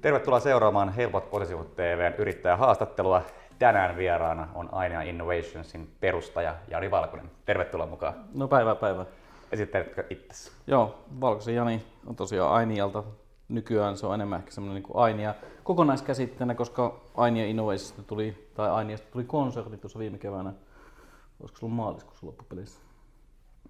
[0.00, 3.22] Tervetuloa seuraamaan Helpot kotisivut TVn yrittäjähaastattelua.
[3.58, 7.30] Tänään vieraana on Ainea Innovationsin perustaja Jani Valkonen.
[7.44, 8.14] Tervetuloa mukaan.
[8.34, 9.06] No päivää päivää.
[9.52, 10.52] Esitteletkö itsesi?
[10.66, 13.04] Joo, Valkosen Jani on tosiaan Ainialta.
[13.48, 15.34] Nykyään se on enemmän ehkä semmoinen niin Ainia
[15.64, 20.52] kokonaiskäsitteenä, koska Ainia Innovationista tuli, tai Ainiasta tuli konsertti tuossa viime keväänä.
[21.40, 22.80] Olisiko se ollut maaliskuussa loppupelissä?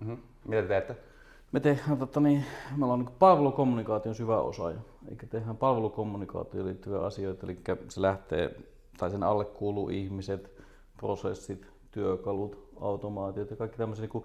[0.01, 0.19] Mm-hmm.
[0.45, 1.10] Mitä te teette?
[1.53, 2.45] Me tehdään, tota, niin,
[2.77, 4.79] me ollaan niin palvelukommunikaation syvä osaaja.
[5.09, 7.59] Eli tehdään palvelukommunikaatioon liittyviä asioita, eli
[7.89, 8.61] se lähtee,
[8.99, 10.53] tai sen alle kuuluu ihmiset,
[10.97, 14.25] prosessit, työkalut, automaatiot ja kaikki tämmöiset niin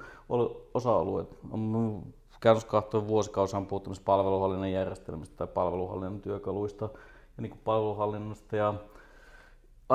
[0.74, 1.38] osa-alueet.
[1.52, 2.04] On
[2.40, 6.90] käynyt katsoa vuosikausia puhuttu palveluhallinnan järjestelmistä tai palveluhallinnan työkaluista
[7.38, 8.74] ja niin palveluhallinnasta ja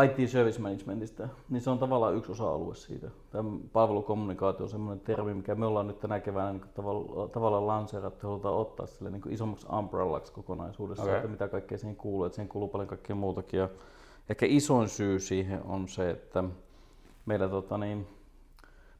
[0.04, 3.10] IT Service Managementista, niin se on tavallaan yksi osa-alue siitä.
[3.30, 8.26] Tämä palvelukommunikaatio on sellainen termi, mikä me ollaan nyt tänä keväänä niin tavallaan, tavallaan lanseerattu,
[8.26, 11.16] halutaan ottaa sille niin isommaksi umbrellaksi kokonaisuudessa, okay.
[11.16, 13.60] että mitä kaikkea siihen kuuluu, että siihen kuuluu paljon kaikkea muutakin.
[13.60, 13.68] Ja
[14.28, 16.44] ehkä isoin syy siihen on se, että
[17.26, 17.98] meillä tota, niin,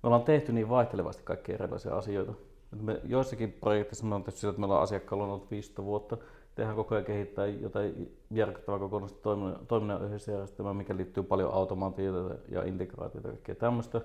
[0.02, 2.32] me ollaan tehty niin vaihtelevasti kaikkia erilaisia asioita.
[2.80, 6.16] Me, joissakin projekteissa me on tehty sitä, että meillä on asiakkaalla ollut 15 vuotta,
[6.60, 12.34] tehdään koko ajan kehittää jotain järkyttävää kokonaista toiminnan, toiminnan yhdessä järjestelmää, mikä liittyy paljon automaatiota
[12.48, 14.00] ja integraatiota ja kaikkea tämmöistä.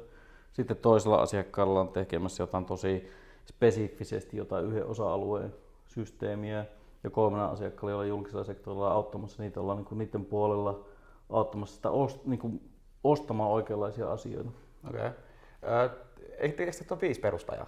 [0.53, 3.09] Sitten toisella asiakkaalla on tekemässä jotain tosi
[3.45, 5.53] spesifisesti jotain yhden osa-alueen
[5.87, 6.65] systeemiä
[7.03, 10.85] ja kolmena asiakkaalla, jolla julkisella sektorilla auttamassa niitä, ollaan niin niiden puolella
[11.29, 12.69] auttamassa sitä ost, niin kuin
[13.03, 14.49] ostamaan oikeanlaisia asioita.
[14.89, 15.01] Okei.
[15.07, 15.89] Okay.
[16.37, 17.67] Eikö teistä ole viisi perustajaa?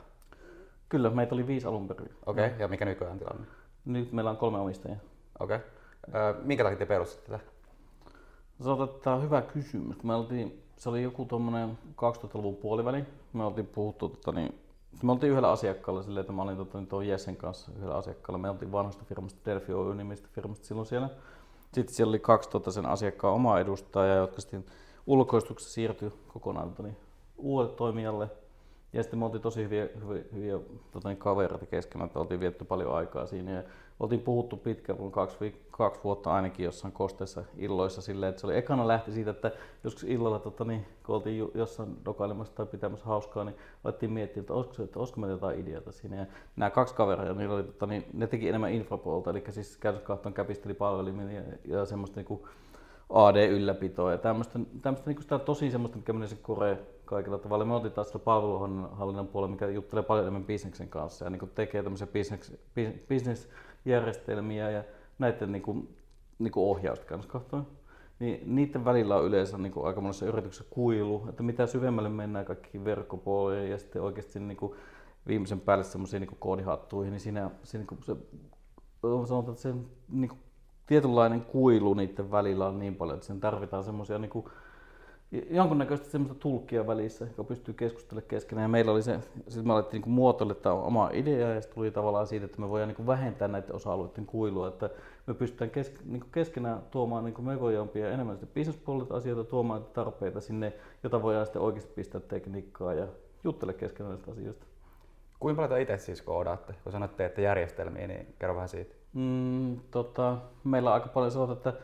[0.89, 2.09] Kyllä, meitä oli viisi alun perin.
[2.25, 2.59] Okei, okay.
[2.59, 3.56] ja mikä nykyään tilanne?
[3.87, 4.97] Nyt meillä on kolme omistajaa.
[5.39, 5.57] Okei.
[6.07, 6.33] Okay.
[6.43, 7.43] minkä takia te perustitte tätä?
[8.61, 10.03] Se on tämä hyvä kysymys.
[10.03, 13.05] Me oltiin, se oli joku tuommoinen 2000-luvun puoliväli.
[13.33, 14.59] Me oltiin puhuttu, tota, niin,
[15.03, 18.37] me oltiin yhdellä asiakkaalla silleen, että mä olin tota, niin tuon Jessen kanssa yhdellä asiakkaalla.
[18.37, 21.09] Me oltiin vanhasta firmasta Delphi Oy nimistä firmasta silloin siellä.
[21.73, 24.65] Sitten siellä oli 2000 sen asiakkaan oma edustaja, jotka sitten
[25.07, 26.97] ulkoistuksessa siirtyi kokonaan tota, niin,
[27.37, 28.29] uudelle toimijalle.
[28.93, 30.59] Ja sitten me oltiin tosi hyviä, hyviä, hyviä
[30.91, 33.51] tota niin, kavereita keskenään, että oltiin vietty paljon aikaa siinä.
[33.51, 33.63] Ja
[33.99, 38.57] oltiin puhuttu pitkään, kaksi, viik- kaksi vuotta ainakin jossain kosteissa illoissa silleen, että se oli
[38.57, 39.51] ekana lähti siitä, että
[39.83, 44.53] joskus illalla, tota, niin, kun oltiin jossain dokailemassa tai pitämässä hauskaa, niin alettiin miettiä, että
[44.53, 46.15] olisiko, että olisiko meillä jotain ideata siinä.
[46.15, 50.33] Ja nämä kaksi kaveria, niillä oli, tota, niin, ne teki enemmän infrapuolta, eli siis kahtoon
[50.33, 52.41] käpisteli palvelimia ja, ja semmoista niin kuin,
[53.09, 57.65] AD-ylläpitoa ja tämmöistä, tämmöistä niin sitä tosi semmoista, mikä menee se kore kaikilla tavalla.
[57.65, 62.07] Me oltiin taas palveluhallinnan puolella, mikä juttelee paljon enemmän bisneksen kanssa ja niin tekee tämmöisiä
[62.07, 62.53] business,
[63.09, 64.83] business-järjestelmiä ja
[65.19, 65.95] näiden niin kuin,
[66.39, 67.67] niin kuin ohjausta kanssa katsoen.
[68.19, 72.45] Niin niiden välillä on yleensä niin kuin aika monessa yrityksessä kuilu, että mitä syvemmälle mennään
[72.45, 74.73] kaikki verkkopuoleen ja sitten oikeasti niin kuin
[75.27, 78.15] viimeisen päälle semmoisiin niin koodihattuihin, niin siinä, siinä niin kuin se,
[79.27, 79.73] sanotaan, että se
[80.09, 80.39] niin kuin
[80.87, 84.43] tietynlainen kuilu niiden välillä on niin paljon, että sen tarvitaan semmoisia niin
[85.31, 88.63] jonkunnäköistä semmoista tulkkia välissä, joka pystyy keskustelemaan keskenään.
[88.63, 91.91] Ja meillä oli se, siis me alettiin niin muotoille tämä oma idea ja se tuli
[91.91, 94.89] tavallaan siitä, että me voidaan niin vähentää näiden osa-alueiden kuilua, että
[95.27, 100.41] me pystytään kes, niin keskenään tuomaan niin mekojampia ja enemmän sitten bisnespuolelta asioita, tuomaan tarpeita
[100.41, 100.73] sinne,
[101.03, 103.07] jota voidaan sitten oikeasti pistää tekniikkaa ja
[103.43, 104.65] juttele keskenään näistä asioista.
[105.39, 106.75] Kuinka paljon te itse siis koodaatte?
[106.83, 108.95] Kun sanotte, että järjestelmiä, niin kerro vähän siitä.
[109.13, 111.81] Mm, tota, meillä on aika paljon sellaista, että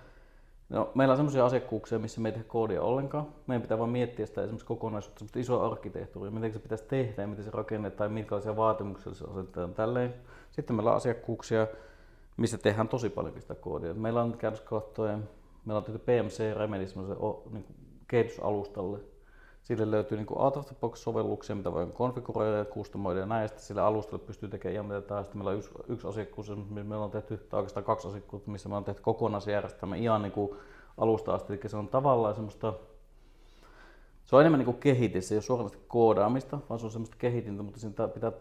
[0.73, 3.28] no, meillä on sellaisia asiakkuuksia, missä me ei tehdä koodia ollenkaan.
[3.47, 7.28] Meidän pitää vain miettiä sitä esimerkiksi kokonaisuutta, semmoista isoa arkkitehtuuria, miten se pitäisi tehdä ja
[7.28, 10.13] miten se rakennetaan ja minkälaisia vaatimuksia se asetetaan tälleen.
[10.51, 11.67] Sitten meillä on asiakkuuksia,
[12.38, 13.94] missä tehdään tosi paljon sitä koodia.
[13.94, 15.29] Meillä on käytössä katsoen,
[15.66, 16.85] meillä on tehty PMC Remedy
[17.51, 17.66] niin
[18.07, 19.00] kehitysalustalle,
[19.63, 23.59] Sille löytyy niin out of the box sovelluksia, mitä voi konfiguroida ja kustomoida ja näistä.
[23.59, 25.31] Sille alustalle pystyy tekemään ihan mitä tahansa.
[25.34, 28.75] Meillä on yksi, yksi asiakkuus, missä meillä on tehty, tai oikeastaan kaksi asiakkuutta, missä me
[28.75, 30.51] on tehty kokonaisjärjestelmä ihan niin kuin
[30.97, 31.53] alusta asti.
[31.53, 32.74] Eli se on tavallaan semmoista,
[34.25, 37.16] se on enemmän niin kuin kehitys, se ei ole suoranaisesti koodaamista, vaan se on semmoista
[37.19, 38.31] kehitintä, mutta siinä pitää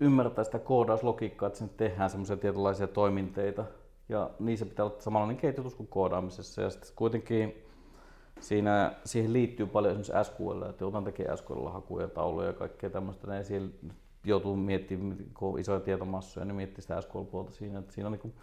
[0.00, 3.64] ymmärtää sitä koodauslogiikkaa, että sinne tehdään semmoisia tietynlaisia toiminteita.
[4.08, 6.62] Ja niissä pitää olla samanlainen kehitytus kuin koodaamisessa.
[6.62, 7.65] Ja sitten kuitenkin
[8.40, 13.30] Siinä, siihen liittyy paljon esimerkiksi SQL, että joudutaan tekemään SQL-hakuja ja tauluja ja kaikkea tämmöistä,
[13.30, 13.74] niin siihen
[14.24, 18.34] joutuu miettimään, kun on isoja tietomassoja, niin miettii sitä SQL-puolta siinä, että siinä on niin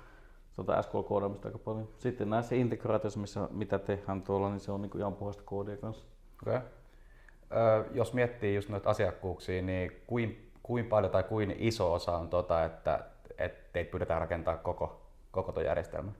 [0.81, 1.89] SQL-koodaamista aika paljon.
[1.97, 6.05] Sitten näissä integraatioissa, missä, mitä tehdään tuolla, niin se on niin ihan puhasta koodia kanssa.
[6.41, 6.55] Okay.
[6.55, 12.29] Ö, jos miettii just noita asiakkuuksia, niin kuin, kuin paljon tai kuin iso osa on
[12.29, 13.05] tota, että,
[13.37, 15.01] että teitä pyydetään rakentaa koko,
[15.31, 16.11] koko tuo järjestelmä?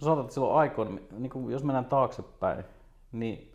[0.00, 2.64] No sanotaan, että silloin aikoina, niin kuin jos mennään taaksepäin,
[3.12, 3.52] niin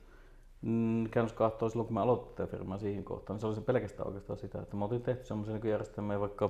[0.61, 3.61] mm, käynnössä katsoa silloin, kun mä aloitin tätä firmaa siihen kohtaan, niin se oli se
[3.61, 6.49] pelkästään oikeastaan sitä, että me oltiin tehty semmoisia niin järjestelmiä, vaikka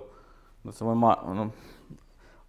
[0.64, 1.52] no, se ma- no,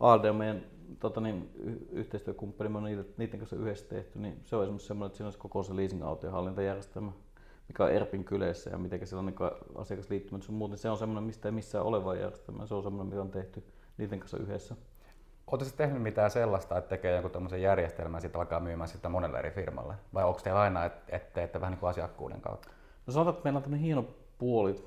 [0.01, 0.63] AD meidän
[1.01, 1.51] tota niin,
[1.91, 5.27] yhteistyökumppani, me on niiden, niiden kanssa yhdessä tehty, niin se on esimerkiksi semmoinen, että siinä
[5.27, 7.13] olisi koko se leasing-autojen hallintajärjestelmä,
[7.69, 10.79] mikä on ERPin kyleissä ja miten siellä on niin asiakasliittymät sun muuten.
[10.79, 12.67] Se on semmoinen, mistä ei missään oleva järjestelmä.
[12.67, 13.65] Se on semmoinen, mitä on tehty
[13.99, 14.77] niiden kanssa yhdessä.
[15.53, 19.39] Oletko tehnyt mitään sellaista, että tekee jonkun tämmöisen järjestelmän ja sitten alkaa myymään sitä monelle
[19.39, 19.95] eri firmalle?
[20.15, 22.69] Vai onko teillä aina, että et teette vähän niin kuin asiakkuuden kautta?
[23.07, 24.05] No sanotaan, että meillä on tämmöinen hieno
[24.39, 24.85] puoli,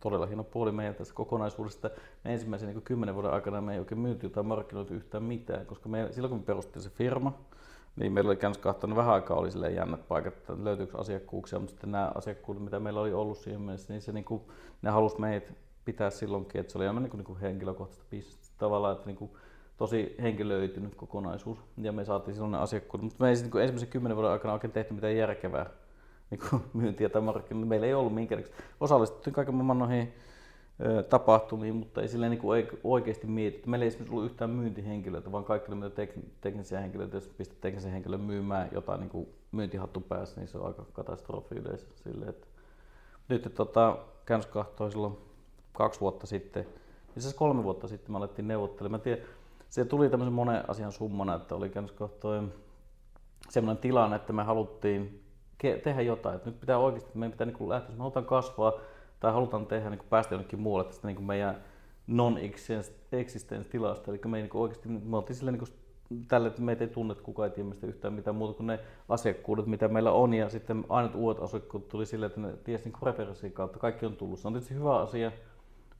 [0.00, 1.90] todella hieno puoli meidän tässä kokonaisuudesta.
[2.24, 5.88] Me ensimmäisen niin kymmenen vuoden aikana me ei oikein myyty tai markkinoitu yhtään mitään, koska
[5.88, 7.38] me, silloin kun me perustettiin se firma,
[7.96, 11.70] niin meillä oli käynyt kahtanut vähän aikaa oli silleen jännät paikat, että löytyykö asiakkuuksia, mutta
[11.70, 14.42] sitten nämä asiakkuudet, mitä meillä oli ollut siihen mennessä, niin se niin kuin,
[14.82, 15.52] ne halusi meitä
[15.84, 19.16] pitää silloinkin, että se oli enemmän niin kuin, niin kuin henkilökohtaista bisnestä tavallaan, että niin
[19.16, 19.30] kuin,
[19.76, 24.16] tosi henkilöitynyt kokonaisuus ja me saatiin silloin ne asiakkuudet, mutta me ei niin ensimmäisen kymmenen
[24.16, 25.70] vuoden aikana oikein tehty mitään järkevää
[26.30, 27.68] niin kuin myyntiä tai markkinointia.
[27.68, 28.56] Meillä ei ollut minkäänlaista.
[28.80, 30.12] Osallistuttiin kaiken maailman noihin
[31.10, 33.70] tapahtumiin, mutta ei silleen niin oikeasti mietitty.
[33.70, 37.16] Meillä ei esimerkiksi ollut yhtään myyntihenkilöitä, vaan kaikki oli tek- teknisiä henkilöitä.
[37.16, 41.54] Jos pistät teknisen henkilön myymään jotain niin kuin myyntihattu päässä, niin se on aika katastrofi
[41.54, 41.86] yleensä.
[42.04, 42.46] Silleen, että
[43.28, 43.98] nyt tota,
[44.50, 45.16] kahtoi silloin
[45.72, 49.00] kaksi vuotta sitten, itse asiassa kolme vuotta sitten me alettiin neuvottelemaan.
[49.00, 49.24] Mä tiedän,
[49.76, 52.42] se tuli tämmöisen monen asian summana, että oli kahtoi
[53.48, 55.22] semmoinen tilanne, että me haluttiin
[55.84, 56.36] tehdä jotain.
[56.36, 58.72] Että nyt pitää oikeasti, meidän pitää niin lähteä, jos me halutaan kasvaa
[59.20, 61.64] tai halutaan tehdä niin päästä jonnekin muualle tästä niin meidän
[62.06, 64.10] non-existence tilasta.
[64.10, 67.54] Eli me, niin oikeasti, me oltiin sille niin tälle, että meitä ei tunne, kukaan ei
[67.54, 70.34] tiedä meistä yhtään mitään muuta kuin ne asiakkuudet, mitä meillä on.
[70.34, 73.78] Ja sitten ainut uudet asiakkuudet tuli sille, että ne tiesi niin referenssin kautta.
[73.78, 74.38] Kaikki on tullut.
[74.38, 75.32] Se on tietysti hyvä asia,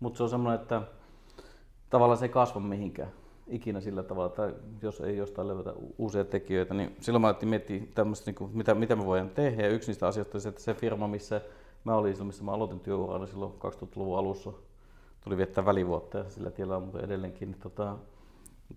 [0.00, 0.82] mutta se on semmoinen, että
[1.90, 4.52] tavallaan se ei kasva mihinkään ikinä sillä tavalla, että
[4.82, 8.74] jos ei jostain löydetä uusia tekijöitä, niin silloin mä alettiin miettiä tämmöistä, niin kuin, mitä,
[8.74, 9.62] mitä me voidaan tehdä.
[9.62, 11.40] Ja yksi niistä asioista oli se, että se firma, missä
[11.84, 14.52] mä olin silloin, missä mä aloitin työurani silloin 2000-luvun alussa,
[15.24, 17.50] tuli viettää välivuotta ja sillä tiellä on mutta edelleenkin.
[17.50, 17.96] Niin tota,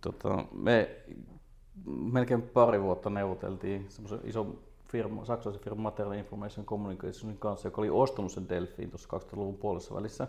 [0.02, 0.90] tota, me
[1.86, 7.90] melkein pari vuotta neuvoteltiin semmoisen ison firma, saksalaisen firman Material Information Communicationin kanssa, joka oli
[7.90, 10.28] ostanut sen Delfiin tuossa 2000-luvun puolessa välissä.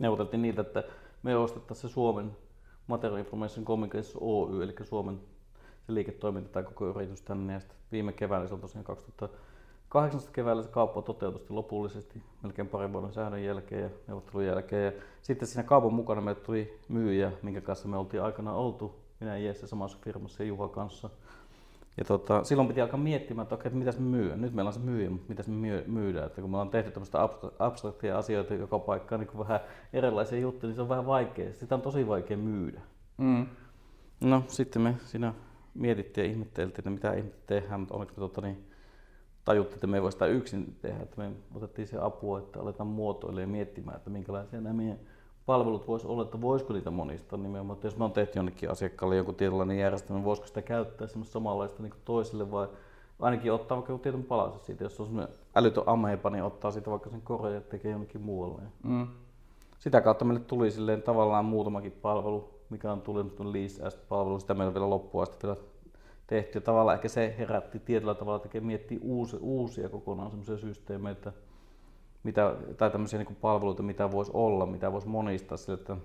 [0.00, 0.84] Neuvoteltiin niitä, että
[1.22, 2.36] me ostettaisiin se Suomen
[2.86, 5.20] Material Information Communications Oy, eli Suomen
[5.86, 7.52] se liiketoiminta tai koko yritys tänne.
[7.52, 7.60] Ja
[7.92, 13.44] viime keväänä, se on tosiaan 2018 keväällä se kauppa toteutui lopullisesti melkein parin vuoden säännön
[13.44, 14.84] jälkeen ja neuvottelun jälkeen.
[14.84, 19.38] Ja sitten siinä kaupan mukana meille tuli myyjä, minkä kanssa me oltiin aikana oltu, minä
[19.38, 21.10] ja Jesse samassa firmassa ja Juha kanssa.
[21.98, 24.40] Ja tota, silloin piti alkaa miettimään, että okei, että mitäs me myydään.
[24.40, 26.26] Nyt meillä on se myyjä, mutta mitäs me myydään.
[26.26, 27.18] Että kun me ollaan tehty tämmöistä
[27.58, 29.60] abstraktia asioita joka paikkaan, niin vähän
[29.92, 31.52] erilaisia juttuja, niin se on vähän vaikea.
[31.52, 32.80] Sitä on tosi vaikea myydä.
[33.18, 33.46] Mm.
[34.20, 35.34] No sitten me siinä
[35.74, 38.70] mietittiin ja ihmetteltiin, että mitä ihmettä tehdään, mutta onneksi me tota, niin,
[39.44, 41.02] tajuttiin, että me ei voi sitä yksin tehdä.
[41.02, 44.98] Että me otettiin se apua, että aletaan muotoilemaan ja miettimään, että minkälaisia nämä meidän
[45.46, 47.76] palvelut voisi olla, että voisiko niitä monistaa nimenomaan.
[47.76, 51.82] Että jos me on tehty jonnekin asiakkaalle joku tietynlainen järjestelmä, voisiko sitä käyttää semmoista samanlaista
[51.82, 52.68] niin toisille vai
[53.20, 54.84] ainakin ottaa vaikka joku tietyn palasen siitä.
[54.84, 58.62] Jos on semmoinen älytön ameepa, niin ottaa siitä vaikka sen koreen ja tekee jonnekin muualle.
[58.82, 59.06] Mm.
[59.78, 64.90] Sitä kautta meille tuli silleen tavallaan muutamakin palvelu, mikä on tullut Lease-palvelu, sitä meillä vielä
[64.90, 65.56] loppuun asti vielä
[66.26, 66.58] tehty.
[66.58, 71.32] Ja tavallaan ehkä se herätti tietyllä tavalla tekee miettiä uusia, uusia kokonaan semmoisia systeemeitä,
[72.26, 75.96] mitä, tai tämmöisiä niin palveluita, mitä voisi olla, mitä voisi monistaa sille, että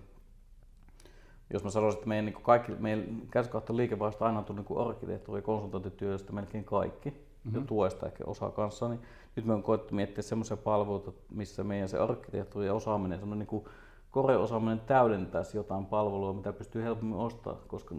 [1.54, 5.38] jos mä sanoisin, että meidän, niin kaikki, meidän käsikautta liikevaihdosta aina on tullut niin arkkitehtuuri-
[5.38, 7.60] ja konsultointityöstä melkein kaikki, mm-hmm.
[7.60, 9.00] ja tuesta ehkä osa kanssa, niin
[9.36, 13.64] nyt me on koettu miettiä semmoisia palveluita, missä meidän se arkkitehtuuri ja osaaminen, semmoinen niin
[14.12, 17.96] koreosaaminen täydentäisi jotain palvelua, mitä pystyy helpommin ostamaan, koska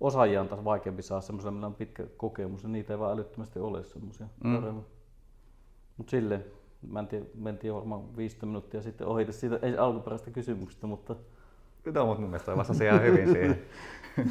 [0.00, 3.58] osaajia on taas vaikeampi saada semmoisella, millä on pitkä kokemus, ja niitä ei vaan älyttömästi
[3.58, 4.26] ole semmoisia.
[4.44, 4.82] Mm.
[5.96, 6.44] Mutta silleen,
[6.90, 11.16] mä en tiedä, mentiin varmaan 15 minuuttia sitten ohita siitä ei alkuperäisestä kysymyksestä, mutta...
[11.82, 13.62] Kyllä, mutta mun mielestä vastasi ihan hyvin siihen.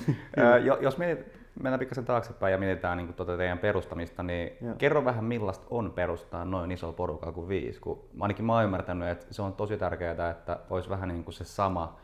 [0.81, 4.75] jos mietit, mennään pikkasen taaksepäin ja mietitään niin tuota teidän perustamista, niin Joo.
[4.77, 7.79] kerro vähän millaista on perustaa noin iso porukka kuin viisi.
[7.79, 11.33] Kun ainakin mä oon ymmärtänyt, että se on tosi tärkeää, että olisi vähän niin kuin
[11.33, 11.99] se sama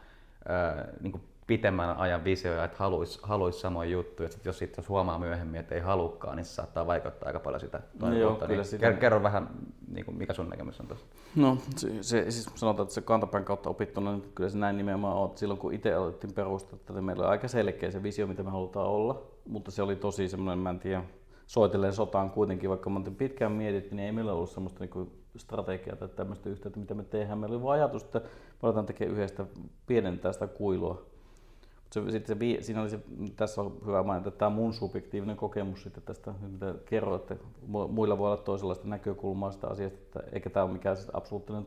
[1.02, 4.30] niin kuin pitemmän ajan visio, että haluaisi haluais samoja juttuja.
[4.30, 7.82] Että jos sitten huomaa myöhemmin, että ei halukkaan, niin se saattaa vaikuttaa aika paljon sitä
[8.00, 8.46] toimivuutta.
[8.46, 8.94] No joo, niin sitä...
[8.94, 9.50] Kerro vähän,
[9.92, 11.06] niin kuin, mikä sun näkemys on tuossa.
[11.36, 15.18] No se, se, siis sanotaan, että se kantapään kautta opittuna, niin kyllä se näin nimenomaan
[15.18, 15.32] on.
[15.36, 18.88] Silloin kun itse aloitettiin perustaa, että meillä oli aika selkeä se visio, mitä me halutaan
[18.88, 21.04] olla, mutta se oli tosi semmoinen, mä en tiedä,
[21.46, 26.08] soitelleen sotaan kuitenkin, vaikka me pitkään mietittiin, niin ei meillä ollut semmoista niin strategiaa tai
[26.08, 27.40] tämmöistä yhteyttä, mitä me tehdään.
[27.40, 28.26] Meillä oli vain ajatus, että me
[28.62, 29.46] aletaan tekemään yhdestä
[29.86, 31.17] pienentää sitä kuilua
[31.92, 33.00] se, sitten se, siinä oli se,
[33.36, 37.38] tässä on hyvä mainita, että tämä on mun subjektiivinen kokemus sitten tästä, mitä kerroitte.
[37.68, 41.66] Muilla voi olla toisenlaista näkökulmaa sitä asiasta, että eikä tämä ole mikään siis absoluuttinen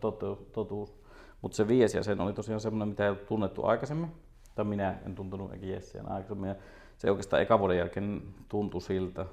[0.52, 0.94] totuus.
[1.42, 4.10] Mutta se viesi ja sen oli tosiaan semmoinen, mitä ei ollut tunnettu aikaisemmin.
[4.54, 6.54] Tai minä en tuntunut eikä Jesse aikaisemmin.
[6.98, 9.26] se oikeastaan eka vuoden jälkeen tuntui siltä,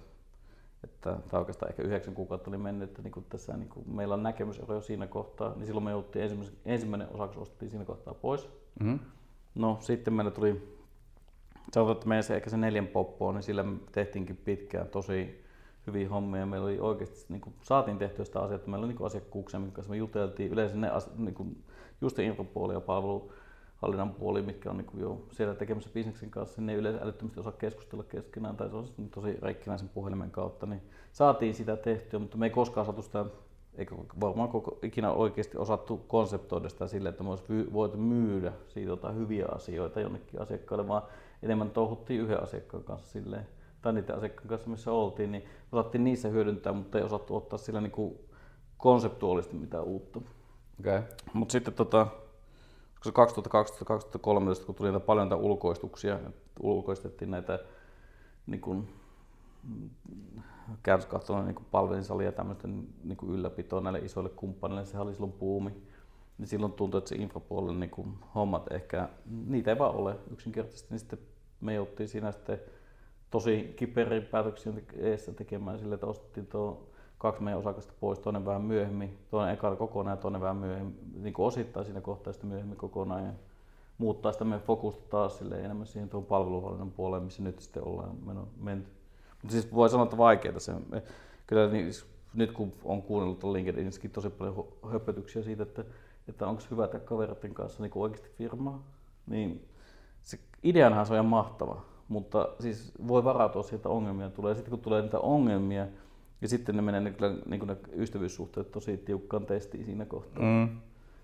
[0.84, 4.14] että tämä oikeastaan ehkä yhdeksän kuukautta oli mennyt, että niin kuin tässä niin kuin meillä
[4.14, 8.14] on näkemysero jo siinä kohtaa, niin silloin me jouttiin ensimmäinen, ensimmäinen osaksi ostettiin siinä kohtaa
[8.14, 8.50] pois.
[8.80, 9.00] Mm-hmm.
[9.56, 10.77] No sitten meillä tuli,
[11.74, 15.44] sanotaan, että meidän se ehkä se neljän poppoa, niin sillä me tehtiinkin pitkään tosi
[15.88, 16.46] hyviä hommia.
[16.46, 19.76] Meillä oli oikeasti, niin kuin, saatiin tehtyä sitä asiaa, että meillä oli niin asiakkuuksia, minkä
[19.76, 20.52] kanssa me juteltiin.
[20.52, 21.64] Yleensä ne niin kuin,
[22.02, 26.68] just infopuoli ja palveluhallinnan puoli, mitkä on niin kuin jo siellä tekemässä bisneksen kanssa, niin
[26.68, 30.66] ne yleensä älyttömästi osaa keskustella keskenään tai se on tosi reikkinäisen puhelimen kautta.
[30.66, 30.82] Niin
[31.12, 33.26] saatiin sitä tehtyä, mutta me ei koskaan saatu sitä
[33.78, 38.90] eikä varmaan koko, ikinä oikeasti osattu konseptoida sitä sille, että me olisi voitu myydä siitä
[38.90, 41.04] jotain hyviä asioita jonnekin asiakkaille, vaan
[41.44, 43.48] enemmän touhuttiin yhden asiakkaan kanssa silleen,
[43.82, 47.82] tai niiden asiakkaan kanssa, missä oltiin, niin osattiin niissä hyödyntää, mutta ei osattu ottaa sillä
[47.82, 48.16] niin kuin
[48.78, 50.22] konseptuaalisesti mitään uutta.
[50.80, 51.02] Okay.
[51.34, 52.08] Mutta sitten tota,
[53.08, 56.20] 2012-2013, kun tuli näitä paljon näitä ulkoistuksia,
[56.60, 57.60] ulkoistettiin näitä
[58.48, 58.90] niin kuin,
[60.84, 63.44] käännöskatsoa niin palvelinsalia ja tämmöisten niin kuin
[63.84, 65.72] näille isoille kumppaneille, sehän oli silloin puumi.
[66.38, 69.10] Niin silloin tuntui, että se infrapuolen niin kuin hommat ehkä,
[69.48, 71.20] niitä ei vaan ole yksinkertaisesti, niin sitten
[71.62, 72.60] me jouttiin siinä sitten
[73.32, 76.88] tosi kiperin päätöksiä eessä tekemään sille, että ostettiin tuo
[77.18, 81.34] kaksi meidän osakasta pois, toinen vähän myöhemmin, toinen ekalla kokonaan ja toinen vähän myöhemmin, niin
[81.34, 83.26] kuin osittain siinä kohtaa sitten myöhemmin kokonaan.
[83.26, 83.32] Ja
[83.98, 88.18] muuttaa sitä meidän fokusta taas sille enemmän siihen tuon palveluhallinnon puoleen, missä nyt sitten ollaan
[88.60, 88.97] menty.
[89.50, 90.74] Siis voi sanoa, että vaikeaa se.
[91.48, 91.92] Kyllä niin,
[92.34, 95.84] nyt kun on kuunnellut LinkedInissäkin tosi paljon höpötyksiä siitä, että,
[96.28, 98.84] että onko hyvä tehdä kavereiden kanssa niin oikeasti firmaa,
[99.28, 99.68] niin
[100.24, 104.56] se ideanhan se on ihan mahtava, mutta siis voi varautua siitä, että ongelmia tulee.
[104.56, 105.88] Sitten kun tulee niitä ongelmia,
[106.42, 110.44] ja sitten ne menee kyllä niin kuin ne ystävyyssuhteet tosi tiukkaan testiin siinä kohtaa.
[110.44, 110.70] Mm.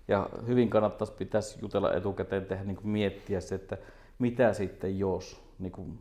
[0.08, 3.78] Ja hyvin kannattaisi pitäisi jutella etukäteen, tehdä niin kuin miettiä se, että
[4.18, 5.44] mitä sitten jos.
[5.58, 5.98] Niin kuin,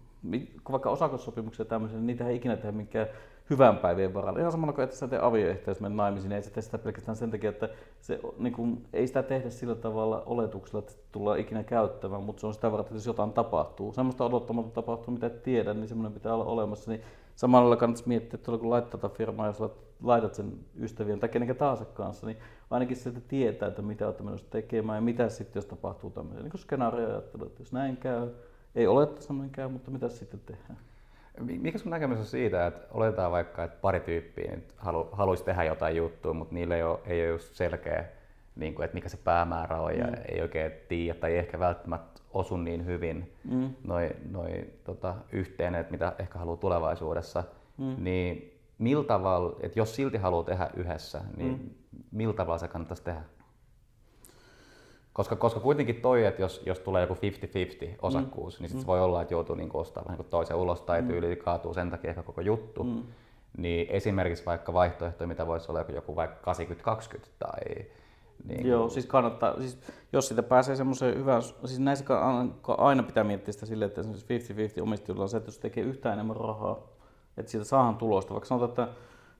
[0.71, 3.07] vaikka osakassopimuksia tämmöisiä, niin niitä ei ikinä tehdä mikään
[3.49, 4.39] hyvän päivien varalla.
[4.39, 6.77] Ihan samalla kuin että sä teet avioehtoja, jos menet naimisiin, niin ei sä tee sitä
[6.77, 7.69] pelkästään sen takia, että
[8.01, 12.47] se, niin kuin, ei sitä tehdä sillä tavalla oletuksella, että tullaan ikinä käyttämään, mutta se
[12.47, 16.13] on sitä varten, että jos jotain tapahtuu, semmoista odottamatta tapahtuu, mitä et tiedä, niin semmoinen
[16.13, 16.91] pitää olla olemassa.
[16.91, 17.01] Niin
[17.35, 19.61] samalla lailla kannattaisi miettiä, että kun laittaa tätä firmaa, jos
[20.03, 22.37] laitat sen ystävien tai kenenkä tahansa kanssa, niin
[22.69, 26.59] ainakin sieltä tietää, että mitä olette menossa tekemään ja mitä sitten, jos tapahtuu tämmöisiä niin
[26.59, 28.27] skenaarioja, että jos näin käy,
[28.75, 29.07] ei ole,
[29.51, 30.77] käy, mutta mitä sitten tehdään?
[31.39, 35.63] Mikä sun näkemys on siitä, että oletetaan vaikka, että pari tyyppiä nyt halu, haluaisi tehdä
[35.63, 38.05] jotain juttua, mutta niillä ei ole, ei ole just selkeä,
[38.55, 40.13] niin kuin, että mikä se päämäärä on ja mm.
[40.27, 43.69] ei oikein tiedä tai ei ehkä välttämättä osu niin hyvin mm.
[43.83, 47.43] noin noi, tota, yhteen, että mitä ehkä haluaa tulevaisuudessa,
[47.77, 47.95] mm.
[47.97, 51.69] niin millä tavalla, että jos silti haluaa tehdä yhdessä, niin mm.
[52.11, 53.21] millä tavalla se kannattaisi tehdä?
[55.13, 57.17] Koska, koska kuitenkin toi, että jos, jos tulee joku 50-50
[58.01, 58.63] osakkuus, mm.
[58.63, 58.87] niin sit mm.
[58.87, 61.07] voi olla, että joutuu niin ostamaan vähän niin toisen ulos tai mm.
[61.07, 62.83] tyyli kaatuu sen takia ehkä koko juttu.
[62.83, 63.03] Mm.
[63.57, 66.55] Niin esimerkiksi vaikka vaihtoehto, mitä voisi olla joku vaikka 80-20
[67.39, 67.85] tai
[68.43, 69.79] niin Joo, siis kannattaa, siis
[70.13, 72.05] jos sitä pääsee semmoiseen hyvään, siis näissä
[72.67, 76.35] aina pitää miettiä sitä silleen, että 50-50 omistajilla on se, että jos tekee yhtään enemmän
[76.35, 76.87] rahaa,
[77.37, 78.33] että siitä saadaan tulosta.
[78.33, 78.87] Vaikka sanotaan, että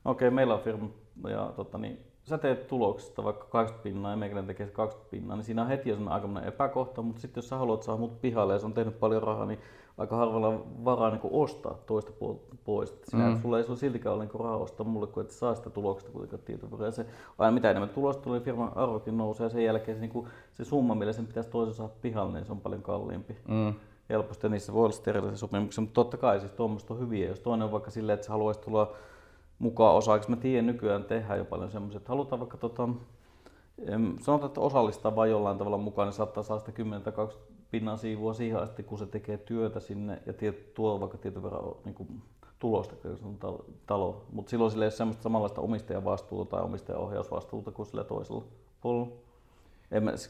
[0.04, 0.90] no okei, okay, meillä on firma
[1.30, 5.46] ja tota, niin, sä teet tuloksesta vaikka 80 pinnaa ja meikäläinen tekee 20 pinnaa, niin
[5.46, 8.60] siinä on heti jo aikamoinen epäkohta, mutta sitten jos sä haluat saada mut pihalle ja
[8.60, 9.60] se on tehnyt paljon rahaa, niin
[9.98, 12.96] aika harvalla on varaa niin ostaa toista puolta pois.
[13.04, 13.42] Sinä, mm.
[13.42, 16.42] sulla ei sulla siltikään ole niin rahaa ostaa mulle, kun et saa sitä tuloksesta kuitenkaan
[16.46, 16.92] tietovuoria.
[16.92, 17.06] Se,
[17.38, 20.66] aina mitä enemmän tulosta tulee, firman arvokin nousee ja sen jälkeen se, niin kuin, se
[20.66, 23.38] summa, millä sen pitäisi toisen saada pihalle, niin se on paljon kalliimpi.
[23.48, 23.74] Mm.
[24.10, 27.28] Helposti niissä voi olla erilaisia sopimuksia, mutta totta kai siis tuommoista on hyviä.
[27.28, 28.92] Jos toinen on vaikka silleen, että sä haluaisit tulla
[29.60, 30.30] mukaan osaksi.
[30.30, 32.90] Mä tiedän nykyään tehdään jo paljon semmoisia, että halutaan vaikka tota,
[34.22, 37.98] sanotaan, että osallistaa vain jollain tavalla mukaan, niin saattaa saada sitä 10 tai 20 pinnan
[37.98, 41.96] siivua siihen asti, kun se tekee työtä sinne ja tiet, tuo vaikka tietyn verran niin
[41.96, 42.22] kuin,
[42.60, 44.26] tulosta, kun se on talo.
[44.32, 48.44] Mutta silloin sillä ei ole semmoista samanlaista omistajavastuuta tai omistajaohjausvastuuta kuin sillä toisella
[48.82, 49.08] puolella.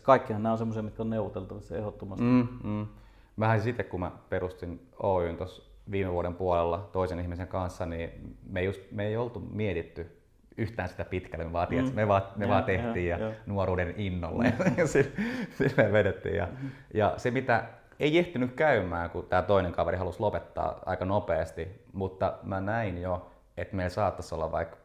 [0.04, 2.26] Kaikkihan nämä on semmoisia, mitkä on neuvoteltavissa ehdottomasti.
[2.26, 2.88] Mm, mm.
[3.36, 8.64] Mähän sitten, kun mä perustin Oyn tuossa viime vuoden puolella toisen ihmisen kanssa, niin me,
[8.64, 10.24] just, me ei oltu mietitty
[10.58, 11.96] yhtään sitä pitkälle, me vaan, mm.
[11.96, 14.74] me vaan, me ja, vaan tehtiin ja, ja, ja nuoruuden innolle mm.
[14.78, 16.36] ja sille vedettiin.
[16.36, 16.70] Ja, mm.
[16.94, 17.64] ja se mitä
[18.00, 23.32] ei ehtinyt käymään, kun tämä toinen kaveri halusi lopettaa aika nopeasti, mutta mä näin jo,
[23.58, 24.78] että meillä saattaisi olla vaikka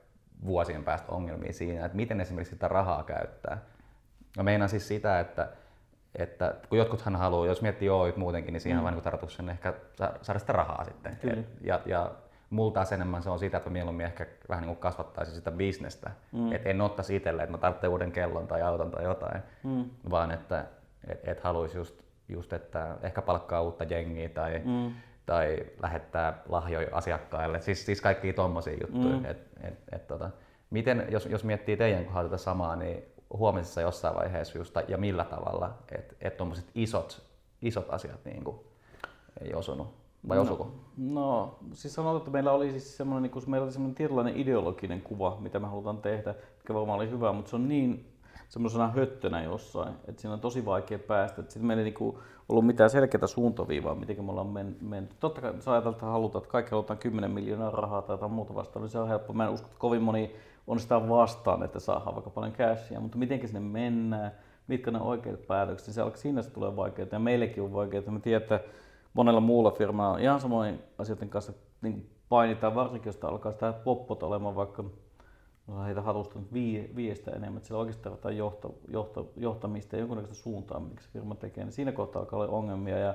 [0.44, 3.58] vuosien päästä ongelmia siinä, että miten esimerkiksi sitä rahaa käyttää.
[4.36, 5.48] Mä meinaan siis sitä, että
[6.18, 8.86] että kun jotkuthan haluaa, jos miettii Oyt muutenkin, niin siinä mm.
[8.86, 9.74] on vain tarkoitus ehkä
[10.22, 11.18] saada sitä rahaa sitten.
[11.24, 12.10] Et, ja, ja
[12.50, 16.10] mulla taas enemmän se on sitä, että mieluummin ehkä vähän niin kuin kasvattaisin sitä bisnestä.
[16.32, 16.52] Mm.
[16.52, 19.84] Että en ottaisi itselle, että mä tarvitsen uuden kellon tai auton tai jotain, mm.
[20.10, 20.64] vaan että
[21.08, 24.92] et, et haluaisi just just, että ehkä palkkaa uutta jengiä tai, mm.
[25.26, 27.60] tai lähettää lahjoja asiakkaille.
[27.60, 29.16] Siis, siis kaikki tommosia juttuja.
[29.16, 29.24] Mm.
[29.24, 30.30] Et, et, et, tota,
[30.70, 35.24] miten, jos, jos miettii teidän kohdalla tätä samaa, niin huomisessa jossain vaiheessa just, ja millä
[35.24, 37.22] tavalla, että et tuommoiset isot,
[37.62, 38.56] isot asiat niin kuin,
[39.40, 39.88] ei osunut?
[40.28, 40.72] Vai no, osuko?
[40.96, 45.36] No, siis sanotaan, että meillä oli siis semmoinen, niin meillä oli semmoinen tietynlainen ideologinen kuva,
[45.40, 48.18] mitä me halutaan tehdä, mikä varmaan oli hyvä, mutta se on niin
[48.48, 51.42] semmoisena höttönä jossain, että siinä on tosi vaikea päästä.
[51.42, 55.14] Sitten meillä ei niinku ollut mitään selkeää suuntaviivaa, miten me ollaan menty.
[55.20, 58.54] Totta kai sä ajatellaan, että halutaan, että kaikki halutaan 10 miljoonaa rahaa tai jotain muuta
[58.54, 59.32] vastaan, niin se on helppo.
[59.32, 60.36] Mä en usko, että kovin moni
[60.68, 64.32] on sitä vastaan, että saadaan vaikka paljon cashia, mutta miten sinne mennään,
[64.66, 67.08] mitkä ne oikeat päätökset, niin se alkaa, siinä se tulee vaikeaa.
[67.12, 68.02] Ja meillekin on vaikeaa.
[68.10, 68.60] Me tiedämme, että
[69.14, 74.22] monella muulla firmalla on ihan samoin asioiden kanssa niin painitaan, varsinkin jos alkaa sitä poppot
[74.22, 74.84] olemaan vaikka
[75.86, 80.80] heitä hatusta vie, viestä enemmän, että siellä oikeasti tarvitaan johto, johto, johtamista ja jonkunnäköistä suuntaa,
[80.80, 82.98] miksi se firma tekee, niin siinä kohtaa alkaa olla ongelmia.
[82.98, 83.14] Ja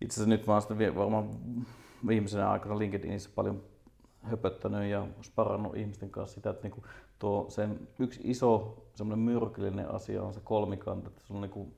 [0.00, 1.28] itse asiassa nyt mä oon sitten varmaan
[2.06, 3.62] viimeisenä aikana LinkedInissä paljon
[4.24, 6.84] höpöttänyt ja sparannut ihmisten kanssa sitä, että niinku
[7.18, 11.68] tuo sen yksi iso semmoinen myrkyllinen asia on se kolmikanta, että on niinku,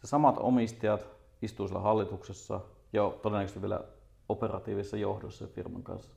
[0.00, 1.06] se samat omistajat
[1.42, 2.60] istuu siellä hallituksessa
[2.92, 3.80] ja todennäköisesti vielä
[4.28, 6.14] operatiivisessa johdossa firman kanssa.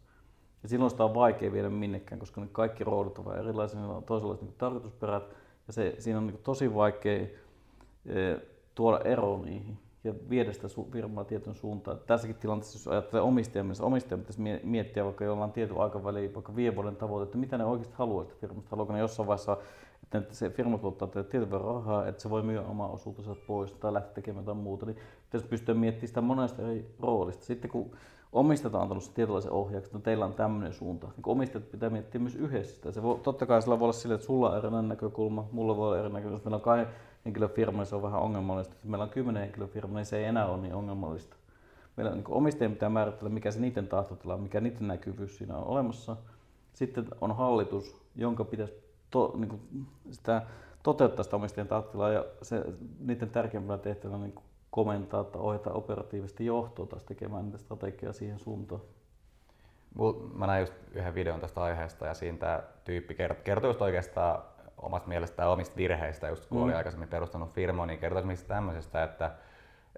[0.64, 4.04] Ja silloin sitä on vaikea viedä minnekään, koska ne kaikki roodut ovat erilaisia, niillä on
[4.04, 5.24] toisenlaiset niin tarkoitusperät
[5.68, 7.28] ja se, siinä on niin tosi vaikea
[8.06, 8.38] e,
[8.76, 12.00] tuoda ero niihin ja viedä sitä firmaa tietyn suuntaan.
[12.08, 16.76] Tässäkin tilanteessa, jos ajattelee omistajia, niin omistaja pitäisi miettiä vaikka jollain tietyn aikaväliin, vaikka viiden
[16.76, 18.70] vuoden tavoite, että mitä ne oikeasti haluaa sitä firmasta.
[18.72, 19.58] Haluaako ne jossain vaiheessa,
[20.14, 23.94] että se firma tuottaa tietyn verran rahaa, että se voi myydä omaa osuutensa pois tai
[23.94, 27.46] lähteä tekemään jotain muuta, niin pitäisi pystyä miettimään sitä monesta eri roolista.
[27.46, 27.92] Sitten kun
[28.32, 31.08] omistajat on antanut tietynlaisen ohjauksen, että no teillä on tämmöinen suunta.
[31.08, 32.92] Niin omistajat pitää miettiä myös yhdessä sitä.
[32.92, 35.88] Se voi, totta kai sillä voi olla sille, että sulla on erilainen näkökulma, mulla voi
[35.88, 36.42] olla eri näkökulma.
[36.44, 36.88] Meillä on kahden
[37.84, 38.76] se on vähän ongelmallista.
[38.76, 41.36] Jos meillä on kymmenen henkilön firma, niin se ei enää ole niin ongelmallista.
[41.98, 46.18] Meillä niin omistajien pitää määritellä, mikä se niiden tahtotila mikä niiden näkyvyys siinä on olemassa.
[46.74, 48.74] Sitten on hallitus, jonka pitäisi
[49.10, 49.62] to, niin kuin
[50.12, 50.42] sitä
[50.84, 52.64] toteuttaa sitä omistajien tahtotilaa ja se,
[53.00, 54.36] niiden tärkeimpänä tehtävänä niin
[54.72, 58.82] komentaa tai ohjata operatiivisesti johtoa taas tekemään niitä strategiaa siihen suuntaan.
[60.34, 64.42] Mä näin just yhden videon tästä aiheesta ja siinä tämä tyyppi kertoi just oikeastaan
[64.78, 66.64] omasta mielestään omista virheistä, just kun mm.
[66.64, 69.32] oli aikaisemmin perustanut firmaa, niin kertoi esimerkiksi tämmöisestä, että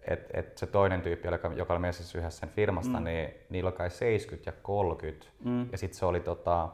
[0.08, 3.04] et, et se toinen tyyppi, joka, joka oli messissä yhdessä sen firmasta, mm.
[3.04, 5.28] niin niillä oli kai 70 ja 30.
[5.46, 5.72] Mm.
[5.72, 6.70] Ja sitten se oli tota,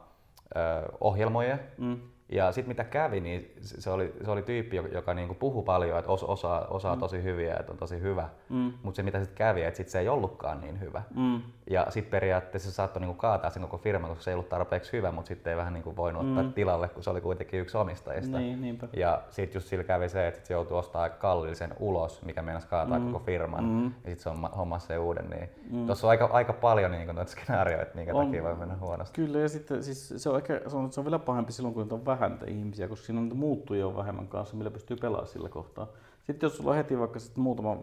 [1.02, 1.58] ohjelmoja.
[1.78, 2.00] Mm.
[2.30, 6.12] Ja sitten mitä kävi, niin se oli, se oli tyyppi, joka niinku puhui paljon, että
[6.12, 7.00] osa, osaa, osaa mm.
[7.00, 8.30] tosi hyviä, että on tosi hyvä.
[8.50, 8.74] Mm.
[8.84, 11.02] Mutta se mitä sitten kävi, että sit se ei ollutkaan niin hyvä.
[11.16, 11.42] Mm.
[11.70, 14.94] Ja sitten periaatteessa se saattoi niinku kaataa sen koko firman, koska se ei ollut tarpeeksi
[14.94, 16.54] hyvä, mutta sitten ei vähän niinku voinut ottaa mm.
[16.54, 18.38] tilalle, kun se oli kuitenkin yksi omistajista.
[18.38, 18.88] Niin, niinpä.
[18.94, 22.68] ja sitten just sillä kävi se, että sit se joutui ostamaan kallillisen ulos, mikä meinasi
[22.68, 23.06] kaataa mm.
[23.12, 23.64] koko firman.
[23.64, 23.86] Mm.
[23.86, 25.30] Ja sitten se on hommassa se uuden.
[25.30, 25.86] Niin mm.
[25.86, 28.26] Tuossa on aika, aika paljon niinku noita skenaarioita, minkä on.
[28.26, 29.22] takia voi mennä huonosti.
[29.22, 31.88] Kyllä, ja sitten siis se on, ehkä, se on, se on vielä pahempi silloin, kun
[31.92, 35.50] on vähän ihmisiä, koska siinä on niitä muuttujia on vähemmän kanssa, millä pystyy pelaamaan sillä
[35.50, 35.88] kohtaa.
[36.26, 37.76] Sitten jos sulla on heti vaikka sitten muutama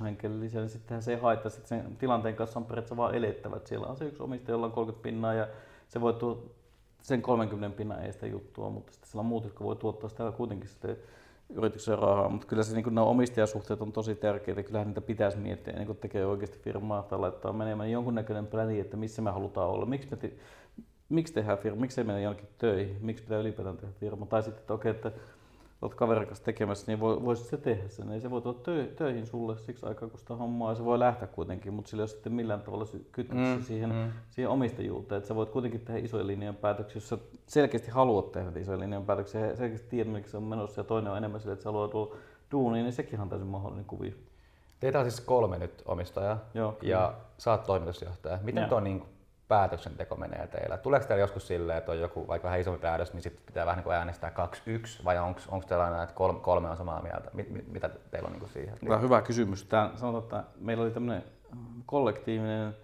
[0.00, 3.14] 5-6 henkilöä lisää, niin sittenhän se ei haittaa, sitten sen tilanteen kanssa on periaatteessa vaan
[3.14, 3.66] elettävät.
[3.66, 5.48] Siellä on se yksi omistaja, jolla on 30 pinnaa ja
[5.88, 6.50] se voi tuo
[7.02, 10.68] sen 30 pinnan eestä juttua, mutta sitten sillä on muut, jotka voi tuottaa sitä kuitenkin
[10.68, 10.96] sitten
[11.48, 12.28] yrityksen rahaa.
[12.28, 14.62] Mutta kyllä se, niin nämä omistajasuhteet on tosi tärkeitä.
[14.62, 18.96] Kyllähän niitä pitäisi miettiä ennen kuin tekee oikeasti firmaa tai laittaa menemään jonkunnäköinen pläni, että
[18.96, 19.86] missä me halutaan olla.
[19.86, 20.30] Miksi me
[21.08, 24.26] miksi tehdään firma, miksi ei mennä jonnekin töihin, miksi pitää ylipäätään tehdä firma.
[24.26, 25.20] Tai sitten, että okei, okay, että
[25.84, 28.12] olet kaverin kanssa tekemässä, niin voisit se tehdä sen.
[28.12, 30.98] Ei se voi tulla tö- töihin sulle siksi aikaa, kun sitä hommaa, ja se voi
[30.98, 34.12] lähteä kuitenkin, mutta sillä ei ole sitten millään tavalla kytkössä mm, siihen, mm.
[34.30, 35.16] siihen omistajuuteen.
[35.16, 39.04] Että sä voit kuitenkin tehdä isoja linjan päätöksiä, jos sä selkeästi haluat tehdä isoja linjan
[39.04, 41.68] päätöksiä, ja selkeästi tiedät, miksi se on menossa, ja toinen on enemmän sille, että sä
[41.68, 42.16] haluat tulla
[42.50, 44.12] duuniin, niin sekin on täysin mahdollinen kuvio.
[44.80, 48.38] Teitä on siis kolme nyt omistajaa, Joo, ja sä oot toimitusjohtaja.
[48.42, 49.02] Miten tuo niin
[49.48, 50.76] päätöksenteko menee teillä?
[50.76, 53.76] Tuleeko teillä joskus silleen, että on joku vaikka vähän isompi päätös, niin sitten pitää vähän
[53.76, 54.32] niin kuin äänestää
[55.00, 57.30] 2-1 vai onko teillä aina, että kolme, kolme on samaa mieltä?
[57.32, 58.78] Mit, mit, mitä teillä on niin kuin siihen?
[58.78, 59.64] Tämä on hyvä kysymys.
[59.64, 61.24] Tämä, sanotaan, että meillä oli tämmöinen
[61.86, 62.76] kollektiivinen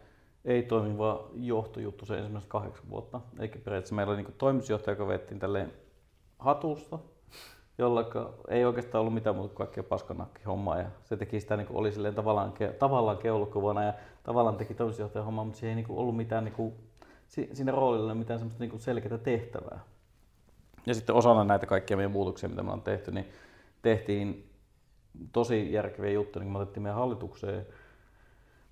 [0.44, 3.20] ei toimiva johtojuttu se ensimmäiset kahdeksan vuotta.
[3.38, 5.68] Eikä periaatteessa meillä oli niin toimitusjohtaja, joka vettiin tälle
[6.38, 6.98] hatusta,
[7.80, 8.04] jolla
[8.48, 11.76] ei oikeastaan ollut mitään muuta kuin kaikkea paskanakki hommaa ja se teki sitä niin kuin
[11.76, 16.16] oli silleen tavallaan, tavallaan keulukuvana ja tavallaan teki toimitusjohtajan hommaa, mutta siihen ei niin ollut
[16.16, 16.74] mitään niin kuin,
[17.28, 19.80] siinä roolilla mitään semmoista niin selkeää tehtävää.
[20.86, 23.26] Ja sitten osana näitä kaikkia meidän muutoksia, mitä me ollaan tehty, niin
[23.82, 24.50] tehtiin
[25.32, 27.66] tosi järkeviä juttuja, niin me otettiin meidän hallitukseen.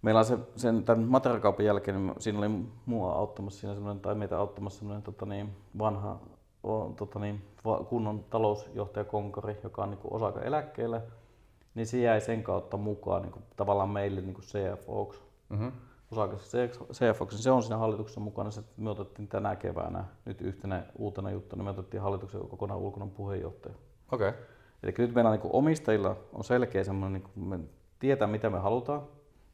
[0.02, 2.48] Meillä on se, sen, tämän materiaalikaupan jälkeen, niin siinä oli
[2.86, 6.20] mua auttamassa siinä tai meitä auttamassa semmoinen tota niin, vanha
[6.62, 7.44] on, tota niin,
[7.88, 11.00] kunnon talousjohtaja Konkari, joka on niin osaka eläkkeellä
[11.78, 15.20] niin se jäi sen kautta mukaan niin kuin, tavallaan meille niin kuin CFOksi.
[15.48, 15.72] Mm-hmm.
[16.92, 18.50] CFOksi, se on siinä hallituksessa mukana.
[18.50, 23.74] Se, me otettiin tänä keväänä nyt yhtenä uutena juttuna, me otettiin hallituksen kokonaan ulkoinen puheenjohtaja.
[24.12, 24.28] Okei.
[24.28, 24.40] Okay.
[24.82, 27.58] Eli nyt meillä niin omistajilla on selkeä semmoinen, niin me
[27.98, 29.00] tietää mitä me halutaan.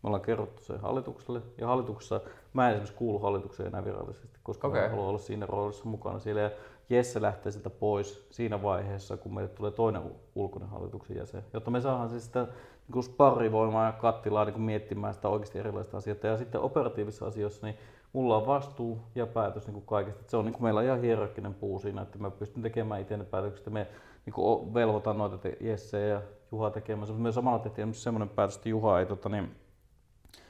[0.02, 2.20] Me ollaan kerrottu se hallitukselle ja hallituksessa
[2.52, 4.82] mä en esimerkiksi kuulu hallitukseen enää virallisesti, koska okay.
[4.82, 6.40] mä haluan olla siinä roolissa mukana siellä.
[6.40, 6.50] Ja
[6.90, 10.02] Jesse lähtee sieltä pois siinä vaiheessa, kun meille tulee toinen
[10.34, 12.46] ulkoinen hallituksen jäsen, jotta me saadaan siis sitä
[12.94, 16.26] niin sparrivoimaa ja kattilaa niin miettimään sitä oikeasti erilaista asioita.
[16.26, 17.78] Ja sitten operatiivisissa asioissa niin
[18.12, 20.22] mulla on vastuu ja päätös niin kuin kaikesta.
[20.26, 23.16] Se on niin kuin meillä on ihan hierarkkinen puu siinä, että mä pystyn tekemään itse
[23.16, 23.70] ne päätökset.
[23.70, 23.86] Me
[24.26, 27.14] niin kuin velvoitan noita Jesse ja Juha tekemään.
[27.20, 29.50] Me samalla tehtiin semmoinen päätös, että Juha ei tota, niin,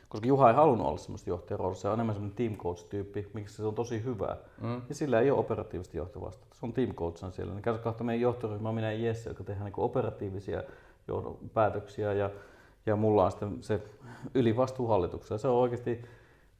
[0.08, 3.64] koska Juha ei halunnut olla semmoista johtajaroolissa, se on enemmän semmoinen team coach-tyyppi, miksi se
[3.64, 4.36] on tosi hyvä.
[4.60, 4.82] Mm.
[4.88, 7.54] Ja sillä ei ole operatiivista johtovastuuta, se on team coach siellä.
[7.54, 10.62] Niin kahta meidän johtoryhmä on minä ja Jesse, joka tehdään niin operatiivisia
[11.54, 12.30] päätöksiä ja,
[12.86, 13.82] ja mulla on sitten se
[14.34, 15.38] ylivastuu hallituksessa.
[15.38, 16.02] Se on oikeasti,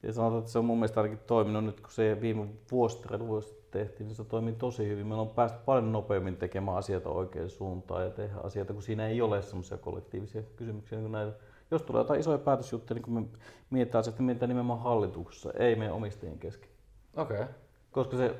[0.02, 3.64] ja sanotaan, että se on mun mielestä ainakin toiminut nyt, kun se viime vuosi, vuosi
[3.70, 5.07] tehtiin, niin se toimii tosi hyvin.
[5.07, 9.22] Meillä on päästy paljon nopeammin tekemään asioita oikeaan suuntaan ja tehdä asioita, kun siinä ei
[9.22, 11.33] ole semmoisia kollektiivisia kysymyksiä niin kuin näitä
[11.70, 13.24] jos tulee jotain isoja päätösjuttuja, niin kun me
[13.70, 16.68] mietitään asiasta, mietitään nimenomaan hallituksessa, ei meidän omistajien kesken.
[17.16, 17.40] Okei.
[17.40, 17.55] Okay.
[17.92, 18.35] Koska se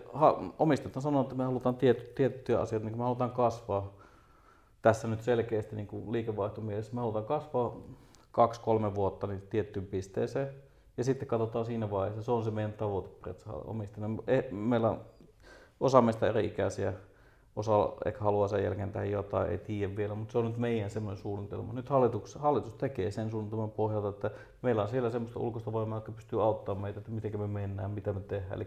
[0.59, 3.93] omistajat on sanonut, että me halutaan tiet, tiettyjä asioita, niin me halutaan kasvaa
[4.83, 6.95] tässä nyt selkeästi niin liikevaihtomielessä.
[6.95, 7.77] Me halutaan kasvaa
[8.33, 10.49] kaksi-kolme vuotta niin tiettyyn pisteeseen.
[10.97, 13.35] Ja sitten katsotaan siinä vaiheessa, se on se meidän tavoite
[13.65, 14.17] omistajana.
[14.51, 15.01] Meillä on
[15.81, 16.93] osa meistä eri ikäisiä
[17.57, 20.91] Osa ehkä haluaa sen jälkeen tähän jotain, ei tiedä vielä, mutta se on nyt meidän
[20.91, 21.73] semmoinen suunnitelma.
[21.73, 24.31] Nyt hallitus, hallitus tekee sen suunnitelman pohjalta, että
[24.63, 28.13] meillä on siellä semmoista ulkoista voimaa, joka pystyy auttamaan meitä, että miten me mennään, mitä
[28.13, 28.53] me tehdään.
[28.53, 28.67] Eli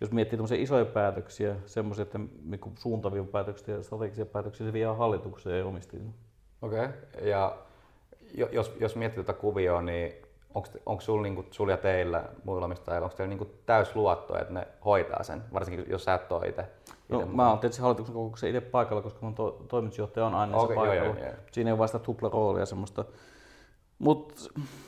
[0.00, 5.58] jos miettii isoja päätöksiä, semmoisia että niin suuntavia päätöksiä ja strategisia päätöksiä, se vie hallitukseen
[5.58, 6.10] ja omistajille.
[6.62, 7.28] Okei, okay.
[7.28, 7.56] ja
[8.52, 10.12] jos, jos miettii tätä kuvioa, niin
[10.86, 14.68] onko sulla niinku, sul ja teillä muilla omistajilla, onko teillä niinku täys luotto, että ne
[14.84, 16.64] hoitaa sen, varsinkin jos sä et ole itse?
[17.12, 20.68] No, mä oon tietysti hallituksen kokouksessa itse paikalla, koska mun to, toimitusjohtaja on aina okay,
[20.68, 21.04] se paikalla.
[21.04, 21.34] Joo, joo, joo.
[21.52, 23.04] Siinä ei ole vasta tupla roolia semmoista.
[23.98, 24.34] Mutta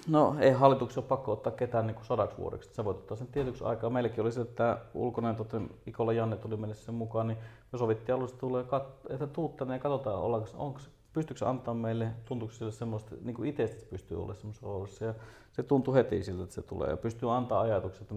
[0.09, 2.75] no, ei hallituksen ole pakko ottaa ketään niin sadaksi vuodeksi.
[2.75, 3.91] Sä voit ottaa sen tietyksi aikaa.
[3.91, 7.39] Meilläkin oli se, että ulkoinen totta, Ikola Janne tuli meille sen mukaan, niin
[7.73, 8.65] me sovittiin alusta, tulee,
[9.11, 10.81] että tuut tänne ja katsotaan, ollaanko, onko,
[11.13, 15.05] pystyykö se antaa meille, tuntuuko sille semmoista, niin kuin itse pystyy olemaan semmoisessa roolissa.
[15.05, 15.15] Ja
[15.53, 18.09] se tuntui heti siltä, että se tulee ja pystyy antaa ajatukset.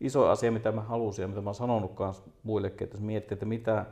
[0.00, 3.34] Iso asia, mitä mä halusin ja mitä mä oon sanonut myös muillekin, että jos miettii,
[3.34, 3.86] että mitä,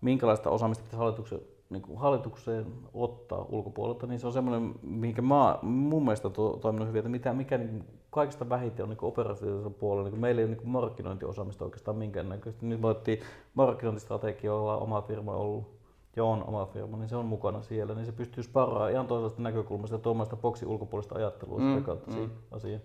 [0.00, 5.58] minkälaista osaamista pitäisi hallituksen, niin kuin hallitukseen ottaa ulkopuolelta, niin se on semmoinen, mihinkä mä
[5.62, 10.10] mun mielestä to, toiminut hyvin, että mitä, mikä niin kaikista vähiten on niin operatiivisella puolella.
[10.10, 12.66] Niin meillä ei ole niin markkinointiosaamista oikeastaan minkäännäköistä.
[12.66, 13.20] Nyt me otettiin
[13.54, 15.82] markkinointistrategioilla oma firma ollut
[16.16, 19.42] ja on oma firma, niin se on mukana siellä, niin se pystyy sparraamaan ihan toisesta
[19.42, 22.12] näkökulmasta ja tuomaan sitä boksin ulkopuolista ajattelua mm, sitä kautta mm.
[22.12, 22.82] siihen asiaan.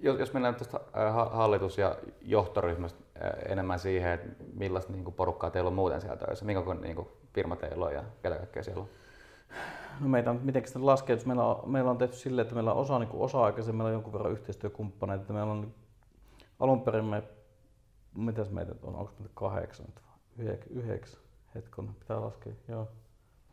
[0.00, 0.80] Jos, jos mennään tästä
[1.30, 3.04] hallitus- ja johtoryhmästä
[3.48, 7.08] enemmän siihen, että millaista niin kuin porukkaa teillä on muuten siellä töissä, minkä niin kuin
[7.32, 8.88] firma teillä on ja ketä kaikkea siellä on?
[10.00, 12.98] No meitä on mitenkin sitä laskee, meillä meillä on tehty silleen, että meillä on osa,
[12.98, 15.74] niin osa-aikaisen, meillä on jonkun verran yhteistyökumppaneita, että meillä on
[16.60, 17.22] alun perin me,
[18.16, 19.86] mitäs meitä on, onko meitä kahdeksan,
[20.70, 21.20] yhdeksän,
[21.54, 22.88] hetkon, pitää laskea, joo.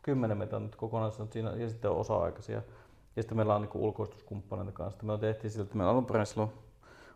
[0.02, 2.62] Kymmenen meitä on nyt kokonaisuudessaan ja sitten on osa-aikaisia.
[3.16, 5.02] Ja sitten meillä on niin ulkoistuskumppaneita kanssa.
[5.02, 6.50] Me tehtiin sillä, että meillä alun perin silloin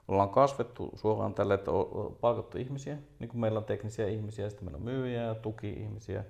[0.09, 4.65] ollaan kasvettu suoraan tälle, että on palkattu ihmisiä, niin kuin meillä on teknisiä ihmisiä, sitten
[4.65, 6.25] meillä on myyjiä ja tuki-ihmisiä.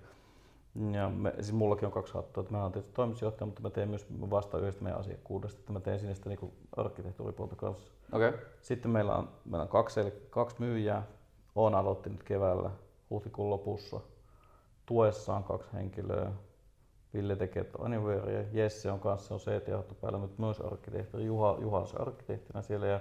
[0.93, 3.89] Ja me, siis mullakin on kaksi hattua, että mä oon tietysti toimitusjohtaja, mutta mä teen
[3.89, 7.93] myös vastaan yhdestä meidän asiakkuudesta, että mä teen sinne sitä niin arkkitehtuuripuolta kanssa.
[8.13, 8.33] Okay.
[8.63, 11.07] Sitten meillä on, meillä on kaksi, eli kaksi myyjää,
[11.55, 12.71] on aloitti nyt keväällä
[13.11, 14.01] huhtikuun lopussa.
[14.87, 16.33] Tuessa on kaksi henkilöä,
[17.17, 21.89] Ville tekee Anywarea, Jesse on kanssa on CT päällä, mutta myös arkkitehti, Juha, Juha on
[21.89, 23.01] se arkkitehtina siellä ja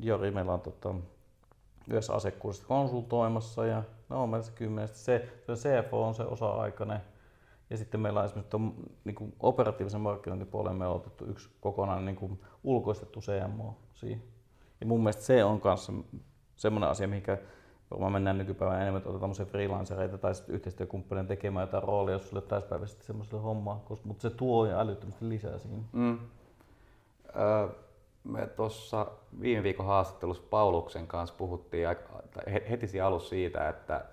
[0.00, 0.94] Jori meillä on tota,
[1.88, 4.96] yhdessä asekurssit konsultoimassa ja no meillä kymmenestä.
[4.96, 7.00] Se, se CFO on se osa-aikainen
[7.70, 12.04] ja sitten meillä on esimerkiksi tuon, niin kuin operatiivisen markkinointipuolen me on otettu yksi kokonainen
[12.04, 14.22] niin kuin ulkoistettu CMO siihen.
[14.80, 15.92] Ja mun mielestä se on kanssa
[16.56, 17.38] semmoinen asia, mikä
[17.90, 22.42] Varmaan mennään nykypäivänä enemmän, että otetaan freelancereita tai sitten yhteistyökumppaneita tekemään jotain roolia, jos sulle
[22.42, 25.82] täyspäiväisesti semmoiselle hommaa, mutta se tuo ja älyttömästi lisää siinä.
[25.92, 26.18] Mm.
[27.36, 27.68] Öö,
[28.24, 29.06] me tuossa
[29.40, 31.88] viime viikon haastattelussa Pauluksen kanssa puhuttiin
[32.70, 34.04] heti siinä alussa siitä, että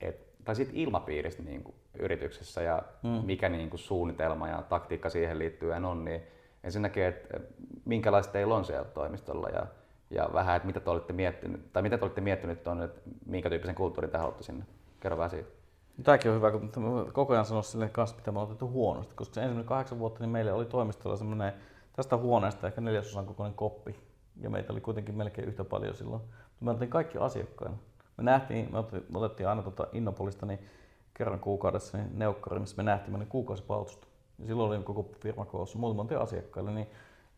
[0.00, 3.08] et, tai siitä ilmapiiristä niin kuin yrityksessä ja mm.
[3.08, 6.22] mikä niin kuin suunnitelma ja taktiikka siihen liittyen on, niin
[6.64, 7.40] ensinnäkin, että
[7.84, 9.66] minkälaista teillä on siellä toimistolla ja
[10.14, 13.50] ja vähän, että mitä te olette miettinyt, tai mitä te olette miettinyt on, että minkä
[13.50, 14.64] tyyppisen kulttuurin te haluatte sinne.
[15.00, 15.50] Kerro vähän siitä.
[16.02, 16.70] Tämäkin on hyvä, kun
[17.12, 20.20] koko ajan sanoa sille kanssa, mitä me on otettu huonosti, koska se ensimmäinen kahdeksan vuotta
[20.20, 21.52] niin meille oli toimistolla semmoinen
[21.96, 24.00] tästä huoneesta ehkä neljäsosan kokoinen koppi.
[24.40, 26.22] Ja meitä oli kuitenkin melkein yhtä paljon silloin.
[26.60, 27.76] Me oltiin kaikki asiakkaina.
[28.16, 28.68] Me nähtiin,
[29.08, 30.58] me otettiin aina tuota Innopolista niin
[31.14, 34.06] kerran kuukaudessa niin neukkari, missä me nähtiin meidän kuukausipalautusta.
[34.38, 36.86] Ja silloin oli koko firma koossa, muutama asiakkaille, niin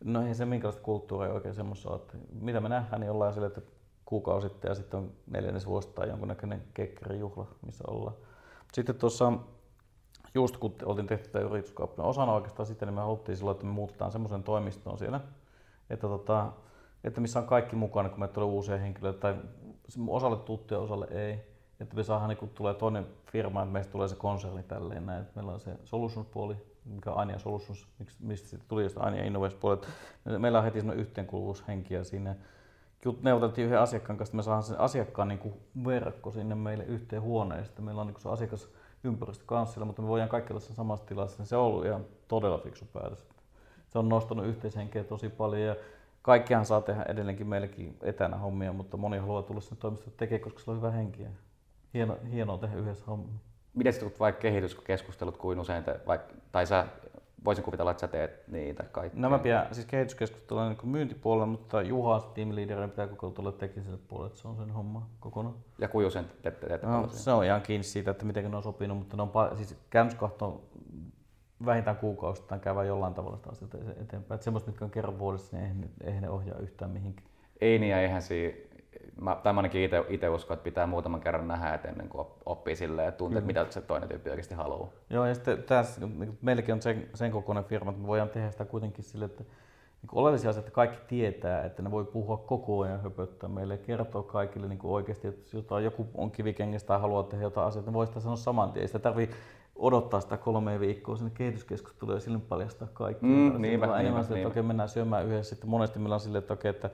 [0.03, 2.01] no ei se minkälaista kulttuuria oikein semmoista ole.
[2.41, 3.61] Mitä me nähdään, niin ollaan sille, että
[4.05, 8.15] kuukausittain ja sitten on neljännes vuosi tai jonkunnäköinen kekkerijuhla, missä ollaan.
[8.73, 9.33] Sitten tuossa
[10.35, 13.71] just kun oltiin tehty tämä yrityskauppana osana oikeastaan sitten, niin me haluttiin silloin, että me
[13.71, 15.21] muutetaan semmoisen toimistoon siellä,
[15.89, 16.51] että, tota,
[17.03, 19.35] että missä on kaikki mukana, kun me tulee uusia henkilöitä, tai
[20.07, 21.54] osalle tuttuja, osalle ei.
[21.79, 25.21] Että me saadaan, niin kun tulee toinen firma, että meistä tulee se konserni tälleen näin.
[25.21, 27.87] Että meillä on se solutions-puoli, mikä on Anja Solutions,
[28.19, 29.77] mistä sitten tuli just Anja Innovations puoli.
[30.39, 32.35] Meillä on heti semmoinen yhteenkuuluvuushenkiä siinä
[33.21, 35.53] neuvoteltiin yhden asiakkaan kanssa, että me saadaan sen asiakkaan niin kuin
[35.85, 37.83] verkko sinne meille yhteen huoneeseen.
[37.83, 38.69] Meillä on niin se asiakas
[39.03, 41.45] ympäristö kanssilla, mutta me voidaan kaikki olla samassa tilassa.
[41.45, 43.27] Se on ollut ihan todella fiksu päätös.
[43.87, 45.75] Se on nostanut yhteishenkeä tosi paljon ja
[46.21, 50.59] kaikkihan saa tehdä edelleenkin meillekin etänä hommia, mutta moni haluaa tulla sinne toimistoon tekemään, koska
[50.59, 51.27] sillä on hyvä henki.
[51.95, 53.39] Hieno, hienoa tehdä yhdessä hommia.
[53.73, 56.85] Miten sitten vaikka kehityskeskustelut kuin usein, te, vaikka, tai sä
[57.45, 59.21] voisin kuvitella, että sä teet niitä kaikkia.
[59.21, 64.27] No mä pidän siis kehityskeskustelua niin myyntipuolella, mutta Juha tiimiliiderin pitää koko tulla tekniselle puolelle,
[64.27, 65.55] että se on sen homma kokonaan.
[65.79, 68.63] Ja kuinka usein te teette no, Se on ihan kiinni siitä, että miten ne on
[68.63, 70.69] sopinut, mutta ne on siis käännöskahto
[71.65, 74.35] vähintään kuukausittain käyvä jollain tavalla sitä eteenpäin.
[74.35, 77.27] Että semmoista, mitkä on kerran vuodessa, niin eihän, eihän ne ohjaa yhtään mihinkään.
[77.61, 78.57] Ei niin, ja eihän siinä
[79.21, 82.75] mä, tai mä ainakin itse uskon, että pitää muutaman kerran nähdä, että ennen kuin oppii
[82.75, 84.89] silleen, että tuntee, mitä se toinen tyyppi oikeasti haluaa.
[85.09, 88.51] Joo, ja sitten tässä, niin meilläkin on sen, sen kokoinen firma, että me voidaan tehdä
[88.51, 89.43] sitä kuitenkin sille, että
[90.01, 93.85] niin oleellisia asioita, että kaikki tietää, että ne voi puhua koko ajan höpöttää meille ja
[93.85, 97.93] kertoa kaikille niin oikeasti, että jotain, joku on kivikengessä tai haluaa tehdä jotain asioita, ne
[97.93, 98.81] voi sitä sanoa saman tien.
[98.81, 99.29] Ei sitä tarvii
[99.75, 103.25] odottaa sitä kolme viikkoa sinne kehityskeskusteluun ja silloin paljastaa kaikki.
[103.25, 105.49] Mm, niinpä, enemmän sille, että okei, mennään syömään yhdessä.
[105.49, 106.89] Sitten monesti meillä on silleen, että okei, että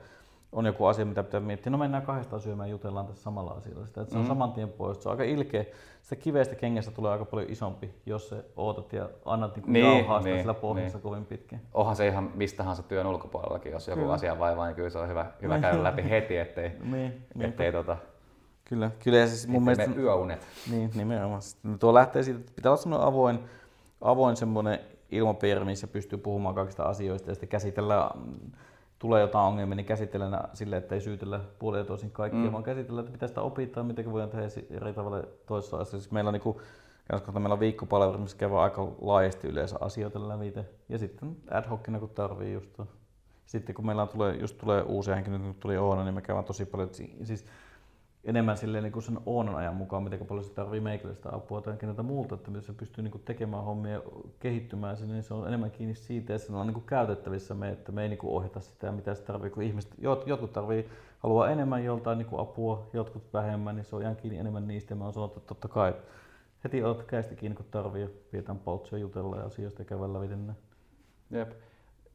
[0.52, 1.70] on joku asia, mitä pitää miettiä.
[1.70, 3.86] No mennään kahdestaan syömään ja jutellaan tässä samalla asialla.
[3.86, 4.28] Sitä, että se on mm.
[4.28, 5.02] saman tien pois.
[5.02, 5.64] Se on aika ilkeä.
[6.02, 10.20] Sitä kivestä kengästä tulee aika paljon isompi, jos se ootat ja annat niin niin, jauhaa
[10.20, 11.02] niin, sillä pohjassa niin.
[11.02, 11.62] kovin pitkään.
[11.74, 14.14] Onhan se ihan mistä tahansa työn ulkopuolellakin, jos joku kyllä.
[14.14, 17.96] asia vaivaa, niin kyllä se on hyvä, hyvä käydä läpi heti, ettei, niin, ettei tota,
[18.64, 20.00] Kyllä, kyllä ja siis mun mielestä...
[20.00, 20.46] yöunet.
[20.70, 21.42] Niin, nimenomaan.
[21.42, 23.38] Sitten tuo lähtee siitä, että pitää olla semmoinen avoin,
[24.00, 24.78] avoin semmoinen
[25.10, 28.10] ilmapiiri, missä pystyy puhumaan kaikista asioista ja sitten käsitellä
[29.02, 32.52] tulee jotain ongelmia, niin käsitellään sille, että ei syytellä puolia ja toisin kaikkia, mm.
[32.52, 35.98] vaan käsitellään, että mitä sitä opittaa, miten voidaan tehdä eri tavalla toisessa asiassa.
[35.98, 36.56] Siis meillä on, niin kuin,
[37.32, 40.54] meillä on viikkopalvelu, missä käydään aika laajasti yleensä asioita läpi.
[40.88, 42.80] Ja sitten ad hocina, kun tarvii just.
[43.46, 46.64] Sitten kun meillä tulee, just tulee uusia henkilöitä, kun tuli Oona, niin me käydään tosi
[46.64, 46.90] paljon.
[47.22, 47.46] Siis
[48.24, 51.76] enemmän silleen niin kuin sen Oonan ajan mukaan, miten paljon se tarvii meikäläistä apua tai
[51.76, 54.00] keneltä muuta, että miten se pystyy niin kuin tekemään hommia
[54.40, 57.68] kehittymään sinne, niin se on enemmän kiinni siitä, että se on niin kuin käytettävissä me,
[57.68, 59.94] että me ei niin kuin ohjata sitä, mitä se tarvii, kun ihmiset,
[60.26, 64.38] jotkut tarvii, haluaa enemmän joltain niin kuin apua, jotkut vähemmän, niin se on ihan kiinni
[64.38, 65.94] enemmän niistä, ja mä oon sanonut, että totta kai
[66.64, 70.36] heti otat käistä kiinni, kun tarvii, pidetään poltsia jutella ja asioista ja kävellä lävitse
[71.30, 71.52] Jep.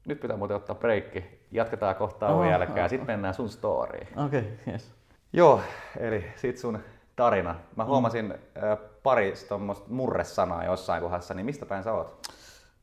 [0.07, 1.25] Nyt pitää muuten ottaa breikki.
[1.51, 4.07] Jatketaan kohtaa oh, jälkeen ja sitten mennään sun storyin.
[4.25, 4.96] Okei, okay, yes.
[5.33, 5.61] Joo,
[5.99, 6.79] eli sit sun
[7.15, 7.55] tarina.
[7.75, 7.87] Mä mm.
[7.87, 12.27] huomasin äh, pari tuommoista murresanaa jossain kohdassa, niin mistä päin sä oot?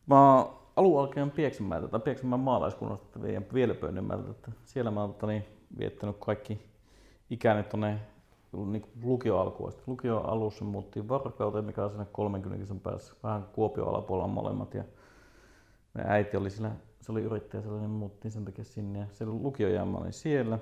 [0.06, 3.20] Mä oon alun alkaen Pieksämäeltä tai Pieksämäen maalaiskunnasta
[3.54, 4.30] Vieläpönnymältä.
[4.30, 5.44] Että siellä mä oon niin,
[5.78, 6.66] viettänyt kaikki
[7.30, 8.00] ikäni tuonne
[8.52, 9.72] niin lukio alkuun.
[9.86, 14.74] Lukio alussa muuttiin Varkauteen, mikä on sinne 30 päässä, vähän Kuopio alapuolella molemmat.
[14.74, 14.84] Ja
[15.98, 18.98] äiti oli siellä, se oli yrittäjä, sellainen muuttiin sen takia sinne.
[18.98, 20.58] Ja se lukiojäämä oli siellä.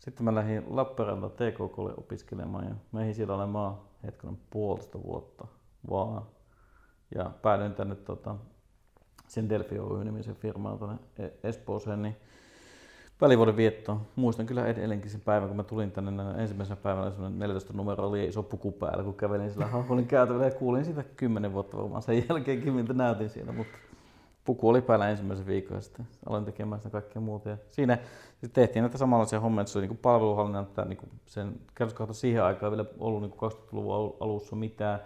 [0.00, 5.46] Sitten mä lähdin Lappeenranta TKKlle opiskelemaan ja mä ehdin siellä olemaan hetken puolesta vuotta
[5.90, 6.22] vaan.
[7.14, 8.36] Ja päädyin tänne tota,
[9.28, 12.16] sen Delphi Oy-nimisen firmaan tuonne e- Espooseen, niin
[13.20, 14.00] välivuoden viettoon.
[14.16, 18.24] Muistan kyllä edelleenkin sen päivän, kun mä tulin tänne ensimmäisenä päivänä, semmoinen 14 numero oli
[18.24, 22.24] iso puku päällä, kun kävelin sillä Hahvolin käytävällä ja kuulin sitä 10 vuotta varmaan sen
[22.28, 23.52] jälkeenkin, miltä näytin siinä.
[23.52, 23.78] Mutta
[24.50, 27.48] puku oli päällä ensimmäisen viikon ja sitten aloin tekemään sitä kaikkea muuta.
[27.48, 27.98] Ja siinä
[28.30, 32.44] sitten tehtiin näitä samanlaisia hommia, että se oli niin palveluhallinnan, että niin sen käytöskohta siihen
[32.44, 35.00] aikaan vielä ollut niin 2000-luvun alussa mitään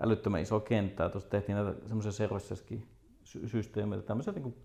[0.00, 1.08] älyttömän isoa kenttää.
[1.08, 2.86] Tuossa tehtiin näitä semmoisia serviceskin
[3.24, 4.56] systeemeitä, tämmöisiä niin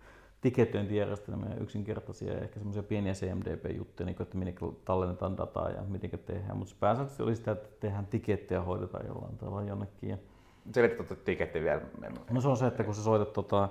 [0.41, 4.55] tiketöintijärjestelmiä, yksinkertaisia ja ehkä semmoisia pieniä CMDP-juttuja, niin kuin, että miten
[4.85, 6.57] tallennetaan dataa ja miten tehdään.
[6.57, 10.09] Mutta pääasiassa oli sitä, että tehdään tikettejä ja hoidetaan jollain tavalla jonnekin.
[10.09, 10.17] Ja...
[10.73, 11.81] Selitkö tiketti vielä?
[12.29, 13.69] No se on se, että kun sä soitat tota,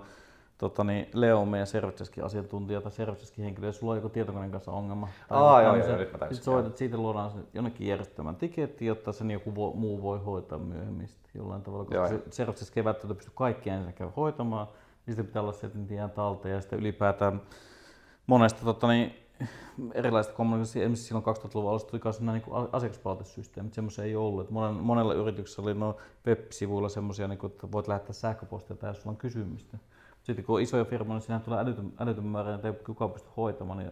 [0.61, 4.51] tota, niin Leo on meidän Serviceskin asiantuntija tai Serviceskin henkilö, jos sulla on joku tietokoneen
[4.51, 5.09] kanssa ongelma.
[5.29, 9.31] Tai Aa, joo, joo, nyt mä Sitten soitat, siitä luodaan jonnekin järjestelmän tiketti, jotta sen
[9.31, 14.13] joku vo, muu voi hoitaa myöhemmin jollain tavalla, koska joo, ei välttämättä pysty kaikkia ensinnäkään
[14.17, 17.41] hoitamaan, niin sitten pitää olla se, että jää talteen ja sitten ylipäätään
[18.27, 19.15] monesta tota, niin,
[19.95, 22.43] erilaisista kommunikaatioista, esimerkiksi silloin 2000-luvun alussa tuli myös niin
[22.73, 24.45] asiakaspalautesysteemit, semmoisia ei ollut.
[24.45, 25.97] Et monen, monella yrityksellä oli no
[26.27, 29.79] web-sivuilla semmoisia, niin että voit lähettää sähköpostia tai jos sulla on kysymystä.
[30.35, 33.29] Sitten kun on isoja firmoja, niin siinähän tulee älytön, älytön määrä, että ei kukaan pysty
[33.37, 33.79] hoitamaan.
[33.79, 33.91] Niin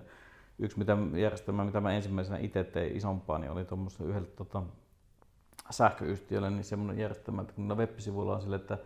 [0.58, 4.62] yksi mitä, järjestelmä, mitä mä ensimmäisenä itse tein isompaa, niin oli tuommoista yhdelle tota,
[5.70, 8.78] sähköyhtiölle niin semmoinen järjestelmä, että kun web-sivuilla on sille, että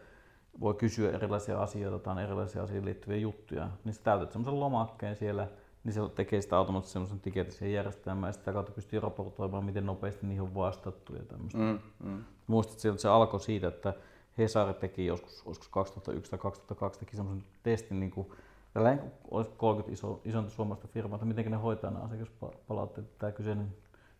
[0.60, 5.48] voi kysyä erilaisia asioita tai erilaisia asioihin liittyviä juttuja, niin sä täytät semmoisen lomakkeen siellä,
[5.84, 9.86] niin se tekee sitä automaattisesti semmoisen tiketin siihen järjestelmään ja sitä kautta pystyy raportoimaan, miten
[9.86, 11.58] nopeasti niihin on vastattu ja tämmöistä.
[11.58, 12.24] Mm, mm.
[12.46, 13.94] Muistat että se alkoi siitä, että
[14.38, 18.28] Hesari teki joskus, joskus 2001 tai 2002 teki semmoisen testin, niin kuin,
[18.74, 18.98] tällä
[19.30, 23.18] olisi 30 iso, isonta suomalaista firmaa, että miten ne hoitaa nämä asiakaspalautteet.
[23.18, 23.74] Tämä kyseinen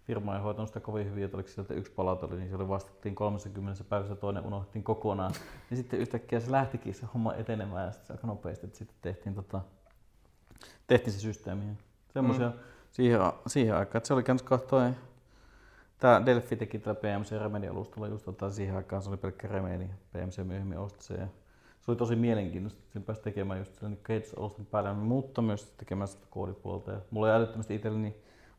[0.07, 2.69] firma ei hoitanut sitä kovin hyvin, että oliko sieltä yksi palaute oli, niin se oli
[2.69, 5.33] vastattiin 30 päivässä, toinen unohdettiin kokonaan.
[5.71, 9.35] Ja sitten yhtäkkiä se lähtikin se homma etenemään ja sitten aika nopeasti, että sitten tehtiin,
[9.35, 9.61] tota,
[10.87, 11.65] tehtiin se systeemi.
[12.13, 12.55] Semmoisia mm.
[12.91, 14.43] siihen, siihen aikaan, että se oli käynyt
[16.03, 20.45] Tämä Delphi teki tällä PMC Remedy-alustalla just tota, siihen aikaan se oli pelkkä Remedy, PMC
[20.45, 21.15] myöhemmin osti se.
[21.81, 26.27] Se oli tosi mielenkiintoista, että pääsi tekemään just sen kehitysalustan päälle, mutta myös tekemään sitä
[26.31, 26.93] koodipuolta.
[26.93, 28.17] Ja mulla ei älyttömästi itselleni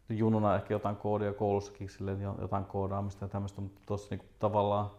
[0.10, 4.92] jununa ehkä jotain koodia koulussakin, silleen, jotain koodaamista ja tämmöistä, mutta tuossa niinku tavallaan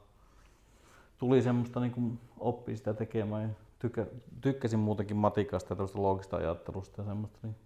[1.19, 2.01] tuli semmoista niinku
[2.39, 4.07] oppia sitä tekemään ja tykkä,
[4.41, 7.57] tykkäsin muutenkin matikasta ja tällaista loogista ajattelusta ja semmoista, niin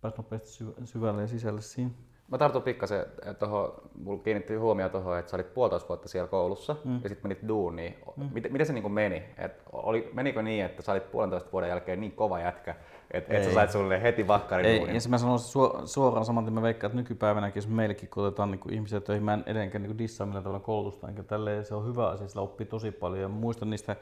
[0.00, 1.90] pääsi nopeasti syvälle ja sisälle siinä.
[2.32, 3.06] Mä tartun pikkasen
[3.38, 3.72] tuohon,
[4.04, 7.00] mulla kiinnitti huomioon tuohon, että sä olit puolitoista vuotta siellä koulussa mm.
[7.02, 7.94] ja sitten menit duuniin.
[8.16, 8.30] Mm.
[8.32, 9.22] Miten, miten se niin meni?
[9.38, 12.74] Et oli, menikö niin, että sä olit puolentoista vuoden jälkeen niin kova jätkä,
[13.10, 14.94] että et sä sait sulle heti vakkarin Ei, duunin?
[14.94, 15.38] ja mä sanon
[15.84, 19.42] suoraan saman mä veikkaan, että nykypäivänäkin, jos meillekin kun otetaan niin ihmisiä töihin, mä en
[19.46, 22.90] edelleenkään niin dissaa millä tavalla koulutusta, enkä tälleen, se on hyvä asia, sillä oppii tosi
[22.90, 23.22] paljon.
[23.22, 23.96] Ja muistan niistä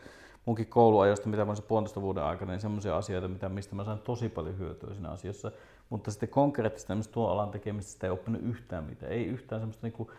[0.46, 3.98] munkin kouluajoista, mitä mä olisin puolentoista vuoden aikana, niin semmoisia asioita, mitä, mistä mä sain
[3.98, 5.52] tosi paljon hyötyä siinä asiassa.
[5.90, 9.12] Mutta sitten konkreettista tuon alan tekemistä sitä ei oppinut yhtään mitään.
[9.12, 10.10] Ei yhtään semmoista, niinku,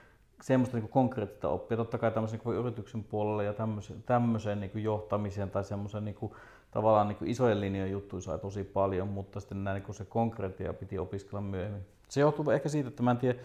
[0.41, 1.77] semmoista niinku konkreettista oppia.
[1.77, 6.36] Totta kai tämmöisen niinku yrityksen puolelle ja tämmöiseen, tämmöiseen niinku johtamiseen tai semmoisen niinku,
[6.71, 10.99] tavallaan niinku isojen linjojen juttuja sai tosi paljon, mutta sitten näin, niinku se konkreettia piti
[10.99, 11.86] opiskella myöhemmin.
[12.10, 13.39] Se johtuu ehkä siitä, että mä en tiedä,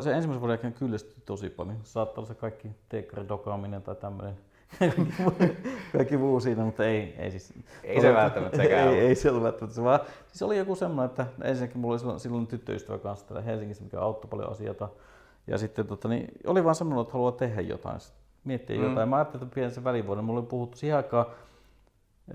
[0.00, 1.78] se ensimmäisen vuoden jälkeen kyllästyi tosi paljon.
[1.82, 4.36] Saattaa olla se kaikki teekkaridokaaminen tai tämmöinen
[5.92, 7.52] kaikki muu siinä, mutta ei, ei siis...
[7.84, 11.10] Ei se välttämättä sekään ei, ei se ole välttämättä se, vaan siis oli joku semmoinen,
[11.10, 14.88] että ensinnäkin mulla oli silloin, silloin tyttöystävä kanssa täällä Helsingissä, mikä auttoi paljon asioita.
[15.46, 18.00] Ja sitten tota, niin, oli vaan semmoinen, että haluaa tehdä jotain,
[18.44, 18.82] miettiä mm.
[18.82, 19.08] jotain.
[19.08, 20.24] Mä ajattelin, että pienen sen välivuoden.
[20.24, 21.26] Mulla oli puhuttu siihen aikaan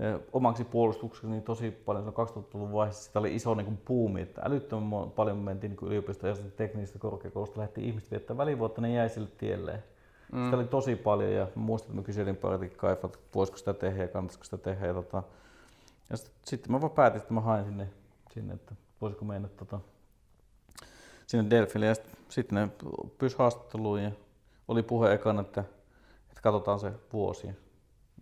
[0.00, 4.42] eh, omaksi puolustukseksi niin tosi paljon, 2000-luvun vaiheessa sitä oli iso niin kuin puumi, että
[4.44, 9.28] älyttömän paljon mentiin niin yliopistoon ja teknisestä korkeakoulusta lähti ihmiset viettää välivuotta, ne jäi sille
[9.38, 9.82] tielle.
[10.32, 10.44] Mm.
[10.44, 12.38] Sitä oli tosi paljon ja muistan, että mä kyselin
[12.76, 14.86] kaifat, että voisiko sitä tehdä ja kannattaisiko sitä tehdä.
[14.86, 15.22] Ja, tota,
[16.10, 17.88] ja sit, sitten mä vaan päätin, että mä hain sinne,
[18.34, 19.80] sinne että voisiko mennä tota,
[21.26, 21.86] sinne Delfille.
[21.86, 22.68] Ja sitten sit ne
[23.18, 24.10] pyysi haastatteluun ja
[24.68, 25.60] oli puhe ekana, että,
[26.28, 27.48] että katsotaan se vuosi.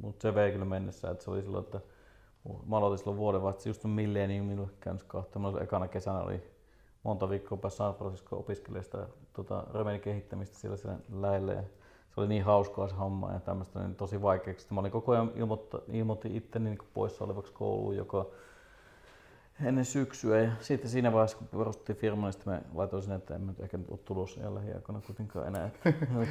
[0.02, 1.80] Mutta se vei kyllä mennessä, että se oli silloin, että
[2.66, 5.40] mä aloitin silloin vuoden vasta just Millenniumilla käynyt kahta.
[5.60, 6.42] ekana kesänä oli
[7.02, 9.66] monta viikkoa päässä San Francisco opiskelemaan sitä tota,
[10.02, 11.52] kehittämistä siellä, siellä lähellä.
[11.52, 11.62] Ja
[12.14, 14.75] se oli niin hauskaa se homma ja tämmöistä niin tosi vaikeaksi.
[14.75, 18.27] Mä olin koko ajan ilmoitta, ilmoitin itteni niin poissa olevaksi kouluun, joka
[19.64, 20.40] ennen syksyä.
[20.40, 23.61] Ja sitten siinä vaiheessa, kun perustettiin firma, niin sitten me laitoin sinne, että en nyt
[23.61, 25.70] ehkä nyt ole tulossa ja lähiaikoina kuitenkaan enää.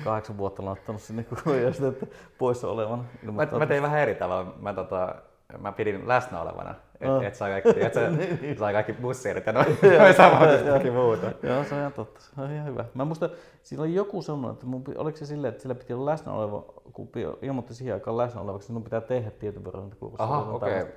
[0.04, 2.06] Kahdeksan vuotta olen ottanut sinne koko ajan sitä, että
[2.38, 3.06] poissa olevan.
[3.24, 4.54] Mä, mä, tein vähän eri tavalla.
[4.60, 5.15] Mä, tota,
[5.60, 6.76] mä pidin läsnä olevana.
[7.01, 7.23] Että oh.
[7.23, 8.57] et saa kaikki, et sä, niin, niin.
[8.57, 11.31] saa kaikki bussierit ja noin, noin samat kaikki muuta.
[11.43, 12.21] Joo, se on ihan totta.
[12.21, 12.85] Se on ihan hyvä.
[12.93, 13.29] Mä muistan,
[13.63, 16.65] siinä oli joku semmoinen, että mun, oliko se silleen, että sillä piti olla läsnä oleva,
[16.93, 17.09] kun
[17.41, 19.91] ilmoitti siihen aikaan läsnä olevaksi, niin mun pitää tehdä tietyn verran.
[20.17, 20.81] Aha, okei.
[20.81, 20.93] Okay.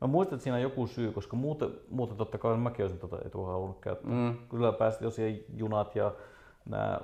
[0.00, 3.18] Mä muistan, että siinä on joku syy, koska muuten, muuten totta kai mäkin olisin tuota
[3.24, 4.12] etua halunnut käyttää.
[4.12, 4.36] Mm.
[4.50, 6.12] Kyllä päästi tosiaan junat ja
[6.68, 7.00] nämä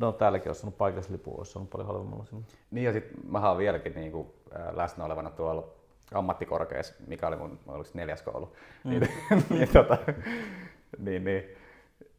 [0.00, 2.44] No täälläkin olisi saanut paikallislipu, olisi saanut paljon halvemmalla sinne.
[2.70, 4.28] Niin ja sitten mä oon vieläkin niin kuin,
[4.72, 5.68] läsnä olevana tuolla
[6.14, 8.90] ammattikorkeassa, mikä oli mun oliko neljäs koulu, mm.
[8.90, 9.08] niin,
[9.50, 9.98] niin, tota,
[10.98, 11.44] niin, niin,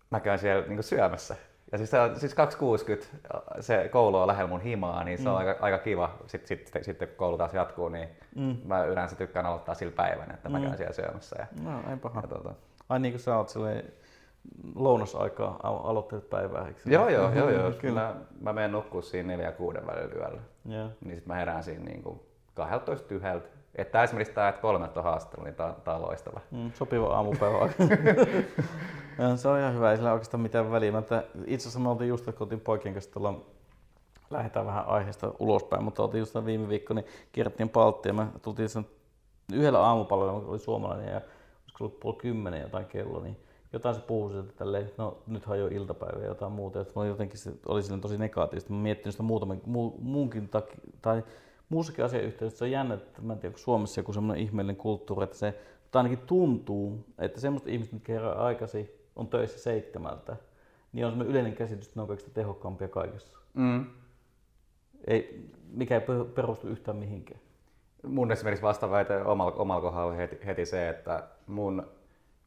[0.09, 1.35] mä käyn siellä niin syömässä.
[1.71, 3.07] Ja siis, se on, siis 260
[3.59, 5.29] se koulu on lähellä mun himaa, niin se mm.
[5.29, 6.17] on aika, aika kiva.
[6.27, 8.57] Sitten sit, sit, sit, kun koulu taas jatkuu, niin mm.
[8.65, 10.77] mä yleensä tykkään aloittaa sillä päivänä, että mä käyn mm.
[10.77, 11.35] siellä syömässä.
[11.39, 12.21] Ja, no, ei paha.
[12.21, 12.53] Ja, tota...
[12.89, 13.93] Ai niin kuin sä oot silleen
[14.75, 17.71] lounasaikaa aloitteet päivää, eikö Joo, joo, joo, joo.
[17.81, 18.01] Kyllä.
[18.01, 20.41] Mä, mä menen nukkua siinä neljä ja kuuden välillä yöllä.
[20.69, 20.89] Yeah.
[21.05, 22.19] Niin sitten mä herään siinä niin kuin
[22.53, 23.47] 12 yhdeltä
[23.77, 26.41] Että esimerkiksi tämä, että kolmelta haastattelu, niin tämä, tämä on loistava.
[26.51, 27.69] Mm, sopiva aamupäivä.
[29.35, 30.91] se on ihan hyvä, ei sillä oikeastaan mitään väliä.
[30.91, 31.03] Mä
[31.45, 33.41] itse asiassa me oltiin just, kun oltiin poikien kanssa tuolla
[34.29, 38.13] lähdetään vähän aiheesta ulospäin, mutta oltiin just viime viikko, niin kierrettiin palttia.
[38.13, 38.85] Me tultiin sen
[39.53, 41.21] yhdellä aamupalvella, oli suomalainen ja
[41.63, 43.37] olisiko ollut puoli kymmenen jotain kello, niin
[43.73, 46.81] jotain se puhui sieltä tälleen, no nyt on jo iltapäivä ja jotain muuta.
[46.81, 48.73] Että jotenkin se oli silleen tosi negatiivista.
[48.73, 51.23] Mä miettinyt sitä muutaman, mu, muunkin takia, tai
[51.69, 55.37] muussakin asiayhteydessä se on jännä, että mä en tiedä, Suomessa joku semmoinen ihmeellinen kulttuuri, että
[55.37, 55.59] se
[55.91, 60.35] tai ainakin tuntuu, että semmoista ihmistä, mitkä herää aikaisin, on töissä seitsemältä,
[60.93, 63.39] niin on semmoinen yleinen käsitys, että ne on kaikista tehokkaampia kaikessa.
[63.53, 63.85] Mm.
[65.07, 66.01] Ei, mikä ei
[66.35, 67.39] perustu yhtään mihinkään.
[68.07, 71.87] Mun esimerkiksi vastaväite omalla, omalla kohdalla heti, heti se, että mun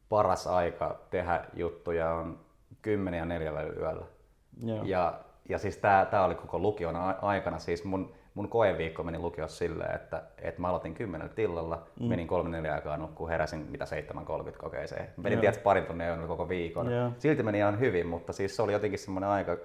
[0.09, 2.39] paras aika tehdä juttuja on
[2.81, 4.05] 10 ja 4 yöllä.
[4.63, 4.83] Joo.
[4.83, 5.19] Ja,
[5.49, 9.95] ja siis tää, tää oli koko lukion aikana, siis mun, mun koeviikko meni lukiossa silleen,
[9.95, 12.05] että, että mä aloitin 10 tillalla, mm.
[12.05, 13.85] menin kolme neljä aikaa nukkuu, heräsin mitä
[14.51, 15.07] 7.30 kokeeseen.
[15.17, 16.91] Menin tietysti parin tunnin ajan koko viikon.
[16.91, 17.11] Joo.
[17.17, 19.57] Silti meni ihan hyvin, mutta siis se oli jotenkin semmoinen aika,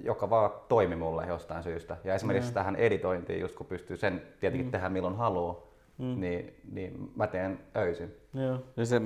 [0.00, 1.96] joka vaan toimi mulle jostain syystä.
[2.04, 2.54] Ja esimerkiksi mm.
[2.54, 4.72] tähän editointiin, just kun pystyy sen tietenkin mm.
[4.72, 5.60] tehdä milloin haluaa,
[5.98, 6.20] mm.
[6.20, 8.14] niin, niin mä teen öisin.
[8.34, 8.58] Joo.
[8.76, 9.00] Ja se,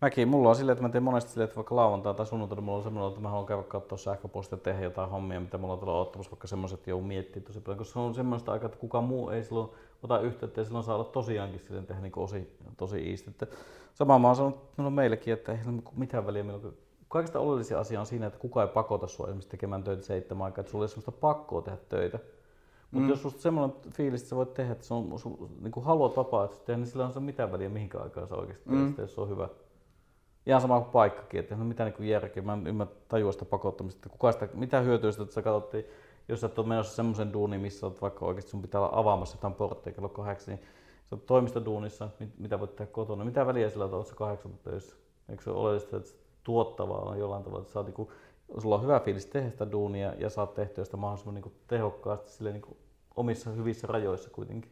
[0.00, 2.78] mäkin, mulla on silleen, että mä teen monesti silleen, että vaikka lauantai tai sunnuntai, mulla
[2.78, 5.80] on semmoinen, että mä haluan käydä katsoa sähköpostia ja tehdä jotain hommia, mitä mulla on
[5.80, 9.04] tuolla ottamassa, vaikka semmoiset joudun miettimään tosi paljon, koska se on semmoista aikaa, että kukaan
[9.04, 9.70] muu ei silloin
[10.02, 13.30] ota yhteyttä ja silloin saa olla tosiaankin silleen tehdä niin tosi, tosi iisti.
[13.94, 16.76] Sama mä oon sanonut no meillekin, että ei sillä mitään väliä, milloin
[17.08, 20.60] kaikista oleellisia asia on siinä, että kukaan ei pakota sua esimerkiksi tekemään töitä seitsemän aikaa,
[20.60, 22.18] että sulla ei ole sellaista pakkoa tehdä töitä.
[22.90, 23.10] Mutta mm.
[23.10, 26.16] jos susta semmoinen fiilis, että sä voit tehdä, että se on, sun, niin kuin haluat
[26.16, 28.94] vapaaehtoisesti tehdä, niin sillä on se mitään väliä mihinkä aikaan sä oikeasti mm.
[28.94, 29.48] teet, jos se on hyvä.
[30.50, 32.42] Ihan sama kuin paikkakin, että ei mitään niin järkeä.
[32.42, 35.84] Mä en ymmärrä tajua sitä pakottamista, kuka sitä, mitä hyötyä sitä, että sä katsottiin,
[36.28, 39.54] jos sä oot menossa semmoisen duuniin, missä oot vaikka oikeasti sun pitää olla avaamassa jotain
[39.54, 40.64] portteja kello kahdeksan, niin
[41.04, 43.24] sä oot toimistoduunissa, mitä voit tehdä kotona.
[43.24, 44.96] Mitä väliä sillä on, että kahdeksan töissä?
[45.28, 46.10] Eikö se ole oleellista, että
[46.44, 48.08] tuottavaa on jollain tavalla, että sä oot, niin kuin,
[48.58, 52.30] sulla on hyvä fiilis tehdä sitä duunia ja saat tehtyä sitä mahdollisimman niin kuin, tehokkaasti
[52.30, 52.76] sille, niin
[53.16, 54.70] omissa hyvissä rajoissa kuitenkin.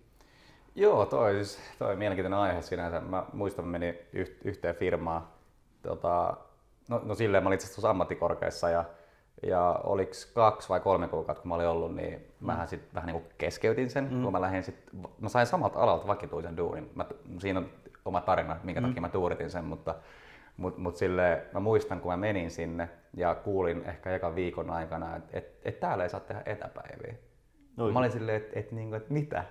[0.75, 3.01] Joo, toi, siis, toi mielenkiintoinen aihe sinänsä.
[3.01, 3.95] Mä muistan, menin
[4.45, 5.38] yhteen firmaan.
[5.83, 6.37] Tota,
[6.89, 8.85] no, no silleen mä olin itse asiassa ammattikorkeassa ja,
[9.43, 12.47] ja oliko kaksi vai kolme kuukautta, kun mä olin ollut, niin mm.
[12.47, 14.23] mähän sitten vähän niin kuin keskeytin sen, mm.
[14.23, 14.77] kun mä lähdin sit,
[15.21, 16.91] mä sain samalta alalta vakituisen duunin.
[16.95, 17.05] Mä,
[17.39, 17.71] siinä on
[18.05, 18.87] oma tarina, minkä mm.
[18.87, 19.95] takia mä tuuritin sen, mutta
[20.59, 25.17] mutta mut sille, mä muistan, kun mä menin sinne ja kuulin ehkä eka viikon aikana,
[25.17, 27.15] että et, et täällä ei saa tehdä etäpäiviä.
[27.79, 27.93] Oikein.
[27.93, 29.45] Mä olin silleen, että et, niinku, et mitä?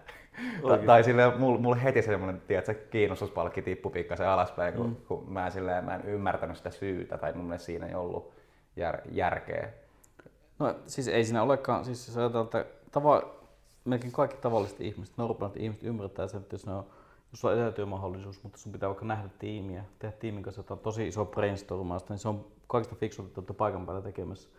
[0.67, 4.95] Ta, tai silleen, mulla mul heti semmoinen, tiedätkö, kiinnostuspalkki tippui pikkasen alaspäin, kun, mm.
[5.07, 8.31] kun mä, silleen, mä en ymmärtänyt sitä syytä tai mun mielestä siinä ei ollut
[8.75, 9.69] jär, järkeä.
[10.59, 13.21] No siis ei siinä olekaan, siis jos ajatellaan, että tava,
[13.85, 16.85] melkein kaikki tavalliset ihmiset, normaalit ihmiset ymmärtää sen, että jos ne on
[17.31, 21.25] jos on etätyömahdollisuus, mutta sun pitää vaikka nähdä tiimiä, tehdä tiimin kanssa jotain tosi iso
[21.25, 24.49] brainstormausta, niin se on kaikista fiksulta, että paikan päällä tekemässä.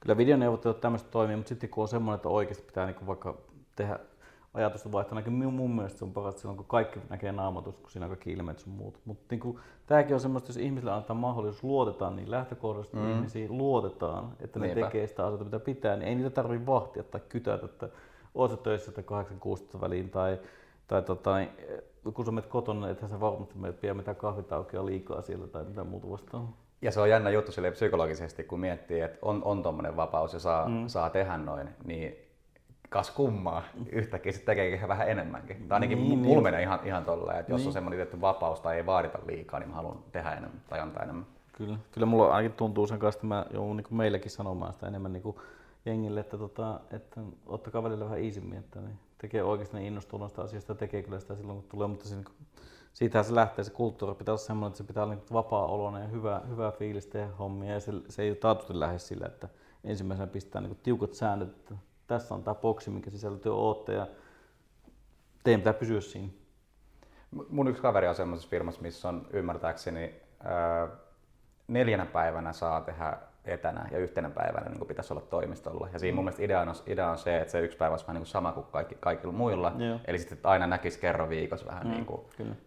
[0.00, 3.38] Kyllä videoneuvottelut tämmöistä toimii, mutta sitten kun on semmoinen, että oikeasti pitää niin vaikka
[3.76, 3.98] tehdä
[4.56, 8.06] ajatusta vaihtona, niin mun mielestä se on parasta silloin, kun kaikki näkee naamatusta, kun siinä
[8.06, 9.00] on kaikki ilmeet sun muut.
[9.04, 13.10] Mutta niin kuin, tämäkin on semmoista, jos ihmisille antaa mahdollisuus, luotetaan niin lähtökohdasta, mm.
[13.10, 14.86] ihmisiin luotetaan, että ne Niinpä.
[14.86, 17.88] tekee sitä asioita, mitä pitää, niin ei niitä tarvitse vahtia tai kytätä, että
[18.34, 18.92] oot töissä
[19.76, 20.38] 8-16 väliin tai,
[20.88, 21.50] tai tota, niin,
[22.14, 25.84] kun sä menet kotona, ethän sä varmasti menet vielä mitään kahvitaukia liikaa siellä tai mitä
[25.84, 26.48] muuta vastaan.
[26.86, 30.38] Ja se on jännä juttu sille psykologisesti, kun miettii, että on, on tuommoinen vapaus ja
[30.38, 30.88] saa, mm.
[30.88, 32.16] saa tehdä noin, niin
[32.88, 33.62] kas kummaa,
[33.92, 35.68] yhtäkkiä sitten tekee vähän enemmänkin.
[35.68, 36.42] Tai ainakin niin, mulla niin.
[36.42, 37.66] menee ihan, ihan tolleen, että jos niin.
[37.66, 41.02] on semmoinen tietty vapaus tai ei vaadita liikaa, niin mä haluan tehdä enemmän tai antaa
[41.02, 41.26] enemmän.
[41.52, 45.12] Kyllä, kyllä mulla ainakin tuntuu sen kanssa, että mä joudun niin meillekin sanomaan sitä enemmän
[45.12, 45.36] niin kuin
[45.86, 50.42] jengille, että, tota, että ottakaa välillä vähän iisimmin, että niin tekee oikeasti niin innostunut sitä
[50.42, 52.26] asiasta tekee kyllä sitä silloin kun tulee, mutta se, niin
[52.96, 56.08] siitähän se lähtee, se kulttuuri pitää olla semmoinen, että se pitää olla niin vapaa-oloinen ja
[56.08, 59.48] hyvä, hyvä fiilis tehdä hommia ja se, se ei taatusti lähde sillä, että
[59.84, 61.74] ensimmäisenä pistää niin tiukat säännöt, että
[62.06, 64.06] tässä on tämä boksi, minkä sisällä ootte ja
[65.44, 66.32] teidän pitää pysyä siinä.
[67.48, 70.88] Mun yksi kaveri on semmoisessa firmassa, missä on ymmärtääkseni ää,
[71.68, 75.88] neljänä päivänä saa tehdä etänä ja yhtenä päivänä niin kuin pitäisi olla toimistolla.
[75.92, 76.16] Ja siinä mm.
[76.16, 78.30] mun mielestä idea on, idea on se, että se yksi päivä olisi vähän niin kuin
[78.30, 79.72] sama kuin kaikki, kaikilla muilla.
[79.78, 79.98] Joo.
[80.04, 82.20] Eli sitten aina näkisi kerran viikossa vähän mm, niin kuin